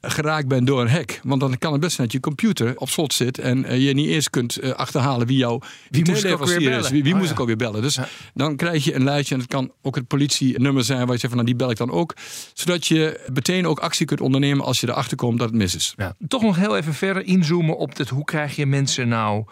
geraakt 0.02 0.48
bent 0.48 0.68
door 0.68 0.82
een 0.82 0.90
hack? 0.90 1.20
Want 1.24 1.42
dan 1.42 1.58
kan 1.58 1.72
het 1.72 1.82
best 1.82 1.96
zijn 1.96 2.08
dat 2.08 2.16
je 2.16 2.22
computer 2.22 2.78
op 2.78 2.90
slot 2.90 3.14
zit 3.14 3.40
en 3.40 3.66
eh, 3.66 3.86
je 3.86 3.94
niet 3.94 4.08
eerst 4.08 4.30
kunt 4.30 4.58
eh, 4.58 4.72
achterhalen 4.72 5.28
wie 5.28 5.38
jouw 5.38 5.60
Wie 5.90 6.06
moest 6.06 6.24
ik 6.24 6.32
ook 6.32 6.46
weer 6.46 6.60
bellen? 6.60 6.92
Wie, 6.92 7.04
wie 7.04 7.12
Oh, 7.12 7.18
moest 7.18 7.30
ja. 7.30 7.34
ik 7.34 7.40
alweer 7.40 7.56
bellen? 7.56 7.82
Dus 7.82 8.00
dan 8.34 8.56
krijg 8.56 8.84
je 8.84 8.96
een 8.96 9.04
lijstje 9.04 9.36
en 9.36 9.42
het 9.42 9.50
kan 9.50 9.72
ook 9.82 9.96
het 9.96 10.08
politienummer 10.08 10.84
zijn 10.84 11.00
waar 11.00 11.14
je 11.14 11.20
zegt 11.20 11.34
van 11.34 11.44
nou 11.44 11.46
die 11.46 11.56
bel 11.56 11.70
ik 11.70 11.78
dan 11.78 11.92
ook. 11.92 12.16
Zodat 12.54 12.88
je 12.88 13.30
meteen 13.34 13.68
ook 13.68 13.80
actie 13.80 14.06
kunt 14.06 14.22
ondernemen 14.22 14.66
als 14.66 14.80
je 14.80 14.88
erachter 14.88 15.18
komt 15.18 15.40
dat 15.40 15.50
het 15.50 15.58
mis 15.58 15.76
is. 15.76 15.94
Ja. 15.98 16.16
Toch 16.28 16.42
nog 16.42 16.56
heel 16.56 16.78
even 16.78 16.94
verder 16.94 17.26
inzoomen 17.26 17.78
op 17.78 17.98
het 17.98 18.10
hoe 18.10 18.26
krijg 18.26 18.56
je 18.56 18.66
mensen 18.66 19.08
nou 19.08 19.46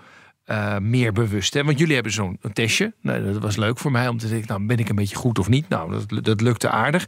eh, 0.47 0.77
meer 0.77 1.11
bewust. 1.11 1.53
Hè? 1.53 1.63
Want 1.63 1.79
jullie 1.79 1.93
hebben 1.93 2.11
zo'n 2.11 2.39
testje. 2.53 2.93
Nou, 3.01 3.23
dat 3.23 3.41
was 3.41 3.55
leuk 3.55 3.77
voor 3.77 3.91
mij 3.91 4.07
om 4.07 4.17
te 4.17 4.29
denken, 4.29 4.47
nou 4.47 4.65
ben 4.65 4.77
ik 4.77 4.89
een 4.89 4.95
beetje 4.95 5.15
goed 5.15 5.39
of 5.39 5.49
niet? 5.49 5.69
Nou, 5.69 5.91
dat, 5.91 6.25
dat 6.25 6.41
lukte 6.41 6.69
aardig. 6.69 7.07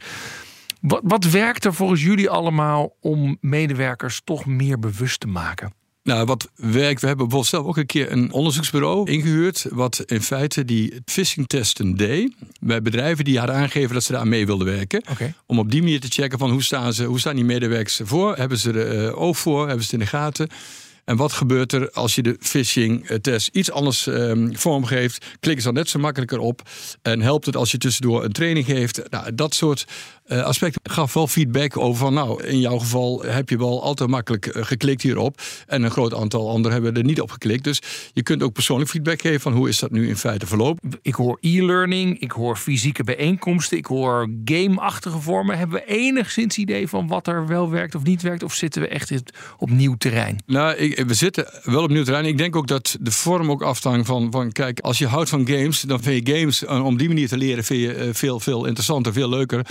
Wat, 0.80 1.00
wat 1.04 1.24
werkt 1.24 1.64
er 1.64 1.74
volgens 1.74 2.02
jullie 2.02 2.30
allemaal 2.30 2.96
om 3.00 3.38
medewerkers 3.40 4.20
toch 4.24 4.46
meer 4.46 4.78
bewust 4.78 5.20
te 5.20 5.26
maken? 5.26 5.72
Nou, 6.02 6.24
wat 6.24 6.48
werkt, 6.54 7.00
we 7.00 7.06
hebben 7.06 7.28
bijvoorbeeld 7.28 7.46
zelf 7.46 7.66
ook 7.66 7.76
een 7.76 7.86
keer 7.86 8.12
een 8.12 8.32
onderzoeksbureau 8.32 9.10
ingehuurd. 9.10 9.66
wat 9.70 10.02
in 10.06 10.22
feite 10.22 10.64
die 10.64 11.00
phishing 11.04 11.46
testen 11.46 11.96
deed. 11.96 12.34
bij 12.60 12.82
bedrijven 12.82 13.24
die 13.24 13.38
hadden 13.38 13.56
aangegeven 13.56 13.94
dat 13.94 14.04
ze 14.04 14.12
daar 14.12 14.20
aan 14.20 14.28
mee 14.28 14.46
wilden 14.46 14.66
werken. 14.66 15.02
Om 15.46 15.58
op 15.58 15.70
die 15.70 15.82
manier 15.82 16.00
te 16.00 16.08
checken 16.08 16.38
van 16.38 16.50
hoe 16.50 16.62
staan, 16.62 16.92
ze, 16.92 17.04
hoe 17.04 17.18
staan 17.18 17.34
die 17.34 17.44
medewerkers 17.44 18.00
ervoor? 18.00 18.36
Hebben 18.36 18.58
ze 18.58 18.72
er 18.72 19.06
eh, 19.06 19.20
oog 19.20 19.38
voor? 19.38 19.66
Hebben 19.66 19.84
ze 19.84 19.90
het 19.90 20.00
in 20.00 20.06
de 20.06 20.16
gaten? 20.16 20.48
En 21.10 21.16
wat 21.16 21.32
gebeurt 21.32 21.72
er 21.72 21.90
als 21.90 22.14
je 22.14 22.22
de 22.22 22.36
phishing-test 22.40 23.48
iets 23.52 23.70
anders 23.70 24.06
ehm, 24.06 24.52
vormgeeft? 24.52 25.26
Klikken 25.40 25.62
ze 25.62 25.68
dan 25.68 25.78
net 25.78 25.88
zo 25.88 25.98
makkelijker 25.98 26.38
op? 26.38 26.62
En 27.02 27.20
helpt 27.20 27.46
het 27.46 27.56
als 27.56 27.70
je 27.70 27.78
tussendoor 27.78 28.24
een 28.24 28.32
training 28.32 28.66
geeft? 28.66 29.10
Nou, 29.10 29.34
dat 29.34 29.54
soort 29.54 29.86
eh, 30.30 30.42
aspecten 30.42 30.80
gaf 30.92 31.12
wel 31.12 31.26
feedback 31.26 31.76
over 31.76 31.98
van... 31.98 32.14
nou, 32.14 32.44
in 32.44 32.60
jouw 32.60 32.78
geval 32.78 33.22
heb 33.22 33.48
je 33.48 33.58
wel 33.58 33.82
al 33.82 33.94
te 33.94 34.06
makkelijk 34.06 34.46
eh, 34.46 34.64
geklikt 34.64 35.02
hierop. 35.02 35.40
En 35.66 35.82
een 35.82 35.90
groot 35.90 36.14
aantal 36.14 36.50
anderen 36.50 36.72
hebben 36.72 36.94
er 36.94 37.04
niet 37.04 37.20
op 37.20 37.30
geklikt. 37.30 37.64
Dus 37.64 37.82
je 38.12 38.22
kunt 38.22 38.42
ook 38.42 38.52
persoonlijk 38.52 38.90
feedback 38.90 39.20
geven 39.20 39.40
van... 39.40 39.52
hoe 39.52 39.68
is 39.68 39.78
dat 39.78 39.90
nu 39.90 40.08
in 40.08 40.16
feite 40.16 40.46
verlopen? 40.46 40.90
Ik 41.02 41.14
hoor 41.14 41.38
e-learning, 41.40 42.20
ik 42.20 42.30
hoor 42.30 42.56
fysieke 42.56 43.04
bijeenkomsten, 43.04 43.76
ik 43.78 43.86
hoor 43.86 44.30
game-achtige 44.44 45.18
vormen. 45.18 45.58
Hebben 45.58 45.76
we 45.76 45.84
enigszins 45.84 46.56
idee 46.56 46.88
van 46.88 47.06
wat 47.06 47.26
er 47.26 47.46
wel 47.46 47.70
werkt 47.70 47.94
of 47.94 48.02
niet 48.02 48.22
werkt? 48.22 48.42
Of 48.42 48.54
zitten 48.54 48.82
we 48.82 48.88
echt 48.88 49.12
op 49.58 49.70
nieuw 49.70 49.94
terrein? 49.94 50.42
Nou, 50.46 50.74
ik, 50.74 51.06
we 51.06 51.14
zitten 51.14 51.46
wel 51.62 51.82
op 51.82 51.90
nieuw 51.90 52.04
terrein. 52.04 52.24
Ik 52.24 52.38
denk 52.38 52.56
ook 52.56 52.66
dat 52.66 52.96
de 53.00 53.10
vorm 53.10 53.50
ook 53.50 53.62
afhangt 53.62 54.06
van, 54.06 54.30
van... 54.30 54.52
kijk, 54.52 54.80
als 54.80 54.98
je 54.98 55.06
houdt 55.06 55.28
van 55.28 55.46
games, 55.46 55.80
dan 55.80 56.02
vind 56.02 56.28
je 56.28 56.38
games... 56.38 56.64
eh, 56.64 56.84
om 56.84 56.96
die 56.96 57.08
manier 57.08 57.28
te 57.28 57.36
leren 57.36 57.64
vind 57.64 57.80
je 57.80 58.10
veel, 58.12 58.40
veel 58.40 58.66
interessanter, 58.66 59.12
veel 59.12 59.28
leuker... 59.28 59.66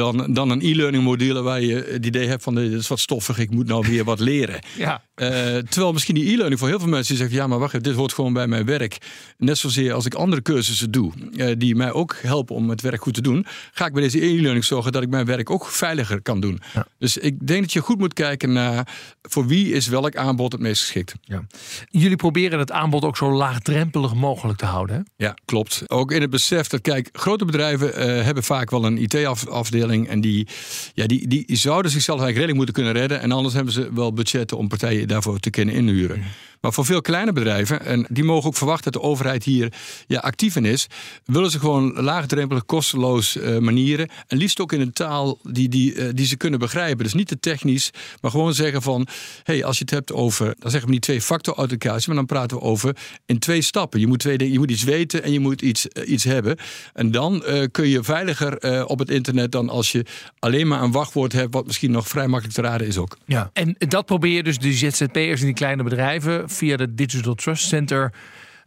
dan, 0.00 0.32
dan 0.32 0.50
een 0.50 0.60
e-learning 0.60 1.04
module 1.04 1.42
waar 1.42 1.60
je 1.60 1.74
het 1.74 2.06
idee 2.06 2.26
hebt 2.26 2.42
van... 2.42 2.54
dit 2.54 2.72
is 2.72 2.88
wat 2.88 3.00
stoffig, 3.00 3.38
ik 3.38 3.50
moet 3.50 3.66
nou 3.66 3.88
weer 3.88 4.04
wat 4.04 4.20
leren. 4.20 4.60
Ja. 4.76 5.02
Eh, 5.20 5.28
terwijl 5.56 5.92
misschien 5.92 6.14
die 6.14 6.32
e-learning 6.32 6.58
voor 6.58 6.68
heel 6.68 6.78
veel 6.78 6.88
mensen 6.88 7.16
zeggen... 7.16 7.36
ja, 7.36 7.46
maar 7.46 7.58
wacht 7.58 7.74
even, 7.74 7.82
dit 7.84 7.94
hoort 7.94 8.12
gewoon 8.12 8.32
bij 8.32 8.46
mijn 8.46 8.64
werk. 8.64 8.98
Net 9.38 9.58
zozeer 9.58 9.92
als 9.92 10.06
ik 10.06 10.14
andere 10.14 10.42
cursussen 10.42 10.90
doe... 10.90 11.12
eh, 11.36 11.54
die 11.58 11.74
mij 11.74 11.92
ook 11.92 12.16
helpen 12.22 12.54
om 12.56 12.70
het 12.70 12.80
werk 12.80 13.02
goed 13.02 13.14
te 13.14 13.20
doen... 13.20 13.46
ga 13.72 13.86
ik 13.86 13.92
bij 13.92 14.02
deze 14.02 14.24
e-learning 14.24 14.64
zorgen 14.64 14.92
dat 14.92 15.02
ik 15.02 15.08
mijn 15.08 15.26
werk 15.26 15.50
ook 15.50 15.66
veiliger 15.66 16.22
kan 16.22 16.40
doen. 16.40 16.60
Dus 16.98 17.16
ik 17.16 17.46
denk 17.46 17.60
dat 17.60 17.72
je 17.72 17.80
goed 17.80 17.98
moet 17.98 18.12
kijken 18.12 18.52
naar... 18.52 18.88
voor 19.22 19.46
wie 19.46 19.72
is 19.72 19.86
welk 19.86 20.16
aanbod 20.16 20.52
het 20.52 20.60
meest 20.60 20.80
geschikt. 20.80 21.14
Ja. 21.20 21.46
Jullie 21.90 22.16
proberen 22.16 22.58
het 22.58 22.72
aanbod 22.72 23.04
ook 23.04 23.16
zo 23.16 23.32
laagdrempelig 23.32 24.14
mogelijk 24.14 24.58
te 24.58 24.66
houden. 24.66 24.96
Hè? 24.96 25.24
Ja, 25.26 25.34
klopt. 25.44 25.82
Ook 25.86 26.12
in 26.12 26.20
het 26.20 26.30
besef 26.30 26.66
dat, 26.66 26.80
kijk, 26.80 27.08
grote 27.12 27.44
bedrijven 27.44 27.94
eh, 27.94 28.24
hebben 28.24 28.42
vaak 28.42 28.70
wel 28.70 28.84
een 28.84 28.98
IT-afdeling. 28.98 30.08
En 30.08 30.20
die, 30.20 30.48
ja, 30.94 31.06
die, 31.06 31.28
die 31.28 31.44
zouden 31.48 31.90
zichzelf 31.90 32.20
eigenlijk 32.20 32.48
redelijk 32.48 32.56
moeten 32.56 32.74
kunnen 32.74 32.92
redden. 32.92 33.20
En 33.20 33.32
anders 33.32 33.54
hebben 33.54 33.72
ze 33.72 33.90
wel 33.92 34.12
budgetten 34.12 34.56
om 34.56 34.68
partijen 34.68 35.08
daarvoor 35.10 35.38
te 35.38 35.50
kunnen 35.50 35.74
inhuren. 35.74 36.24
Maar 36.60 36.72
voor 36.72 36.84
veel 36.84 37.00
kleine 37.00 37.32
bedrijven, 37.32 37.84
en 37.84 38.06
die 38.08 38.24
mogen 38.24 38.48
ook 38.48 38.56
verwachten 38.56 38.92
dat 38.92 39.02
de 39.02 39.08
overheid 39.08 39.44
hier 39.44 39.72
ja, 40.06 40.18
actief 40.18 40.56
in 40.56 40.64
is, 40.64 40.86
willen 41.24 41.50
ze 41.50 41.58
gewoon 41.58 41.92
laagdrempelig, 41.92 42.64
kosteloos 42.64 43.36
eh, 43.36 43.58
manieren. 43.58 44.08
En 44.26 44.36
liefst 44.36 44.60
ook 44.60 44.72
in 44.72 44.80
een 44.80 44.92
taal 44.92 45.38
die, 45.42 45.68
die, 45.68 45.94
eh, 45.94 46.08
die 46.14 46.26
ze 46.26 46.36
kunnen 46.36 46.58
begrijpen. 46.58 47.04
Dus 47.04 47.14
niet 47.14 47.28
te 47.28 47.40
technisch, 47.40 47.90
maar 48.20 48.30
gewoon 48.30 48.54
zeggen 48.54 48.82
van: 48.82 49.06
hey, 49.42 49.64
als 49.64 49.78
je 49.78 49.84
het 49.84 49.92
hebt 49.92 50.12
over, 50.12 50.54
dan 50.58 50.70
zeggen 50.70 50.88
we 50.88 50.94
niet 50.94 51.02
twee-factor 51.02 51.54
authenticatie, 51.54 52.06
maar 52.06 52.16
dan 52.16 52.26
praten 52.26 52.56
we 52.56 52.62
over 52.62 52.96
in 53.26 53.38
twee 53.38 53.62
stappen. 53.62 54.00
Je 54.00 54.06
moet, 54.06 54.18
twee 54.18 54.52
je 54.52 54.58
moet 54.58 54.70
iets 54.70 54.84
weten 54.84 55.22
en 55.22 55.32
je 55.32 55.40
moet 55.40 55.62
iets, 55.62 55.88
eh, 55.88 56.08
iets 56.10 56.24
hebben. 56.24 56.56
En 56.92 57.10
dan 57.10 57.44
kun 57.70 57.88
je 57.88 58.02
veiliger 58.02 58.86
op 58.86 58.98
het 58.98 59.10
internet 59.10 59.52
dan 59.52 59.68
als 59.68 59.92
je 59.92 60.04
alleen 60.38 60.68
maar 60.68 60.82
een 60.82 60.92
wachtwoord 60.92 61.32
hebt, 61.32 61.54
wat 61.54 61.66
misschien 61.66 61.90
nog 61.90 62.08
vrij 62.08 62.26
makkelijk 62.26 62.56
te 62.56 62.62
raden 62.62 62.86
is 62.86 62.96
ook. 62.96 63.16
Ja. 63.24 63.50
En 63.52 63.76
dat 63.78 64.06
probeer 64.06 64.32
je 64.32 64.42
dus 64.42 64.58
de 64.58 64.72
ZZP'ers 64.72 65.40
en 65.40 65.46
die 65.46 65.54
kleine 65.54 65.82
bedrijven 65.82 66.49
via 66.50 66.76
de 66.76 66.86
Digital 66.86 67.34
Trust 67.34 67.68
Center. 67.68 68.10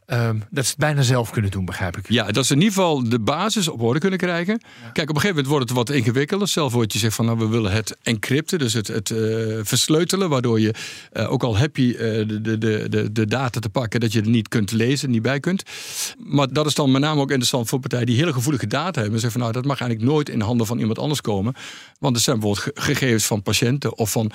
Ehm, 0.05 0.39
dat 0.49 0.63
ze 0.63 0.69
het 0.69 0.79
bijna 0.79 1.01
zelf 1.01 1.29
kunnen 1.29 1.51
doen, 1.51 1.65
begrijp 1.65 1.97
ik. 1.97 2.09
Ja, 2.09 2.31
dat 2.31 2.45
ze 2.45 2.53
in 2.53 2.61
ieder 2.61 2.73
geval 2.73 3.09
de 3.09 3.19
basis 3.19 3.67
op 3.67 3.81
orde 3.81 3.99
kunnen 3.99 4.19
krijgen. 4.19 4.61
Kijk, 4.93 5.09
op 5.09 5.15
een 5.15 5.21
gegeven 5.21 5.27
moment 5.29 5.47
wordt 5.47 5.69
het 5.69 5.77
wat 5.77 5.89
ingewikkelder. 5.89 6.47
Stel 6.47 6.69
voor 6.69 6.81
dat 6.81 6.93
je 6.93 6.99
zegt 6.99 7.15
van 7.15 7.25
nou, 7.25 7.37
we 7.37 7.47
willen 7.47 7.71
het 7.71 7.97
encrypten, 8.03 8.59
dus 8.59 8.73
het, 8.73 8.87
het 8.87 9.11
eh, 9.11 9.17
versleutelen, 9.61 10.29
waardoor 10.29 10.59
je, 10.59 10.73
eh, 11.11 11.31
ook 11.31 11.43
al 11.43 11.57
heb 11.57 11.77
je 11.77 11.97
eh, 11.97 12.27
de, 12.27 12.41
de, 12.57 12.89
de, 12.89 13.11
de, 13.11 13.25
data 13.25 13.59
te 13.59 13.69
pakken, 13.69 13.99
dat 13.99 14.13
je 14.13 14.21
er 14.21 14.27
niet 14.29 14.47
kunt 14.47 14.71
lezen, 14.71 15.09
niet 15.09 15.21
bij 15.21 15.39
kunt. 15.39 15.63
Maar 16.17 16.53
dat 16.53 16.65
is 16.65 16.75
dan 16.75 16.91
met 16.91 17.01
name 17.01 17.21
ook 17.21 17.29
interessant 17.29 17.69
voor 17.69 17.79
partijen 17.79 18.05
die 18.05 18.15
hele 18.17 18.33
gevoelige 18.33 18.67
data 18.67 19.01
hebben. 19.01 19.13
En 19.13 19.19
zeggen 19.19 19.31
van 19.31 19.41
nou, 19.41 19.53
dat 19.53 19.65
mag 19.65 19.81
eigenlijk 19.81 20.11
nooit 20.11 20.29
in 20.29 20.39
de 20.39 20.45
handen 20.45 20.65
van 20.67 20.79
iemand 20.79 20.99
anders 20.99 21.21
komen. 21.21 21.53
Want 21.99 22.15
er 22.15 22.21
zijn 22.21 22.39
bijvoorbeeld 22.39 22.75
ge- 22.75 22.81
gegevens 22.81 23.25
van 23.25 23.41
patiënten 23.43 23.97
of 23.97 24.11
van 24.11 24.31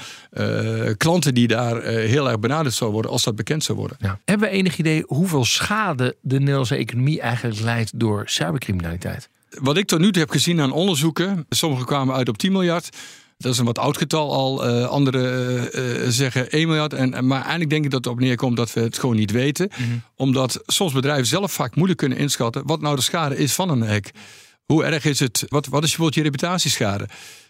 klanten 0.97 1.35
die 1.35 1.47
daar 1.49 1.83
heel 1.83 2.29
erg 2.29 2.39
benaderd 2.39 2.75
zou 2.75 2.93
worden 2.93 3.11
als 3.11 3.23
dat 3.23 3.37
bekend 3.37 3.65
zou 3.65 3.79
worden. 3.79 3.97
Ja. 4.01 4.19
Hebben 4.25 4.49
we 4.49 4.55
enig 4.55 4.79
idee 4.79 5.05
hoeveel 5.07 5.45
schade 5.59 6.17
de 6.21 6.39
Nederlandse 6.39 6.77
economie 6.77 7.21
eigenlijk 7.21 7.61
leidt 7.61 7.99
door 7.99 8.23
cybercriminaliteit? 8.27 9.29
Wat 9.51 9.77
ik 9.77 9.87
tot 9.87 9.99
nu 9.99 10.13
toe 10.13 10.23
heb 10.23 10.31
gezien 10.31 10.61
aan 10.61 10.73
onderzoeken, 10.73 11.47
sommige 11.49 11.85
kwamen 11.85 12.15
uit 12.15 12.29
op 12.29 12.39
10 12.39 12.53
miljard. 12.53 12.97
Dat 13.39 13.53
is 13.53 13.59
een 13.59 13.65
wat 13.65 13.79
oud 13.79 13.97
getal 13.97 14.33
al. 14.33 14.67
Eh 14.67 14.89
Anderen 14.89 15.73
eh, 15.73 16.05
eh, 16.05 16.11
zeggen 16.11 16.51
1 16.51 16.67
miljard. 16.67 16.93
En, 16.93 17.27
maar 17.27 17.41
eigenlijk 17.41 17.71
denk 17.71 17.85
ik 17.85 17.91
dat 17.91 18.05
het 18.05 18.15
op 18.15 18.21
neerkomt 18.21 18.57
dat 18.57 18.73
we 18.73 18.81
het 18.81 18.99
gewoon 18.99 19.17
niet 19.17 19.31
weten. 19.31 19.71
Omdat 20.17 20.63
soms 20.67 20.93
bedrijven 20.93 21.27
zelf 21.27 21.53
vaak 21.53 21.75
moeilijk 21.75 21.99
kunnen 21.99 22.19
inschatten 22.19 22.67
wat 22.67 22.81
nou 22.81 22.97
de 22.97 23.03
schade 23.03 23.37
is 23.37 23.55
van 23.55 23.71
een 23.71 23.89
hack. 23.89 24.11
Hoe 24.65 24.85
erg 24.85 25.05
is 25.05 25.21
het? 25.21 25.45
Wat, 25.49 25.67
wat 25.67 25.83
is 25.83 25.89
bijvoorbeeld 25.89 26.15
je 26.15 26.23
reputatieschade? 26.23 27.09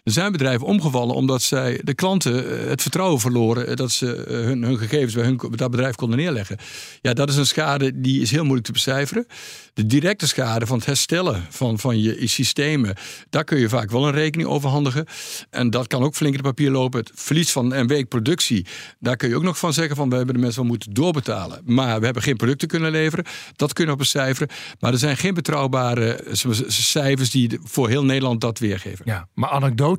Er 0.09 0.15
zijn 0.15 0.31
bedrijven 0.31 0.67
omgevallen 0.67 1.15
omdat 1.15 1.41
zij 1.41 1.81
de 1.83 1.93
klanten 1.93 2.59
eh, 2.59 2.69
het 2.69 2.81
vertrouwen 2.81 3.19
verloren 3.19 3.67
eh, 3.67 3.75
dat 3.75 3.91
ze 3.91 4.15
eh, 4.15 4.35
hun, 4.35 4.63
hun 4.63 4.77
gegevens 4.77 5.13
bij 5.13 5.23
hun, 5.23 5.39
dat 5.55 5.71
bedrijf 5.71 5.95
konden 5.95 6.17
neerleggen. 6.17 6.57
Ja, 7.01 7.13
dat 7.13 7.29
is 7.29 7.35
een 7.35 7.45
schade 7.45 8.01
die 8.01 8.21
is 8.21 8.31
heel 8.31 8.43
moeilijk 8.43 8.65
te 8.65 8.71
becijferen. 8.71 9.27
De 9.73 9.85
directe 9.85 10.27
schade 10.27 10.65
van 10.65 10.77
het 10.77 10.85
herstellen 10.85 11.45
van, 11.49 11.79
van 11.79 12.01
je 12.01 12.27
systemen, 12.27 12.95
daar 13.29 13.43
kun 13.43 13.59
je 13.59 13.69
vaak 13.69 13.91
wel 13.91 14.07
een 14.07 14.13
rekening 14.13 14.49
overhandigen. 14.49 15.05
En 15.49 15.69
dat 15.69 15.87
kan 15.87 16.03
ook 16.03 16.15
flink 16.15 16.33
in 16.33 16.39
het 16.39 16.47
papier 16.47 16.71
lopen. 16.71 16.99
Het 16.99 17.11
verlies 17.13 17.51
van 17.51 17.73
een 17.73 17.87
week 17.87 18.07
productie, 18.07 18.65
daar 18.99 19.15
kun 19.15 19.29
je 19.29 19.35
ook 19.35 19.43
nog 19.43 19.57
van 19.57 19.73
zeggen 19.73 19.95
van 19.95 20.09
we 20.09 20.15
hebben 20.15 20.35
de 20.35 20.41
mensen 20.41 20.61
wel 20.61 20.69
moeten 20.69 20.93
doorbetalen. 20.93 21.61
Maar 21.65 21.99
we 21.99 22.05
hebben 22.05 22.23
geen 22.23 22.35
producten 22.35 22.67
kunnen 22.67 22.91
leveren. 22.91 23.25
Dat 23.55 23.73
kunnen 23.73 23.93
we 23.93 23.99
becijferen. 24.01 24.49
Maar 24.79 24.91
er 24.91 24.99
zijn 24.99 25.17
geen 25.17 25.33
betrouwbare 25.33 26.23
cijfers 26.67 27.29
die 27.31 27.59
voor 27.63 27.89
heel 27.89 28.03
Nederland 28.03 28.41
dat 28.41 28.59
weergeven. 28.59 29.05
Ja, 29.05 29.27
maar 29.33 29.49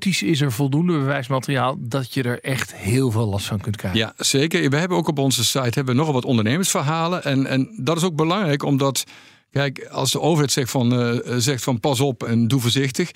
anekdotisch 0.06 0.22
is 0.22 0.40
er 0.40 0.52
voldoende 0.52 0.92
bewijsmateriaal 0.92 1.76
dat 1.78 2.14
je 2.14 2.22
er 2.22 2.40
echt 2.40 2.74
heel 2.74 3.10
veel 3.10 3.26
last 3.26 3.46
van 3.46 3.60
kunt 3.60 3.76
krijgen. 3.76 4.00
Ja, 4.00 4.12
zeker. 4.16 4.70
We 4.70 4.76
hebben 4.76 4.98
ook 4.98 5.08
op 5.08 5.18
onze 5.18 5.44
site 5.44 5.60
hebben 5.60 5.86
we 5.86 6.00
nogal 6.00 6.12
wat 6.12 6.24
ondernemersverhalen. 6.24 7.24
En, 7.24 7.46
en 7.46 7.68
dat 7.76 7.96
is 7.96 8.04
ook 8.04 8.16
belangrijk, 8.16 8.62
omdat. 8.62 9.04
Kijk, 9.50 9.88
als 9.90 10.10
de 10.10 10.20
overheid 10.20 10.52
zegt 10.52 10.70
van, 10.70 10.92
eh, 10.92 11.34
zegt 11.36 11.62
van 11.62 11.80
pas 11.80 12.00
op 12.00 12.22
en 12.22 12.48
doe 12.48 12.60
voorzichtig, 12.60 13.10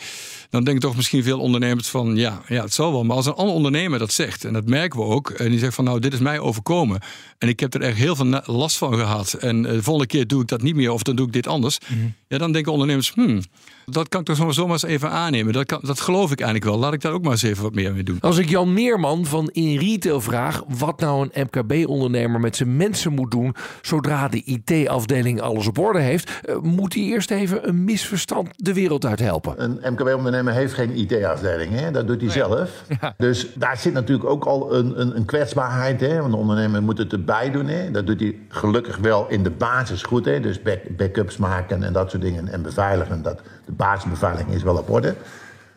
dan 0.51 0.65
denken 0.65 0.83
toch 0.83 0.97
misschien 0.97 1.23
veel 1.23 1.41
ondernemers 1.41 1.89
van 1.89 2.17
ja, 2.17 2.43
ja, 2.49 2.63
het 2.63 2.75
zal 2.75 2.93
wel. 2.93 3.05
Maar 3.05 3.17
als 3.17 3.27
een 3.27 3.33
ander 3.33 3.55
ondernemer 3.55 3.99
dat 3.99 4.13
zegt, 4.13 4.45
en 4.45 4.53
dat 4.53 4.67
merken 4.67 4.99
we 4.99 5.05
ook, 5.05 5.31
en 5.31 5.51
die 5.51 5.59
zegt 5.59 5.75
van 5.75 5.85
nou, 5.85 6.01
dit 6.01 6.13
is 6.13 6.19
mij 6.19 6.39
overkomen. 6.39 7.01
En 7.39 7.49
ik 7.49 7.61
heb 7.61 7.75
er 7.75 7.81
echt 7.81 7.97
heel 7.97 8.17
veel 8.17 8.41
last 8.45 8.77
van 8.77 8.95
gehad. 8.95 9.33
En 9.33 9.67
eh, 9.67 9.73
de 9.73 9.83
volgende 9.83 10.09
keer 10.09 10.27
doe 10.27 10.43
ik 10.43 10.49
dat 10.49 10.63
niet 10.63 10.75
meer 10.75 10.91
of 10.91 11.03
dan 11.03 11.17
doe 11.17 11.27
ik 11.27 11.33
dit 11.33 11.47
anders. 11.47 11.79
Ja, 11.89 11.95
Ja, 12.35 12.41
dan 12.41 12.53
denken 12.53 12.73
ondernemers, 12.73 13.13
hmm, 13.13 13.41
dat 13.87 14.09
kan 14.09 14.21
ik 14.21 14.27
toch 14.27 14.55
zomaar 14.55 14.73
eens 14.73 14.83
even 14.83 15.11
aannemen. 15.11 15.53
Dat, 15.53 15.67
kan, 15.67 15.81
dat 15.83 16.01
geloof 16.01 16.33
ik 16.33 16.41
eigenlijk 16.41 16.71
wel. 16.71 16.79
Laat 16.79 16.93
ik 16.93 17.01
daar 17.01 17.13
ook 17.13 17.23
maar 17.23 17.33
eens 17.33 17.43
even 17.43 17.63
wat 17.63 17.75
meer 17.75 17.93
mee 17.93 18.03
doen. 18.03 18.19
Als 18.21 18.39
ik 18.39 18.49
Jan 18.49 18.73
Meerman 18.73 19.25
van 19.25 19.49
In 19.53 19.79
Retail 19.79 20.21
vraag 20.21 20.63
wat 20.79 21.01
nou 21.01 21.29
een 21.33 21.47
MKB-ondernemer 21.51 22.41
met 22.41 22.57
zijn 22.57 22.77
mensen 22.77 23.13
moet 23.13 23.31
doen 23.31 23.55
zodra 23.83 24.29
de 24.29 24.43
IT-afdeling 24.45 25.41
alles 25.41 25.67
op 25.67 25.79
orde 25.79 25.99
heeft, 25.99 26.41
eh, 26.43 26.57
moet 26.61 26.95
hij 26.95 27.03
eerst 27.03 27.31
even 27.31 27.69
een 27.69 27.85
misverstand 27.85 28.49
de 28.57 28.75
wereld 28.75 29.05
uit 29.07 29.21
helpen. 29.21 29.63
Een 29.63 29.93
MKB-ondernemer 29.93 30.53
heeft 30.53 30.75
geen 30.75 30.97
IT-afdeling, 30.97 31.73
hè? 31.73 31.91
dat 31.91 32.07
doet 32.07 32.21
hij 32.21 32.31
zelf. 32.31 32.71
Dus 33.17 33.49
daar 33.55 33.77
zit 33.77 33.93
natuurlijk 33.93 34.29
ook 34.29 34.45
al 34.45 34.75
een, 34.75 35.01
een, 35.01 35.17
een 35.17 35.25
kwetsbaarheid. 35.25 36.01
Hè? 36.01 36.19
Want 36.21 36.33
de 36.33 36.39
ondernemer 36.39 36.83
moet 36.83 36.99
het 36.99 37.13
erbij 37.13 37.51
doen. 37.51 37.67
Hè? 37.67 37.91
Dat 37.91 38.07
doet 38.07 38.21
hij 38.21 38.39
gelukkig 38.49 38.97
wel 38.97 39.29
in 39.29 39.43
de 39.43 39.51
basis 39.51 40.03
goed. 40.03 40.25
Hè? 40.25 40.41
Dus 40.41 40.63
back, 40.63 40.97
backups 40.97 41.37
maken 41.37 41.83
en 41.83 41.93
dat 41.93 42.11
soort 42.11 42.23
dingen 42.23 42.24
en 42.33 42.63
beveiligen. 42.63 43.23
Dat, 43.23 43.41
de 43.65 43.73
basisbeveiliging 43.73 44.55
is 44.55 44.63
wel 44.63 44.77
op 44.77 44.91
orde. 44.91 45.15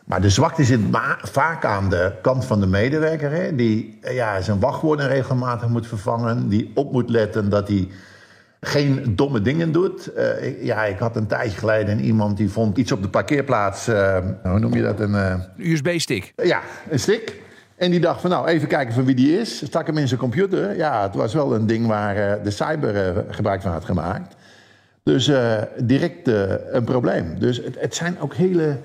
Maar 0.04 0.20
de 0.20 0.30
zwakte 0.30 0.64
zit 0.64 0.90
ma- 0.90 1.18
vaak 1.22 1.64
aan 1.64 1.90
de 1.90 2.12
kant 2.22 2.44
van 2.44 2.60
de 2.60 2.66
medewerker. 2.66 3.30
Hè? 3.30 3.54
Die 3.54 3.98
eh, 4.02 4.14
ja, 4.14 4.40
zijn 4.40 4.60
wachtwoorden 4.60 5.08
regelmatig 5.08 5.68
moet 5.68 5.86
vervangen. 5.86 6.48
Die 6.48 6.70
op 6.74 6.92
moet 6.92 7.10
letten 7.10 7.48
dat 7.50 7.68
hij 7.68 7.88
geen 8.60 9.12
domme 9.16 9.40
dingen 9.42 9.72
doet. 9.72 10.12
Eh, 10.12 10.46
ik- 10.46 10.58
ja, 10.62 10.84
ik 10.84 10.98
had 10.98 11.16
een 11.16 11.26
tijdje 11.26 11.58
geleden 11.58 12.00
iemand 12.00 12.36
die 12.36 12.50
vond 12.50 12.78
iets 12.78 12.92
op 12.92 13.02
de 13.02 13.08
parkeerplaats. 13.08 13.88
eh, 13.88 14.16
hoe 14.42 14.58
noem 14.58 14.74
je 14.74 14.82
dat? 14.82 15.00
Een, 15.00 15.42
USB-stick. 15.56 16.32
ja, 16.36 16.60
een 16.90 16.98
stick. 17.00 17.40
En 17.76 17.90
die 17.90 18.00
dacht 18.00 18.20
van 18.20 18.30
nou, 18.30 18.46
even 18.46 18.68
kijken 18.68 18.94
van 18.94 19.04
wie 19.04 19.14
die 19.14 19.38
is. 19.40 19.64
Stak 19.66 19.86
hem 19.86 19.96
in 19.98 20.08
zijn 20.08 20.20
computer. 20.20 20.76
Ja, 20.76 21.02
het 21.02 21.14
was 21.14 21.34
wel 21.34 21.54
een 21.54 21.66
ding 21.66 21.86
waar 21.86 22.42
de 22.42 22.50
cyber 22.50 23.24
gebruik 23.30 23.62
van 23.62 23.72
had 23.72 23.84
gemaakt. 23.84 24.34
Dus 25.08 25.28
eh, 25.28 25.62
direct 25.76 26.28
eh, 26.28 26.42
een 26.70 26.84
probleem. 26.84 27.38
Dus 27.38 27.56
het, 27.56 27.80
het 27.80 27.94
zijn 27.94 28.20
ook 28.20 28.34
hele 28.34 28.76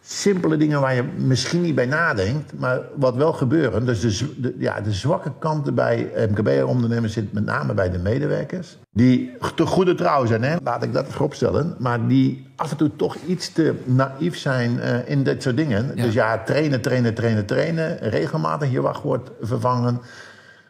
simpele 0.00 0.56
dingen 0.56 0.80
waar 0.80 0.94
je 0.94 1.02
misschien 1.16 1.60
niet 1.60 1.74
bij 1.74 1.86
nadenkt. 1.86 2.52
Maar 2.58 2.80
wat 2.96 3.14
wel 3.14 3.32
gebeuren. 3.32 3.86
Dus 3.86 4.24
de, 4.36 4.54
ja, 4.58 4.80
de 4.80 4.92
zwakke 4.92 5.32
kanten 5.38 5.74
bij 5.74 6.10
MKB-ondernemers 6.30 7.12
zit 7.12 7.32
met 7.32 7.44
name 7.44 7.74
bij 7.74 7.90
de 7.90 7.98
medewerkers. 7.98 8.76
Die 8.92 9.36
te 9.54 9.66
goede 9.66 9.94
trouw 9.94 10.26
zijn, 10.26 10.42
hè? 10.42 10.56
laat 10.62 10.82
ik 10.82 10.92
dat 10.92 11.06
vooropstellen. 11.08 11.74
Maar 11.78 12.06
die 12.06 12.46
af 12.56 12.70
en 12.70 12.76
toe 12.76 12.96
toch 12.96 13.16
iets 13.26 13.52
te 13.52 13.74
naïef 13.84 14.36
zijn 14.36 14.80
eh, 14.80 15.08
in 15.08 15.22
dit 15.22 15.42
soort 15.42 15.56
dingen. 15.56 15.96
Dus 15.96 16.14
ja, 16.14 16.38
trainen, 16.38 16.80
trainen, 16.80 17.14
trainen, 17.14 17.46
trainen. 17.46 17.98
Regelmatig 17.98 18.70
je 18.70 18.80
wachtwoord 18.80 19.30
vervangen. 19.40 20.00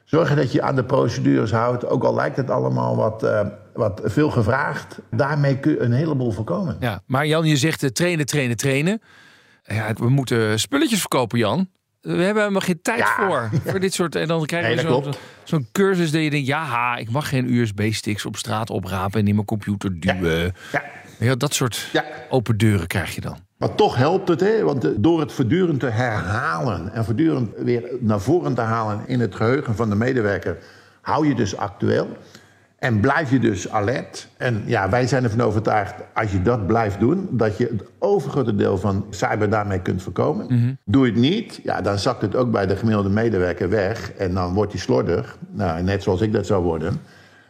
Zorgen 0.04 0.36
dat 0.36 0.52
je 0.52 0.62
aan 0.62 0.76
de 0.76 0.84
procedures 0.84 1.52
houdt. 1.52 1.86
Ook 1.86 2.04
al 2.04 2.14
lijkt 2.14 2.36
het 2.36 2.50
allemaal 2.50 2.96
wat, 2.96 3.26
wat 3.74 4.00
veel 4.04 4.30
gevraagd. 4.30 4.98
Daarmee 5.10 5.58
kun 5.58 5.72
je 5.72 5.80
een 5.80 5.92
heleboel 5.92 6.30
voorkomen. 6.32 6.76
Ja, 6.80 7.02
maar 7.06 7.26
Jan, 7.26 7.46
je 7.46 7.56
zegt 7.56 7.82
eh, 7.82 7.90
trainen, 7.90 8.26
trainen, 8.26 8.56
trainen. 8.56 9.00
Ja, 9.64 9.92
we 9.92 10.08
moeten 10.08 10.60
spulletjes 10.60 11.00
verkopen, 11.00 11.38
Jan. 11.38 11.68
We 12.00 12.10
hebben 12.10 12.42
helemaal 12.42 12.60
geen 12.60 12.82
tijd 12.82 12.98
Ja. 12.98 13.14
voor. 13.16 13.50
Voor 13.70 13.80
dit 13.80 13.94
soort. 13.94 14.14
En 14.16 14.28
dan 14.28 14.46
krijg 14.46 14.68
je 14.82 14.88
Nee, 14.88 15.12
zo'n 15.44 15.68
cursus 15.72 16.10
dat 16.10 16.22
je 16.22 16.30
denkt: 16.30 16.46
ja, 16.46 16.96
ik 16.96 17.10
mag 17.10 17.28
geen 17.28 17.52
USB-sticks 17.54 18.26
op 18.26 18.36
straat 18.36 18.70
oprapen 18.70 19.20
en 19.20 19.28
in 19.28 19.34
mijn 19.34 19.46
computer 19.46 20.00
duwen. 20.00 20.52
Ja. 20.72 20.82
Ja, 21.18 21.34
dat 21.34 21.54
soort 21.54 21.88
Ja. 21.92 22.04
open 22.28 22.56
deuren 22.58 22.86
krijg 22.86 23.14
je 23.14 23.20
dan. 23.20 23.38
Maar 23.56 23.74
toch 23.74 23.96
helpt 23.96 24.28
het, 24.28 24.40
hè? 24.40 24.62
want 24.62 24.84
eh, 24.84 24.90
door 24.96 25.20
het 25.20 25.32
voortdurend 25.32 25.80
te 25.80 25.86
herhalen 25.86 26.92
en 26.92 27.04
voortdurend 27.04 27.50
weer 27.56 27.82
naar 28.00 28.20
voren 28.20 28.54
te 28.54 28.60
halen 28.60 29.00
in 29.06 29.20
het 29.20 29.34
geheugen 29.34 29.76
van 29.76 29.88
de 29.90 29.96
medewerker, 29.96 30.58
hou 31.00 31.28
je 31.28 31.34
dus 31.34 31.56
actueel 31.56 32.16
en 32.84 33.00
blijf 33.00 33.30
je 33.30 33.38
dus 33.38 33.70
alert. 33.70 34.28
En 34.36 34.62
ja, 34.66 34.88
wij 34.88 35.06
zijn 35.06 35.24
ervan 35.24 35.40
overtuigd, 35.40 35.94
als 36.14 36.32
je 36.32 36.42
dat 36.42 36.66
blijft 36.66 37.00
doen, 37.00 37.28
dat 37.30 37.56
je 37.58 37.64
het 37.64 37.82
overgrote 37.98 38.54
deel 38.54 38.78
van 38.78 39.06
cyber 39.10 39.50
daarmee 39.50 39.80
kunt 39.80 40.02
voorkomen. 40.02 40.78
Doe 40.84 41.06
je 41.06 41.12
het 41.12 41.20
niet, 41.20 41.60
ja, 41.62 41.80
dan 41.80 41.98
zakt 41.98 42.22
het 42.22 42.36
ook 42.36 42.50
bij 42.50 42.66
de 42.66 42.76
gemiddelde 42.76 43.08
medewerker 43.08 43.68
weg 43.68 44.12
en 44.12 44.34
dan 44.34 44.54
wordt 44.54 44.72
hij 44.72 44.80
slordig, 44.80 45.38
nou, 45.50 45.82
net 45.82 46.02
zoals 46.02 46.20
ik 46.20 46.32
dat 46.32 46.46
zou 46.46 46.62
worden. 46.62 47.00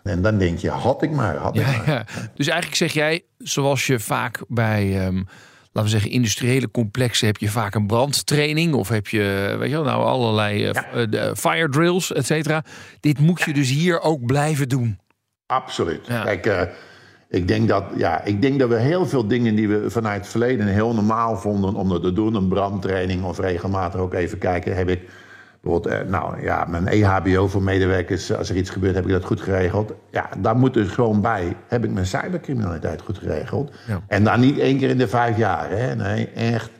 En 0.02 0.22
dan 0.22 0.38
denk 0.38 0.58
je, 0.58 0.70
had 0.70 1.02
ik 1.02 1.10
maar, 1.10 1.36
had 1.36 1.56
ik 1.56 1.62
Ja, 1.66 1.76
maar. 1.76 1.86
ja. 1.88 2.04
Dus 2.34 2.46
eigenlijk 2.46 2.76
zeg 2.76 2.92
jij, 2.92 3.22
zoals 3.38 3.86
je 3.86 3.98
vaak 4.00 4.44
bij, 4.48 5.00
ehm, 5.00 5.14
laten 5.16 5.82
we 5.82 5.88
zeggen, 5.88 6.10
industriële 6.10 6.70
complexen 6.70 7.26
heb 7.26 7.36
je 7.36 7.48
vaak 7.48 7.74
een 7.74 7.86
brandtraining 7.86 8.74
of 8.74 8.88
heb 8.88 9.08
je, 9.08 9.56
weet 9.58 9.68
je 9.70 9.74
wel, 9.74 9.84
nou 9.84 10.04
allerlei 10.04 10.64
eh, 10.66 10.70
f- 10.82 11.10
eh, 11.12 11.30
fire 11.34 11.68
drills, 11.68 12.12
et 12.12 12.26
cetera. 12.26 12.64
Dit 13.00 13.18
moet 13.18 13.42
je 13.42 13.52
dus 13.52 13.70
hier 13.70 14.00
ook 14.00 14.26
blijven 14.26 14.68
doen. 14.68 14.98
Absoluut. 15.54 16.06
Ja. 16.06 16.22
Kijk, 16.22 16.46
eh, 16.46 16.60
ik, 17.28 17.48
denk 17.48 17.68
dat, 17.68 17.84
ja, 17.96 18.24
ik 18.24 18.42
denk 18.42 18.58
dat 18.58 18.68
we 18.68 18.76
heel 18.76 19.06
veel 19.06 19.26
dingen 19.26 19.54
die 19.54 19.68
we 19.68 19.90
vanuit 19.90 20.20
het 20.20 20.28
verleden 20.28 20.66
heel 20.66 20.94
normaal 20.94 21.36
vonden 21.36 21.74
om 21.74 21.88
dat 21.88 22.02
te 22.02 22.12
doen, 22.12 22.34
een 22.34 22.48
brandtraining 22.48 23.24
of 23.24 23.38
regelmatig 23.38 24.00
ook 24.00 24.14
even 24.14 24.38
kijken, 24.38 24.76
heb 24.76 24.88
ik 24.88 25.00
bijvoorbeeld, 25.60 25.94
eh, 25.94 26.08
nou 26.08 26.42
ja, 26.42 26.64
mijn 26.68 26.88
EHBO 26.88 27.48
voor 27.48 27.62
medewerkers, 27.62 28.32
als 28.32 28.50
er 28.50 28.56
iets 28.56 28.70
gebeurt, 28.70 28.94
heb 28.94 29.04
ik 29.04 29.10
dat 29.10 29.24
goed 29.24 29.40
geregeld. 29.40 29.92
Ja, 30.10 30.28
daar 30.38 30.56
moet 30.56 30.74
dus 30.74 30.88
gewoon 30.88 31.20
bij, 31.20 31.56
heb 31.68 31.84
ik 31.84 31.90
mijn 31.90 32.06
cybercriminaliteit 32.06 33.02
goed 33.02 33.18
geregeld. 33.18 33.72
Ja. 33.86 34.00
En 34.06 34.24
dan 34.24 34.40
niet 34.40 34.58
één 34.58 34.78
keer 34.78 34.90
in 34.90 34.98
de 34.98 35.08
vijf 35.08 35.36
jaar, 35.36 35.70
hè? 35.70 35.94
nee, 35.94 36.28
echt 36.34 36.70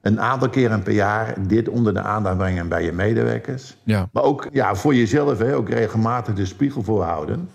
een 0.00 0.20
aantal 0.20 0.48
keren 0.48 0.82
per 0.82 0.92
jaar 0.92 1.34
dit 1.46 1.68
onder 1.68 1.94
de 1.94 2.00
aandacht 2.00 2.36
brengen 2.36 2.68
bij 2.68 2.84
je 2.84 2.92
medewerkers. 2.92 3.76
Ja. 3.82 4.08
Maar 4.12 4.22
ook 4.22 4.48
ja, 4.52 4.74
voor 4.74 4.94
jezelf, 4.94 5.38
hè, 5.38 5.56
ook 5.56 5.68
regelmatig 5.68 6.34
de 6.34 6.46
spiegel 6.46 6.82
voorhouden 6.82 7.48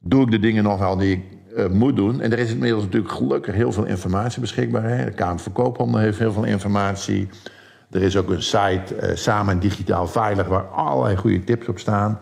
doe 0.00 0.22
ik 0.22 0.30
de 0.30 0.38
dingen 0.38 0.62
nog 0.62 0.78
wel 0.78 0.96
die 0.96 1.12
ik 1.12 1.22
eh, 1.56 1.66
moet 1.66 1.96
doen. 1.96 2.20
En 2.20 2.32
er 2.32 2.38
is 2.38 2.52
inmiddels 2.52 2.84
natuurlijk 2.84 3.12
gelukkig 3.12 3.54
heel 3.54 3.72
veel 3.72 3.84
informatie 3.84 4.40
beschikbaar. 4.40 4.82
Hè? 4.82 5.04
De 5.04 5.10
Kamer 5.10 5.38
van 5.38 5.52
Koophandel 5.52 6.00
heeft 6.00 6.18
heel 6.18 6.32
veel 6.32 6.44
informatie. 6.44 7.28
Er 7.90 8.02
is 8.02 8.16
ook 8.16 8.30
een 8.30 8.42
site, 8.42 8.94
eh, 8.94 9.16
Samen 9.16 9.58
Digitaal 9.58 10.06
Veilig, 10.06 10.46
waar 10.46 10.64
allerlei 10.64 11.16
goede 11.16 11.44
tips 11.44 11.68
op 11.68 11.78
staan. 11.78 12.18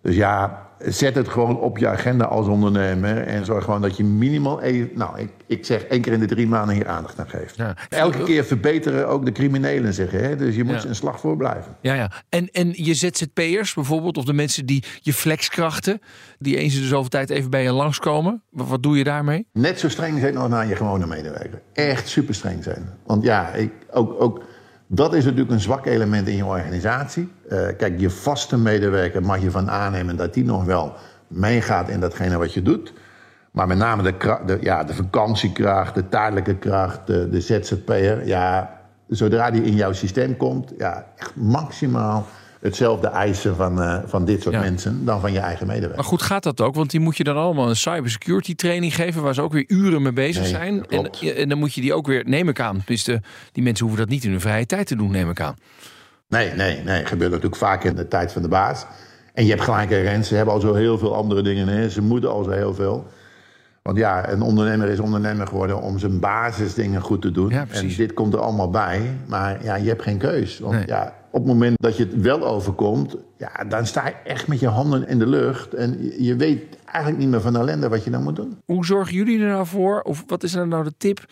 Dus 0.00 0.16
ja, 0.16 0.66
zet 0.86 1.14
het 1.14 1.28
gewoon 1.28 1.58
op 1.58 1.78
je 1.78 1.88
agenda 1.88 2.24
als 2.24 2.46
ondernemer. 2.46 3.16
En 3.26 3.44
zorg 3.44 3.64
gewoon 3.64 3.82
dat 3.82 3.96
je 3.96 4.04
minimaal 4.04 4.60
even, 4.60 4.90
nou, 4.94 5.18
ik, 5.20 5.28
ik 5.46 5.66
zeg 5.66 5.82
één 5.84 6.00
keer 6.00 6.12
in 6.12 6.20
de 6.20 6.26
drie 6.26 6.46
maanden 6.46 6.74
hier 6.74 6.88
aandacht 6.88 7.18
aan 7.18 7.28
geeft. 7.28 7.56
Ja. 7.56 7.74
Elke 7.88 8.22
keer 8.22 8.44
verbeteren 8.44 9.08
ook 9.08 9.24
de 9.24 9.32
criminelen 9.32 9.94
zich. 9.94 10.10
Hè? 10.10 10.36
Dus 10.36 10.54
je 10.56 10.64
moet 10.64 10.74
Ja. 10.74 10.80
ze 10.80 10.88
een 10.88 10.94
slag 10.94 11.20
voor 11.20 11.36
blijven. 11.36 11.76
Ja, 11.80 11.94
ja. 11.94 12.10
En, 12.28 12.48
en 12.50 12.72
je 12.72 12.94
ZZP'ers 12.94 13.74
bijvoorbeeld, 13.74 14.16
of 14.16 14.24
de 14.24 14.32
mensen 14.32 14.66
die 14.66 14.84
je 15.00 15.12
flexkrachten, 15.12 16.00
die 16.38 16.56
eens 16.56 16.74
in 16.74 16.80
de 16.80 16.86
zoveel 16.86 17.08
tijd 17.08 17.30
even 17.30 17.50
bij 17.50 17.62
je 17.62 17.72
langskomen. 17.72 18.42
Wat, 18.50 18.68
wat 18.68 18.82
doe 18.82 18.96
je 18.98 19.04
daarmee? 19.04 19.46
Net 19.52 19.78
zo 19.78 19.88
streng 19.88 20.20
zijn 20.20 20.36
als 20.36 20.50
naar 20.50 20.66
je 20.66 20.76
gewone 20.76 21.06
medewerker. 21.06 21.60
Echt 21.72 22.08
super 22.08 22.34
streng 22.34 22.62
zijn. 22.62 22.88
Want 23.06 23.24
ja, 23.24 23.48
ik, 23.52 23.72
ook, 23.90 24.20
ook, 24.22 24.42
dat 24.94 25.14
is 25.14 25.24
natuurlijk 25.24 25.50
een 25.50 25.60
zwak 25.60 25.86
element 25.86 26.28
in 26.28 26.36
je 26.36 26.44
organisatie. 26.44 27.32
Eh, 27.48 27.58
kijk, 27.76 28.00
je 28.00 28.10
vaste 28.10 28.58
medewerker 28.58 29.22
mag 29.22 29.42
je 29.42 29.50
van 29.50 29.70
aannemen 29.70 30.16
dat 30.16 30.34
die 30.34 30.44
nog 30.44 30.64
wel 30.64 30.92
meegaat 31.26 31.88
in 31.88 32.00
datgene 32.00 32.38
wat 32.38 32.54
je 32.54 32.62
doet. 32.62 32.92
Maar 33.50 33.66
met 33.66 33.78
name 33.78 34.02
de, 34.46 34.58
ja, 34.60 34.84
de 34.84 34.94
vakantiekracht, 34.94 35.94
de 35.94 36.08
tijdelijke 36.08 36.56
kracht, 36.56 37.06
de, 37.06 37.28
de 37.28 37.40
ZZP'er. 37.40 38.26
Ja, 38.26 38.80
zodra 39.08 39.50
die 39.50 39.62
in 39.62 39.74
jouw 39.74 39.92
systeem 39.92 40.36
komt, 40.36 40.72
ja, 40.78 41.06
echt 41.16 41.36
maximaal 41.36 42.26
hetzelfde 42.62 43.06
eisen 43.06 43.56
van, 43.56 43.82
eh, 43.82 43.98
van 44.06 44.24
dit 44.24 44.42
soort 44.42 44.54
Ja. 44.54 44.60
mensen 44.60 45.04
dan 45.04 45.20
van 45.20 45.32
je 45.32 45.38
eigen 45.38 45.66
medewerker. 45.66 45.96
Maar 45.96 46.06
goed, 46.06 46.22
gaat 46.22 46.42
dat 46.42 46.60
ook? 46.60 46.74
Want 46.74 46.90
die 46.90 47.00
moet 47.00 47.16
je 47.16 47.24
dan 47.24 47.36
allemaal 47.36 47.68
een 47.68 47.76
cybersecurity 47.76 48.54
training 48.54 48.94
geven, 48.94 49.22
waar 49.22 49.34
ze 49.34 49.42
ook 49.42 49.52
weer 49.52 49.64
uren 49.66 50.02
mee 50.02 50.12
bezig 50.12 50.42
Nee, 50.42 50.50
zijn. 50.50 50.84
dat 50.88 51.20
En, 51.36 51.48
dan 51.48 51.58
moet 51.58 51.74
je 51.74 51.80
die 51.80 51.94
ook 51.94 52.06
weer, 52.06 52.22
neem 52.26 52.48
ik 52.48 52.60
aan. 52.60 52.76
Tenminste, 52.76 53.22
die 53.52 53.62
mensen 53.62 53.84
hoeven 53.86 54.02
dat 54.04 54.12
niet 54.12 54.24
in 54.24 54.30
hun 54.30 54.40
vrije 54.40 54.66
tijd 54.66 54.86
te 54.86 54.96
doen, 54.96 55.10
neem 55.10 55.30
ik 55.30 55.40
aan. 55.40 55.56
Nee, 56.28 56.52
nee, 56.54 56.82
nee. 56.84 57.04
Gebeurt 57.04 57.30
natuurlijk 57.30 57.56
vaak 57.56 57.84
in 57.84 57.94
de 57.94 58.08
tijd 58.08 58.32
van 58.32 58.42
de 58.42 58.48
baas. 58.48 58.86
En 59.34 59.44
je 59.44 59.50
hebt 59.50 59.62
gelijk, 59.62 59.90
Rens. 59.90 60.28
Ze 60.28 60.34
hebben 60.34 60.54
al 60.54 60.60
zo 60.60 60.74
heel 60.74 60.98
veel 60.98 61.14
andere 61.14 61.42
dingen. 61.42 61.68
Hè. 61.68 61.90
Ze 61.90 62.02
moeten 62.02 62.30
al 62.30 62.42
zo 62.44 62.50
heel 62.50 62.74
veel. 62.74 63.06
Want 63.82 63.96
ja, 63.96 64.28
een 64.28 64.42
ondernemer 64.42 64.88
is 64.88 65.00
ondernemer 65.00 65.46
geworden 65.46 65.80
om 65.80 65.98
zijn 65.98 66.20
basisdingen 66.20 67.00
goed 67.00 67.22
te 67.22 67.30
doen. 67.30 67.48
Ja, 67.48 67.66
en 67.70 67.88
dit 67.96 68.14
komt 68.14 68.32
er 68.34 68.40
allemaal 68.40 68.70
bij. 68.70 69.00
Maar 69.26 69.64
ja, 69.64 69.74
je 69.74 69.88
hebt 69.88 70.02
geen 70.02 70.18
keus. 70.18 70.58
Want 70.58 70.74
Nee. 70.74 70.86
ja, 70.86 71.14
op 71.32 71.38
het 71.44 71.46
moment 71.46 71.76
dat 71.82 71.96
je 71.96 72.02
het 72.04 72.20
wel 72.20 72.46
overkomt... 72.46 73.16
Ja, 73.38 73.64
dan 73.68 73.86
sta 73.86 74.06
je 74.06 74.14
echt 74.24 74.46
met 74.46 74.60
je 74.60 74.68
handen 74.68 75.08
in 75.08 75.18
de 75.18 75.26
lucht. 75.26 75.74
En 75.74 76.12
je- 76.24 76.36
weet 76.36 76.62
eigenlijk 76.84 77.18
niet 77.22 77.28
meer 77.32 77.40
van 77.40 77.56
ellende 77.56 77.88
wat 77.88 78.04
je 78.04 78.10
dan 78.10 78.22
moet 78.22 78.36
doen. 78.36 78.58
Hoe 78.64 78.84
zorgen 78.86 79.14
jullie 79.14 79.40
er 79.40 79.48
nou 79.48 79.66
voor, 79.66 80.00
of 80.00 80.24
wat 80.26 80.42
is 80.42 80.54
er 80.54 80.68
nou 80.68 80.84
de 80.84 80.92
tip, 80.98 81.24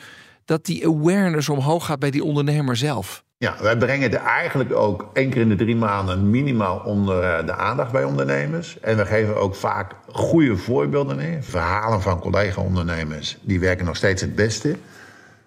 dat 0.45 0.65
die 0.65 0.87
awareness 0.87 1.49
omhoog 1.49 1.85
gaat 1.87 1.99
bij 1.99 2.11
die 2.11 2.25
ondernemer 2.25 2.77
zelf? 2.77 3.25
Ja, 3.39 3.55
wij 3.63 3.77
brengen 3.77 4.13
er 4.13 4.23
eigenlijk 4.25 4.73
ook 4.75 5.11
één 5.13 5.31
keer 5.31 5.41
in 5.41 5.49
de 5.49 5.57
drie 5.57 5.77
maanden 5.77 6.31
minimaal 6.31 6.79
onder 6.85 7.23
eh, 7.23 7.47
de 7.47 7.55
aandacht 7.55 7.93
bij 7.93 8.05
ondernemers. 8.05 8.81
En 8.81 8.97
we 8.97 9.07
geven 9.07 9.37
ook 9.37 9.55
vaak 9.55 9.95
goede 10.13 10.57
voorbeelden 10.57 11.21
in. 11.21 11.43
Verhalen 11.43 12.01
van 12.01 12.19
collega-ondernemers, 12.21 13.39
die 13.43 13.61
werken 13.61 13.85
nog 13.87 13.97
steeds 13.97 14.23
het 14.23 14.35
beste. 14.35 14.77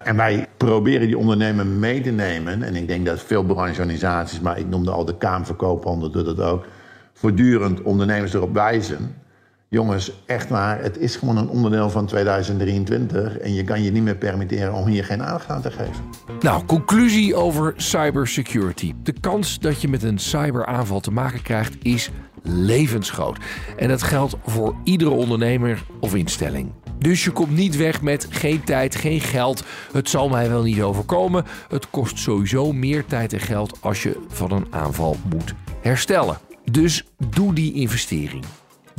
En 0.04 0.16
wij 0.16 0.46
proberen 0.56 1.06
die 1.06 1.18
ondernemer 1.18 1.66
mee 1.66 2.00
te 2.00 2.10
nemen. 2.10 2.62
En 2.62 2.76
ik 2.76 2.88
denk 2.88 3.06
dat 3.06 3.20
veel 3.20 3.44
brancheorganisaties, 3.44 4.40
maar 4.40 4.58
ik 4.58 4.68
noemde 4.68 4.90
al 4.90 5.04
de 5.04 5.16
Kamer 5.16 5.46
van 5.46 5.56
Koophandel, 5.56 6.10
doet 6.10 6.24
dat 6.24 6.40
ook. 6.40 6.66
Voortdurend 7.12 7.82
ondernemers 7.82 8.34
erop 8.34 8.54
wijzen. 8.54 9.22
jongens, 9.68 10.12
echt 10.26 10.48
waar, 10.48 10.82
het 10.82 10.98
is 10.98 11.16
gewoon 11.16 11.36
een 11.36 11.48
onderdeel 11.48 11.90
van 11.90 12.06
2023 12.06 13.38
en 13.38 13.54
je 13.54 13.64
kan 13.64 13.82
je 13.82 13.90
niet 13.90 14.02
meer 14.02 14.16
permitteren 14.16 14.72
om 14.72 14.86
hier 14.86 15.04
geen 15.04 15.22
aandacht 15.22 15.48
aan 15.48 15.62
te 15.62 15.70
geven. 15.70 16.04
Nou, 16.40 16.64
conclusie 16.64 17.34
over 17.34 17.72
cybersecurity. 17.76 18.94
De 19.02 19.14
kans 19.20 19.58
dat 19.58 19.80
je 19.80 19.88
met 19.88 20.02
een 20.02 20.18
cyberaanval 20.18 21.00
te 21.00 21.10
maken 21.10 21.42
krijgt 21.42 21.76
is 21.82 22.10
levensgroot. 22.42 23.38
En 23.76 23.88
dat 23.88 24.02
geldt 24.02 24.36
voor 24.46 24.74
iedere 24.84 25.10
ondernemer 25.10 25.84
of 26.00 26.14
instelling. 26.14 26.72
Dus 27.04 27.24
je 27.24 27.30
komt 27.30 27.50
niet 27.50 27.76
weg 27.76 28.02
met 28.02 28.26
geen 28.30 28.64
tijd, 28.64 28.94
geen 28.94 29.20
geld. 29.20 29.64
Het 29.92 30.08
zal 30.08 30.28
mij 30.28 30.48
wel 30.48 30.62
niet 30.62 30.82
overkomen. 30.82 31.44
Het 31.68 31.90
kost 31.90 32.18
sowieso 32.18 32.72
meer 32.72 33.04
tijd 33.04 33.32
en 33.32 33.40
geld 33.40 33.78
als 33.80 34.02
je 34.02 34.20
van 34.28 34.52
een 34.52 34.66
aanval 34.70 35.16
moet 35.34 35.54
herstellen. 35.80 36.38
Dus 36.70 37.04
doe 37.28 37.54
die 37.54 37.72
investering. 37.72 38.44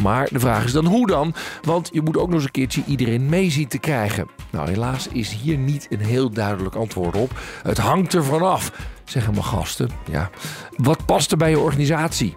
Maar 0.02 0.28
de 0.32 0.40
vraag 0.40 0.64
is 0.64 0.72
dan 0.72 0.86
hoe 0.86 1.08
dan? 1.08 1.34
Want 1.62 1.90
je 1.94 2.02
moet 2.02 2.18
ook 2.18 2.28
nog 2.28 2.36
eens 2.36 2.44
een 2.44 2.52
keertje 2.52 2.84
iedereen 2.88 3.30
mee 3.30 3.52
zien 3.52 3.68
te 3.68 3.80
krijgen. 3.80 4.28
Nou, 4.52 4.70
helaas 4.70 5.08
is 5.08 5.34
hier 5.34 5.58
niet 5.58 5.88
een 5.90 6.06
heel 6.06 6.30
duidelijk 6.30 6.76
antwoord 6.76 7.16
op. 7.16 7.40
Het 7.64 7.78
hangt 7.78 8.14
er 8.14 8.24
vanaf, 8.24 8.72
zeggen 9.06 9.34
mijn 9.34 9.46
gasten. 9.46 9.90
Ja. 10.12 10.30
Wat 10.78 11.06
past 11.06 11.32
er 11.32 11.38
bij 11.38 11.50
je 11.50 11.60
organisatie? 11.60 12.36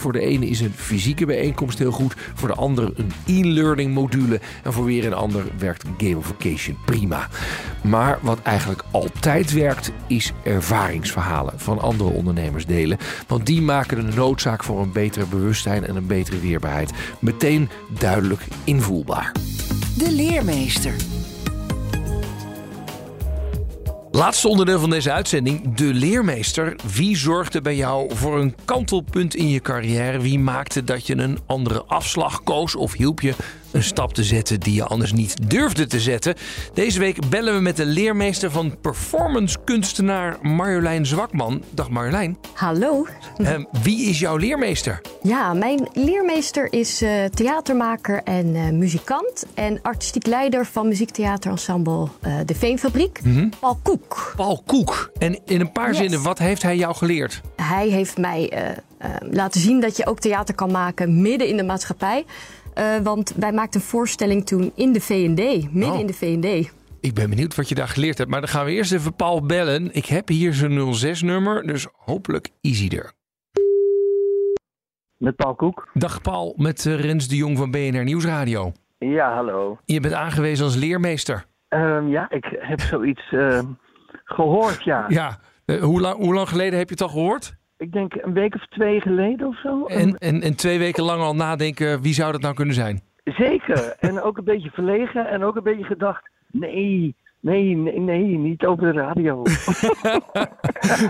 Voor 0.00 0.12
de 0.12 0.20
ene 0.20 0.46
is 0.46 0.60
een 0.60 0.72
fysieke 0.74 1.26
bijeenkomst 1.26 1.78
heel 1.78 1.90
goed, 1.90 2.14
voor 2.34 2.48
de 2.48 2.54
andere 2.54 2.92
een 2.96 3.12
e-learning 3.26 3.94
module 3.94 4.40
en 4.62 4.72
voor 4.72 4.84
weer 4.84 5.06
een 5.06 5.14
ander 5.14 5.44
werkt 5.58 5.84
gamification 5.98 6.76
prima. 6.84 7.28
Maar 7.82 8.18
wat 8.20 8.42
eigenlijk 8.42 8.82
altijd 8.90 9.52
werkt, 9.52 9.92
is 10.06 10.32
ervaringsverhalen 10.42 11.52
van 11.56 11.78
andere 11.78 12.10
ondernemers 12.10 12.66
delen, 12.66 12.98
want 13.26 13.46
die 13.46 13.62
maken 13.62 14.06
de 14.06 14.14
noodzaak 14.16 14.64
voor 14.64 14.80
een 14.80 14.92
betere 14.92 15.26
bewustzijn 15.26 15.86
en 15.86 15.96
een 15.96 16.06
betere 16.06 16.40
weerbaarheid 16.40 16.92
meteen 17.18 17.68
duidelijk 17.98 18.42
invoelbaar. 18.64 19.32
De 19.96 20.12
leermeester. 20.12 20.94
Laatste 24.12 24.48
onderdeel 24.48 24.80
van 24.80 24.90
deze 24.90 25.12
uitzending, 25.12 25.74
de 25.74 25.94
leermeester. 25.94 26.76
Wie 26.94 27.16
zorgde 27.16 27.60
bij 27.60 27.76
jou 27.76 28.16
voor 28.16 28.40
een 28.40 28.54
kantelpunt 28.64 29.34
in 29.34 29.48
je 29.48 29.60
carrière? 29.60 30.20
Wie 30.20 30.38
maakte 30.38 30.84
dat 30.84 31.06
je 31.06 31.16
een 31.16 31.38
andere 31.46 31.84
afslag 31.84 32.42
koos 32.42 32.74
of 32.74 32.92
hielp 32.92 33.20
je 33.20 33.34
een 33.80 33.86
stap 33.86 34.14
te 34.14 34.24
zetten 34.24 34.60
die 34.60 34.74
je 34.74 34.84
anders 34.84 35.12
niet 35.12 35.50
durfde 35.50 35.86
te 35.86 36.00
zetten? 36.00 36.34
Deze 36.74 36.98
week 36.98 37.28
bellen 37.28 37.54
we 37.54 37.60
met 37.60 37.76
de 37.76 37.86
leermeester 37.86 38.50
van 38.50 38.80
performance 38.80 39.56
kunstenaar 39.64 40.38
Marjolein 40.42 41.06
Zwakman. 41.06 41.62
Dag 41.70 41.90
Marjolein. 41.90 42.36
Hallo. 42.54 43.06
Uh, 43.38 43.54
wie 43.82 44.08
is 44.08 44.18
jouw 44.18 44.36
leermeester? 44.36 45.00
Ja, 45.22 45.54
mijn 45.54 45.88
leermeester 45.92 46.72
is 46.72 47.02
uh, 47.02 47.24
theatermaker 47.24 48.22
en 48.22 48.54
uh, 48.54 48.68
muzikant 48.68 49.46
en 49.54 49.82
artistiek 49.82 50.26
leider 50.26 50.66
van 50.66 50.88
muziektheaterensemble 50.88 52.08
De 52.44 52.54
Veenfabriek, 52.54 53.20
mm 53.24 53.34
-hmm. 53.34 53.50
Paul 53.60 53.78
Koek. 53.82 54.32
Paul 54.36 54.62
Koek. 54.66 55.10
En 55.18 55.38
in 55.44 55.60
een 55.60 55.72
paar 55.72 55.88
yes. 55.88 55.96
zinnen, 55.96 56.22
wat 56.22 56.38
heeft 56.38 56.62
hij 56.62 56.76
jou 56.76 56.94
geleerd? 56.94 57.40
Hij 57.56 57.88
heeft 57.88 58.18
mij 58.18 58.52
laten 59.30 59.60
zien 59.60 59.80
dat 59.80 59.96
je 59.96 60.06
ook 60.06 60.18
theater 60.18 60.54
kan 60.54 60.70
maken 60.70 61.20
midden 61.22 61.48
in 61.48 61.56
de 61.56 61.64
maatschappij. 61.64 62.24
Uh, 62.80 62.96
want 62.96 63.34
wij 63.36 63.52
maakten 63.52 63.80
een 63.80 63.86
voorstelling 63.86 64.46
toen 64.46 64.72
in 64.74 64.92
de 64.92 65.00
VND, 65.00 65.72
midden 65.72 65.92
oh. 65.92 66.00
in 66.00 66.06
de 66.06 66.12
VND. 66.12 66.72
Ik 67.00 67.14
ben 67.14 67.30
benieuwd 67.30 67.54
wat 67.54 67.68
je 67.68 67.74
daar 67.74 67.88
geleerd 67.88 68.18
hebt. 68.18 68.30
Maar 68.30 68.40
dan 68.40 68.48
gaan 68.48 68.64
we 68.64 68.70
eerst 68.70 68.92
even 68.92 69.14
Paul 69.14 69.46
bellen. 69.46 69.94
Ik 69.94 70.06
heb 70.06 70.28
hier 70.28 70.52
zijn 70.52 70.94
06-nummer, 70.94 71.66
dus 71.66 71.86
hopelijk 71.92 72.48
easy 72.60 72.88
er. 72.88 73.12
Met 75.16 75.36
Paul 75.36 75.54
Koek. 75.54 75.88
Dag 75.94 76.20
Paul, 76.20 76.54
met 76.56 76.84
uh, 76.84 77.00
Rens 77.00 77.28
de 77.28 77.36
Jong 77.36 77.58
van 77.58 77.70
BNR 77.70 78.04
Nieuwsradio. 78.04 78.72
Ja, 78.98 79.34
hallo. 79.34 79.78
Je 79.84 80.00
bent 80.00 80.14
aangewezen 80.14 80.64
als 80.64 80.76
leermeester. 80.76 81.44
Um, 81.68 82.08
ja, 82.08 82.30
ik 82.30 82.56
heb 82.58 82.80
zoiets 82.80 83.32
uh, 83.32 83.60
gehoord, 84.24 84.82
ja. 84.84 85.04
Ja, 85.08 85.38
hoe, 85.80 86.00
lang, 86.00 86.16
hoe 86.16 86.34
lang 86.34 86.48
geleden 86.48 86.78
heb 86.78 86.88
je 86.88 86.94
het 86.94 87.02
al 87.02 87.08
gehoord? 87.08 87.58
Ik 87.80 87.92
denk 87.92 88.14
een 88.14 88.32
week 88.32 88.54
of 88.54 88.66
twee 88.66 89.00
geleden 89.00 89.46
of 89.46 89.60
zo. 89.60 89.84
En, 89.84 90.18
en, 90.18 90.42
en 90.42 90.56
twee 90.56 90.78
weken 90.78 91.04
lang 91.04 91.22
al 91.22 91.34
nadenken, 91.34 92.00
wie 92.02 92.14
zou 92.14 92.32
dat 92.32 92.40
nou 92.40 92.54
kunnen 92.54 92.74
zijn? 92.74 93.00
Zeker. 93.24 93.96
en 93.98 94.22
ook 94.22 94.38
een 94.38 94.44
beetje 94.44 94.70
verlegen 94.70 95.26
en 95.26 95.44
ook 95.44 95.56
een 95.56 95.62
beetje 95.62 95.84
gedacht, 95.84 96.30
nee, 96.50 97.14
nee, 97.40 97.76
nee, 97.76 97.98
nee 98.00 98.24
niet 98.24 98.64
over 98.64 98.92
de 98.92 99.00
radio. 99.00 99.42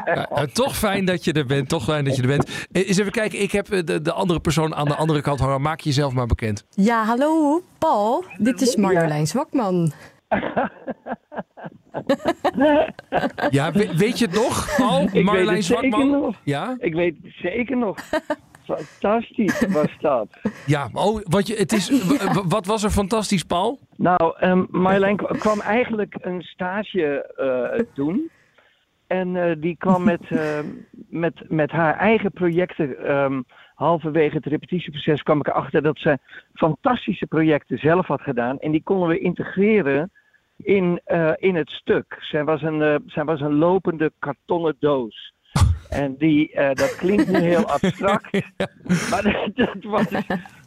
ja, 0.04 0.46
toch 0.62 0.76
fijn 0.76 1.04
dat 1.04 1.24
je 1.24 1.32
er 1.32 1.46
bent, 1.46 1.68
toch 1.68 1.84
fijn 1.84 2.04
dat 2.04 2.16
je 2.16 2.22
er 2.22 2.28
bent. 2.28 2.66
Eens 2.72 2.98
even 2.98 3.12
kijken, 3.12 3.40
ik 3.40 3.52
heb 3.52 3.66
de, 3.66 4.02
de 4.02 4.12
andere 4.12 4.40
persoon 4.40 4.74
aan 4.74 4.88
de 4.88 4.96
andere 4.96 5.20
kant 5.20 5.40
hangen. 5.40 5.62
Maak 5.62 5.80
jezelf 5.80 6.12
maar 6.12 6.26
bekend. 6.26 6.66
Ja, 6.70 7.04
hallo 7.04 7.62
Paul. 7.78 8.24
Dit 8.38 8.60
is 8.60 8.76
Marjolein 8.76 9.26
Zwakman. 9.26 9.92
ja, 13.50 13.72
weet 13.72 14.18
je 14.18 14.24
het 14.24 14.34
nog, 14.34 14.78
Marjolein 15.12 15.62
Zwakman? 15.62 16.00
zeker 16.00 16.20
nog. 16.20 16.36
Ja? 16.44 16.76
Ik 16.78 16.94
weet 16.94 17.16
het 17.22 17.32
zeker 17.32 17.76
nog. 17.76 17.98
Fantastisch 18.64 19.66
was 19.66 19.96
dat. 20.00 20.28
Ja, 20.66 20.88
oh, 20.92 21.20
wat, 21.22 21.46
je, 21.46 21.54
het 21.54 21.72
is, 21.72 22.06
wat 22.48 22.66
was 22.66 22.82
er 22.82 22.90
fantastisch, 22.90 23.42
Paul? 23.42 23.78
Nou, 23.96 24.34
um, 24.40 24.66
Marjolein 24.70 25.16
kwam 25.16 25.60
eigenlijk 25.60 26.16
een 26.20 26.42
stage 26.42 27.34
uh, 27.38 27.78
doen. 27.94 28.30
En 29.06 29.34
uh, 29.34 29.52
die 29.58 29.76
kwam 29.76 30.04
met, 30.04 30.30
uh, 30.30 30.58
met, 31.08 31.34
met 31.48 31.70
haar 31.70 31.96
eigen 31.96 32.32
projecten. 32.32 33.16
Um, 33.16 33.44
halverwege 33.74 34.36
het 34.36 34.46
repetitieproces 34.46 35.22
kwam 35.22 35.38
ik 35.38 35.46
erachter 35.46 35.82
dat 35.82 35.98
ze 35.98 36.18
fantastische 36.54 37.26
projecten 37.26 37.78
zelf 37.78 38.06
had 38.06 38.20
gedaan. 38.20 38.58
En 38.58 38.70
die 38.70 38.82
konden 38.82 39.08
we 39.08 39.18
integreren 39.18 40.10
in, 40.62 41.00
uh, 41.06 41.32
in 41.36 41.54
het 41.54 41.70
stuk. 41.70 42.16
Zij 42.20 42.44
was 42.44 42.62
een, 42.62 42.80
uh, 42.80 42.94
zij 43.06 43.24
was 43.24 43.40
een 43.40 43.54
lopende 43.54 44.12
kartonnen 44.18 44.76
doos. 44.78 45.32
En 45.88 46.16
die, 46.18 46.52
uh, 46.54 46.68
dat 46.72 46.96
klinkt 46.96 47.28
nu 47.28 47.38
heel 47.38 47.64
abstract, 47.76 48.32
maar 49.10 49.22
dat, 49.22 49.50
dat, 49.66 49.82
was, 49.82 50.06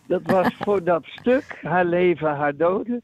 dat 0.08 0.22
was 0.24 0.48
voor 0.60 0.84
dat 0.84 1.06
stuk, 1.06 1.60
haar 1.62 1.86
leven, 1.86 2.36
haar 2.36 2.56
doden, 2.56 3.04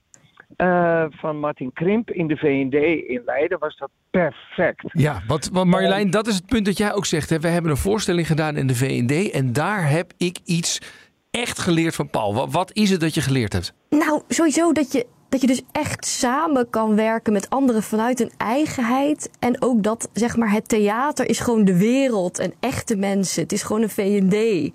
van 1.09 1.39
Martin 1.39 1.73
Krimp 1.73 2.11
in 2.11 2.27
de 2.27 2.37
VND 2.37 2.73
in 3.07 3.21
Leiden, 3.25 3.59
was 3.59 3.77
dat 3.77 3.89
perfect. 4.09 4.83
Ja, 4.91 5.21
want, 5.27 5.49
want 5.53 5.69
Marjolein, 5.69 6.09
dat 6.09 6.27
is 6.27 6.35
het 6.35 6.45
punt 6.45 6.65
dat 6.65 6.77
jij 6.77 6.93
ook 6.93 7.05
zegt. 7.05 7.29
Hè? 7.29 7.39
We 7.39 7.47
hebben 7.47 7.71
een 7.71 7.77
voorstelling 7.77 8.27
gedaan 8.27 8.57
in 8.57 8.67
de 8.67 8.75
VND 8.75 9.31
en 9.31 9.53
daar 9.53 9.89
heb 9.89 10.13
ik 10.17 10.39
iets 10.45 10.81
echt 11.31 11.59
geleerd 11.59 11.95
van 11.95 12.09
Paul. 12.09 12.33
Wat, 12.33 12.51
wat 12.51 12.73
is 12.73 12.89
het 12.89 12.99
dat 12.99 13.13
je 13.13 13.21
geleerd 13.21 13.53
hebt? 13.53 13.73
Nou, 13.89 14.21
sowieso 14.27 14.71
dat 14.71 14.91
je 14.91 15.05
dat 15.29 15.41
je 15.41 15.47
dus 15.47 15.61
echt 15.71 16.05
samen 16.05 16.69
kan 16.69 16.95
werken 16.95 17.33
met 17.33 17.49
anderen 17.49 17.83
vanuit 17.83 18.19
een 18.19 18.31
eigenheid. 18.37 19.29
En 19.39 19.61
ook 19.61 19.83
dat, 19.83 20.09
zeg 20.13 20.37
maar, 20.37 20.51
het 20.51 20.69
theater 20.69 21.29
is 21.29 21.39
gewoon 21.39 21.65
de 21.65 21.77
wereld 21.77 22.39
en 22.39 22.53
echte 22.59 22.95
mensen. 22.95 23.41
Het 23.43 23.51
is 23.51 23.63
gewoon 23.63 23.81
een 23.81 23.89
VND. 23.89 24.71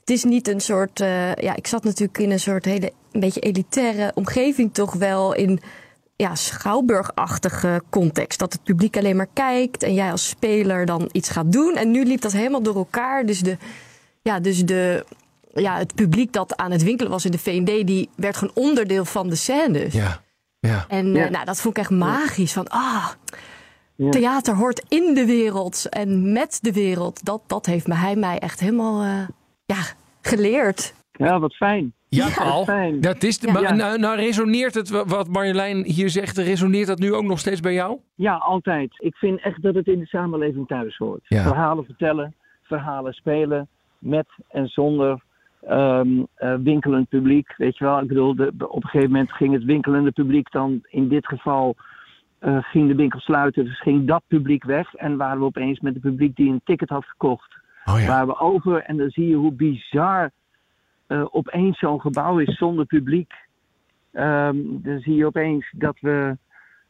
Het 0.00 0.10
is 0.10 0.24
niet 0.24 0.48
een 0.48 0.60
soort, 0.60 1.00
uh, 1.00 1.34
ja, 1.34 1.56
ik 1.56 1.66
zat 1.66 1.84
natuurlijk 1.84 2.18
in 2.18 2.30
een 2.30 2.40
soort 2.40 2.64
hele, 2.64 2.92
een 3.12 3.20
beetje 3.20 3.40
elitaire 3.40 4.12
omgeving 4.14 4.74
toch 4.74 4.92
wel 4.92 5.34
in, 5.34 5.60
ja, 6.16 6.34
schouwburgachtige 6.34 7.82
context. 7.90 8.38
Dat 8.38 8.52
het 8.52 8.62
publiek 8.62 8.96
alleen 8.96 9.16
maar 9.16 9.28
kijkt 9.32 9.82
en 9.82 9.94
jij 9.94 10.10
als 10.10 10.28
speler 10.28 10.86
dan 10.86 11.08
iets 11.12 11.28
gaat 11.28 11.52
doen. 11.52 11.76
En 11.76 11.90
nu 11.90 12.04
liep 12.04 12.20
dat 12.20 12.32
helemaal 12.32 12.62
door 12.62 12.76
elkaar. 12.76 13.26
Dus 13.26 13.40
de, 13.40 13.56
ja, 14.22 14.40
dus 14.40 14.64
de, 14.64 15.04
ja, 15.54 15.76
het 15.76 15.94
publiek 15.94 16.32
dat 16.32 16.56
aan 16.56 16.70
het 16.70 16.82
winkelen 16.82 17.10
was 17.10 17.24
in 17.24 17.30
de 17.30 17.38
VND, 17.38 17.86
die 17.86 18.08
werd 18.16 18.36
gewoon 18.36 18.54
onderdeel 18.54 19.04
van 19.04 19.28
de 19.28 19.34
scène. 19.34 19.86
Ja. 19.90 20.20
ja. 20.58 20.84
En 20.88 21.12
ja. 21.12 21.24
Uh, 21.24 21.30
nou, 21.30 21.44
dat 21.44 21.60
vond 21.60 21.76
ik 21.76 21.82
echt 21.82 21.92
magisch. 21.92 22.52
Van 22.52 22.68
ah, 22.68 23.08
ja. 23.94 24.10
theater 24.10 24.54
hoort 24.54 24.84
in 24.88 25.14
de 25.14 25.26
wereld 25.26 25.88
en 25.88 26.32
met 26.32 26.58
de 26.62 26.72
wereld. 26.72 27.24
Dat, 27.24 27.42
dat 27.46 27.66
heeft 27.66 27.86
me, 27.86 27.94
hij 27.94 28.16
mij 28.16 28.38
echt 28.38 28.60
helemaal 28.60 29.04
uh, 29.04 29.28
ja, 29.64 29.82
geleerd. 30.22 30.94
Ja, 31.12 31.38
wat 31.38 31.54
fijn. 31.54 31.94
Ja, 32.08 32.28
Paul. 32.34 32.64
Dat 33.00 33.22
is 33.22 33.38
de, 33.38 33.52
maar, 33.52 33.76
nou, 33.76 33.98
nou, 33.98 34.16
resoneert 34.16 34.74
het 34.74 34.88
wat 34.90 35.28
Marjolein 35.28 35.84
hier 35.84 36.10
zegt, 36.10 36.38
resoneert 36.38 36.86
dat 36.86 36.98
nu 36.98 37.14
ook 37.14 37.24
nog 37.24 37.38
steeds 37.38 37.60
bij 37.60 37.72
jou? 37.72 37.98
Ja, 38.14 38.34
altijd. 38.34 38.94
Ik 38.98 39.14
vind 39.14 39.40
echt 39.40 39.62
dat 39.62 39.74
het 39.74 39.86
in 39.86 39.98
de 39.98 40.06
samenleving 40.06 40.66
thuis 40.66 40.96
hoort. 40.96 41.20
Verhalen 41.24 41.84
vertellen, 41.84 42.34
verhalen 42.62 43.12
spelen, 43.12 43.68
met 43.98 44.26
en 44.48 44.66
zonder 44.68 45.23
um, 45.70 46.26
uh, 46.38 46.54
winkelend 46.54 47.08
publiek. 47.08 47.54
Weet 47.56 47.78
je 47.78 47.84
wel, 47.84 48.00
ik 48.00 48.08
bedoel, 48.08 48.34
de, 48.34 48.52
op 48.68 48.82
een 48.82 48.88
gegeven 48.88 49.10
moment 49.10 49.32
ging 49.32 49.52
het 49.52 49.64
winkelende 49.64 50.12
publiek 50.12 50.50
dan 50.50 50.80
in 50.88 51.08
dit 51.08 51.26
geval. 51.26 51.74
Uh, 52.40 52.58
ging 52.62 52.88
de 52.88 52.94
winkel 52.94 53.20
sluiten, 53.20 53.64
dus 53.64 53.80
ging 53.80 54.06
dat 54.06 54.22
publiek 54.26 54.64
weg. 54.64 54.94
En 54.94 55.16
waren 55.16 55.38
we 55.38 55.44
opeens 55.44 55.80
met 55.80 55.94
het 55.94 56.02
publiek 56.02 56.36
die 56.36 56.50
een 56.50 56.60
ticket 56.64 56.88
had 56.88 57.04
gekocht. 57.04 57.56
Oh 57.84 58.00
ja. 58.00 58.06
Waren 58.06 58.26
we 58.26 58.38
over 58.38 58.82
en 58.82 58.96
dan 58.96 59.10
zie 59.10 59.28
je 59.28 59.34
hoe 59.34 59.52
bizar 59.52 60.30
uh, 61.08 61.24
opeens 61.30 61.78
zo'n 61.78 62.00
gebouw 62.00 62.38
is 62.38 62.56
zonder 62.56 62.86
publiek. 62.86 63.32
Um, 64.12 64.82
dan 64.82 65.00
zie 65.00 65.14
je 65.14 65.26
opeens 65.26 65.72
dat 65.76 65.96
we 66.00 66.36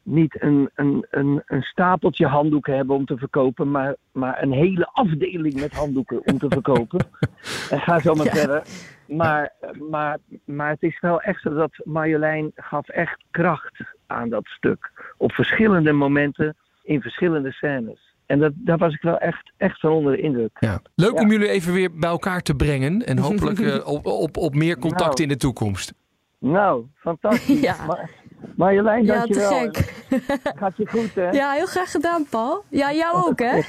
niet 0.05 0.43
een, 0.43 0.71
een, 0.75 1.07
een, 1.11 1.43
een 1.47 1.63
stapeltje 1.63 2.27
handdoeken 2.27 2.77
hebben 2.77 2.97
om 2.97 3.07
te 3.07 3.17
verkopen, 3.17 3.71
maar, 3.71 3.97
maar 4.13 4.43
een 4.43 4.53
hele 4.53 4.89
afdeling 4.93 5.61
met 5.61 5.73
handdoeken 5.73 6.21
om 6.25 6.39
te 6.39 6.49
verkopen. 6.49 7.07
en 7.71 7.81
ga 7.81 7.99
zo 7.99 8.15
maar 8.15 8.25
ja. 8.27 8.33
verder. 8.33 8.63
Maar, 9.09 9.53
maar, 9.91 10.19
maar 10.45 10.71
het 10.71 10.83
is 10.83 11.01
wel 11.01 11.21
echt 11.21 11.41
zo 11.41 11.55
dat 11.55 11.73
Marjolein 11.85 12.53
gaf 12.55 12.89
echt 12.89 13.25
kracht 13.31 13.81
aan 14.07 14.29
dat 14.29 14.47
stuk. 14.47 14.91
Op 15.17 15.33
verschillende 15.33 15.93
momenten, 15.93 16.57
in 16.83 17.01
verschillende 17.01 17.53
scènes. 17.53 18.15
En 18.27 18.39
dat, 18.39 18.53
daar 18.55 18.79
was 18.79 18.95
ik 18.95 19.03
wel 19.03 19.19
echt, 19.19 19.53
echt 19.57 19.81
van 19.81 19.91
onder 19.91 20.13
de 20.13 20.23
indruk. 20.23 20.57
Ja. 20.61 20.81
Leuk 20.95 21.21
om 21.21 21.31
jullie 21.31 21.49
even 21.49 21.73
weer 21.73 21.99
bij 21.99 22.11
elkaar 22.11 22.41
te 22.41 22.55
brengen. 22.55 23.07
En 23.07 23.19
hopelijk 23.19 23.59
eh, 23.69 23.87
op, 23.87 24.07
op, 24.07 24.37
op 24.37 24.55
meer 24.55 24.79
contact 24.79 25.19
Nou. 25.19 25.23
in 25.23 25.29
de 25.29 25.37
toekomst. 25.37 25.95
Nou, 26.39 26.85
fantastisch. 26.95 27.61
Ja. 27.69 27.87
Maar, 27.87 28.11
Marjolein, 28.57 29.05
Ja, 29.05 29.13
te 29.23 29.33
dankjewel. 29.33 29.51
gek. 29.73 29.93
Gaat 30.61 30.77
je 30.77 30.87
goed, 30.91 31.15
hè? 31.15 31.31
Ja, 31.31 31.53
heel 31.53 31.67
graag 31.67 31.91
gedaan, 31.91 32.27
Paul. 32.31 32.65
Ja, 32.69 32.93
jou 32.93 33.27
ook, 33.27 33.39
hè? 33.39 33.61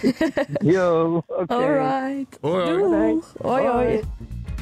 Yo, 0.73 1.23
oké. 1.27 1.53
Alright. 1.53 2.37
Hoi, 2.41 2.63
hoi. 2.63 3.11
Doeg. 3.11 3.33
Hoi, 3.41 3.67
hoi. 3.67 3.99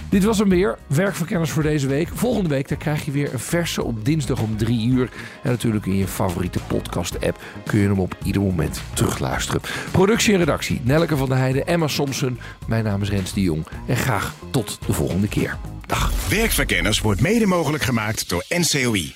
Dit 0.10 0.24
was 0.24 0.38
hem 0.40 0.50
weer, 0.50 0.78
Werkverkenners 0.88 1.52
voor 1.52 1.64
deze 1.64 1.88
week. 1.88 2.08
Volgende 2.14 2.50
week 2.50 2.68
dan 2.70 2.78
krijg 2.78 3.06
je 3.06 3.12
weer 3.12 3.34
een 3.34 3.40
verse 3.40 3.84
op 3.84 4.06
dinsdag 4.06 4.42
om 4.42 4.58
drie 4.58 4.88
uur. 4.90 5.10
En 5.44 5.50
natuurlijk 5.50 5.86
in 5.86 5.96
je 5.98 6.08
favoriete 6.08 6.60
podcast-app 6.68 7.40
kun 7.66 7.80
je 7.80 7.88
hem 7.88 8.00
op 8.00 8.16
ieder 8.24 8.42
moment 8.42 8.82
terugluisteren. 8.94 9.62
Productie 9.92 10.34
en 10.34 10.40
redactie, 10.40 10.82
Nelleke 10.84 11.18
van 11.18 11.30
der 11.30 11.38
Heijden, 11.38 11.68
Emma 11.68 11.88
Somsen. 11.88 12.40
Mijn 12.68 12.84
naam 12.84 13.02
is 13.02 13.10
Rens 13.10 13.34
de 13.34 13.42
Jong. 13.42 13.66
En 13.88 13.98
graag 13.98 14.34
tot 14.52 14.80
de 14.86 14.94
volgende 14.94 15.28
keer. 15.28 15.58
Dag. 15.86 16.30
Werkverkenners 16.30 17.02
wordt 17.02 17.22
mede 17.22 17.46
mogelijk 17.46 17.84
gemaakt 17.84 18.30
door 18.30 18.46
NCOI, 18.50 19.16